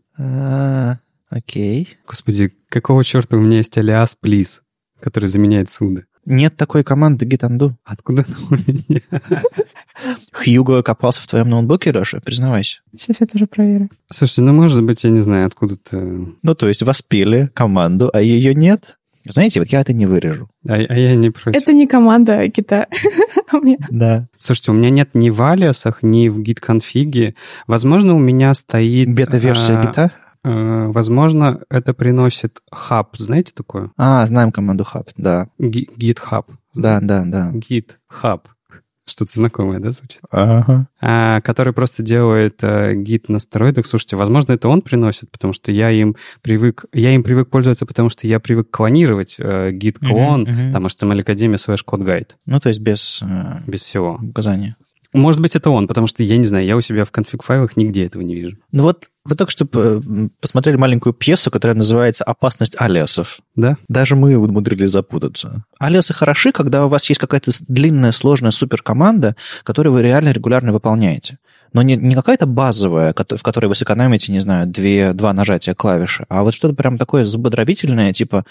[1.31, 1.97] Окей.
[2.07, 4.61] Господи, какого черта у меня есть алиас please,
[5.01, 6.03] который заменяет суда?
[6.31, 9.01] Нет такой команды git Откуда у меня?
[10.33, 12.81] Хьюго копался в твоем ноутбуке, Леша, признавайся.
[12.93, 13.89] Сейчас я тоже проверю.
[14.13, 15.97] Слушайте, ну, может быть, я не знаю, откуда-то...
[16.43, 18.98] Ну, то есть воспели команду, а ее нет?
[19.25, 20.49] Знаете, вот я это не вырежу.
[20.67, 21.61] А, а я не против.
[21.61, 22.87] Это не команда гита.
[23.91, 24.29] Да.
[24.37, 27.35] Слушайте, у меня нет ни в алиасах, ни в гит-конфиге.
[27.67, 29.13] Возможно, у меня стоит...
[29.13, 30.13] Бета-версия гита?
[30.45, 33.17] Э, возможно, это приносит хаб.
[33.17, 33.91] Знаете такое?
[33.97, 35.49] А, знаем команду хаб, да.
[35.59, 36.45] GitHub.
[36.75, 37.53] Да, да, да.
[37.53, 38.43] GitHub.
[39.09, 40.21] Что-то знакомое, да, звучит?
[40.31, 40.87] Ага.
[41.01, 43.87] А, который просто делает а, гит на стероидах.
[43.87, 48.11] Слушайте, возможно, это он приносит, потому что я им привык, я им привык пользоваться, потому
[48.11, 50.73] что я привык клонировать а, git clone, угу, угу.
[50.73, 52.37] там HTML Академия слэш code guide.
[52.47, 53.21] Ну, то есть без...
[53.23, 54.19] Э, без всего.
[54.23, 54.77] Указания.
[55.13, 58.05] Может быть, это он, потому что, я не знаю, я у себя в конфиг-файлах нигде
[58.05, 58.59] этого не вижу.
[58.73, 59.67] Ну вот вы только что
[60.41, 63.41] посмотрели маленькую пьесу, которая называется «Опасность алиасов».
[63.57, 63.77] Да?
[63.89, 65.65] Даже мы умудрились запутаться.
[65.79, 71.39] Алиасы хороши, когда у вас есть какая-то длинная, сложная суперкоманда, которую вы реально регулярно выполняете
[71.73, 76.25] но не, не какая-то базовая, в которой вы сэкономите, не знаю, две, два нажатия клавиши,
[76.29, 78.45] а вот что-то прям такое зубодробительное, типа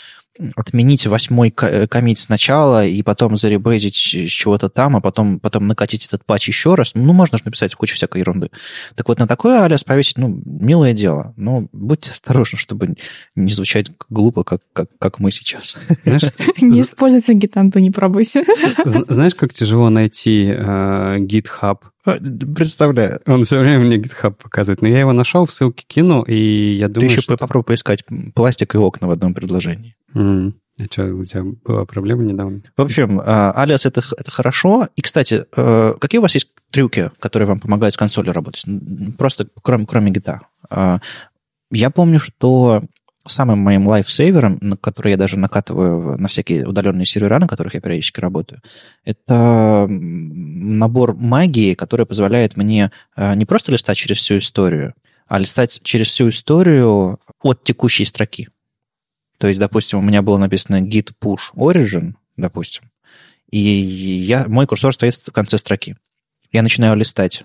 [0.56, 6.06] отменить восьмой э, комит сначала и потом заребейзить с чего-то там, а потом, потом накатить
[6.06, 6.94] этот патч еще раз.
[6.96, 8.52] Ну, можно же написать кучу всякой ерунды.
[8.96, 11.34] Так вот, на такое алиас повесить, ну, милое дело.
[11.38, 12.96] Но будьте осторожны, чтобы
[13.36, 15.78] не звучать глупо, как, как, как мы сейчас.
[16.62, 18.44] Не используйте гитанту, не пробуйте.
[18.86, 21.97] Знаешь, как тяжело найти э, GitHub а,
[22.56, 23.22] представляю.
[23.26, 24.82] Он все время мне GitHub показывает.
[24.82, 27.38] Но я его нашел, в ссылке кину, и я думаю, Ты еще что...
[27.38, 28.04] попробуй поискать
[28.34, 29.96] пластик и окна в одном предложении.
[30.14, 30.54] Mm.
[30.80, 32.62] А что, у тебя была проблема недавно?
[32.76, 34.88] В общем, а, алиас это, это хорошо.
[34.96, 38.64] И, кстати, э, какие у вас есть трюки, которые вам помогают с консолью работать?
[39.18, 40.42] Просто кроме, кроме гита.
[40.70, 41.00] А,
[41.72, 42.84] я помню, что
[43.28, 47.82] самым моим лайфсейвером, на который я даже накатываю на всякие удаленные сервера, на которых я
[47.82, 48.62] периодически работаю,
[49.06, 54.94] это набор магии, который позволяет мне э, не просто листать через всю историю,
[55.28, 58.50] а листать через всю историю от текущей строки.
[59.38, 62.84] То есть, допустим, у меня было написано git push origin, допустим,
[63.52, 65.96] и я, мой курсор стоит в конце строки.
[66.52, 67.44] Я начинаю листать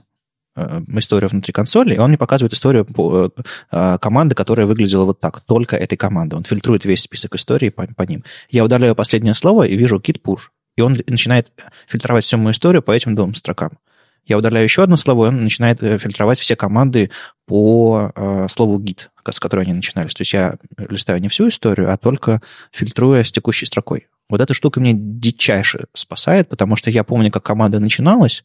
[0.57, 3.31] историю внутри консоли, и он мне показывает историю по,
[3.70, 6.37] э, команды, которая выглядела вот так, только этой команды.
[6.37, 8.24] Он фильтрует весь список историй по, по ним.
[8.51, 11.53] Я удаляю последнее слово и вижу git push, и он начинает
[11.87, 13.79] фильтровать всю мою историю по этим двум строкам.
[14.24, 17.11] Я удаляю еще одно слово, и он начинает э, фильтровать все команды
[17.47, 20.15] по э, слову git, с которой они начинались.
[20.15, 24.07] То есть я листаю не всю историю, а только фильтруя с текущей строкой.
[24.29, 28.45] Вот эта штука меня дичайше спасает, потому что я помню, как команда начиналась,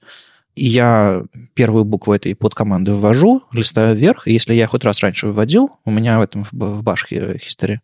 [0.57, 1.23] и я
[1.53, 5.91] первую букву этой подкоманды ввожу, листаю вверх, и если я хоть раз раньше выводил, у
[5.91, 7.77] меня в этом в баш history,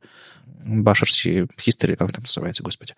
[0.65, 2.95] башерси history, как там называется, господи,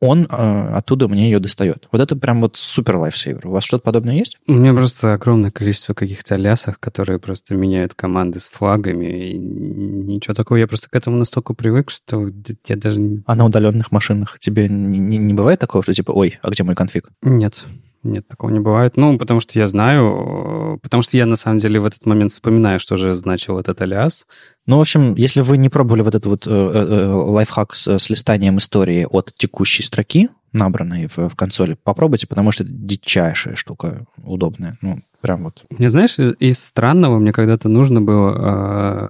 [0.00, 1.86] он э, оттуда мне ее достает.
[1.92, 3.46] Вот это прям вот супер лайфсейвер.
[3.46, 4.38] У вас что-то подобное есть?
[4.46, 9.32] У меня просто огромное количество каких-то лясов, которые просто меняют команды с флагами.
[9.32, 10.56] И ничего такого.
[10.56, 12.30] Я просто к этому настолько привык, что
[12.66, 13.22] я даже...
[13.26, 16.62] А на удаленных машинах тебе не, не, не бывает такого, что типа, ой, а где
[16.62, 17.10] мой конфиг?
[17.20, 17.66] Нет.
[18.02, 18.96] Нет, такого не бывает.
[18.96, 22.80] Ну, потому что я знаю, потому что я на самом деле в этот момент вспоминаю,
[22.80, 24.26] что же значил этот алиас.
[24.66, 27.98] Ну, в общем, если вы не пробовали вот этот вот э, э, э лайфхак с,
[27.98, 33.56] с листанием истории от текущей строки, набранной в, в консоли, попробуйте, потому что это дичайшая
[33.56, 34.78] штука, удобная.
[34.80, 35.64] Ну, прям вот.
[35.70, 39.08] Мне, знаешь, из, из странного мне когда-то нужно было э,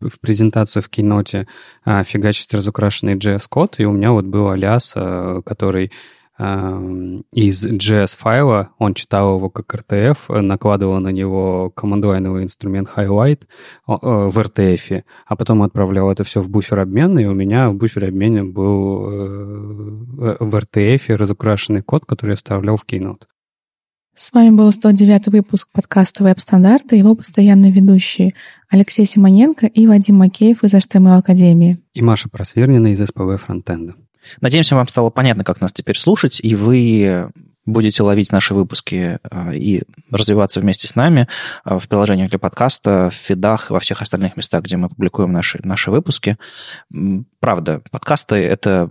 [0.00, 1.48] в, в презентацию в киноте
[1.86, 5.92] э, фигачить разукрашенный JS-код, и у меня вот был алиас, э, который
[6.38, 13.42] из JS-файла, он читал его как RTF, накладывал на него командолайновый инструмент highlight
[13.86, 18.08] в RTF, а потом отправлял это все в буфер обмена, и у меня в буфере
[18.08, 19.00] обмена был
[20.38, 23.22] в RTF разукрашенный код, который я вставлял в Keynote.
[24.14, 28.34] С вами был 109 выпуск подкаста «Веб-стандарты» его постоянные ведущие
[28.68, 31.78] Алексей Симоненко и Вадим Макеев из HTML Академии.
[31.94, 33.94] И Маша Просвернина из SPV Фронтенда.
[34.40, 37.30] Надеемся, вам стало понятно, как нас теперь слушать, и вы
[37.68, 41.28] будете ловить наши выпуски а, и развиваться вместе с нами
[41.64, 45.60] а, в приложениях для подкаста, в фидах, во всех остальных местах, где мы публикуем наши,
[45.62, 46.38] наши выпуски.
[47.40, 48.90] Правда, подкасты— это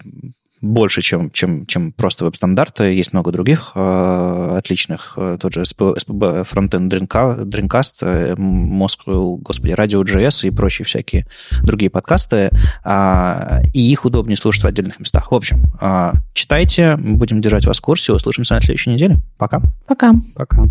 [0.61, 2.93] больше, чем, чем, чем просто веб-стандарты.
[2.93, 5.13] Есть много других э, отличных.
[5.17, 11.27] Э, тот же SPB Frontend Dreamcast, э, Moscow, господи, Radio.js и прочие всякие
[11.63, 12.51] другие подкасты.
[12.83, 15.31] Э, и их удобнее слушать в отдельных местах.
[15.31, 18.13] В общем, э, читайте, будем держать вас в курсе.
[18.13, 19.17] Услышимся на следующей неделе.
[19.37, 19.61] Пока.
[19.87, 20.13] Пока.
[20.35, 20.63] Пока.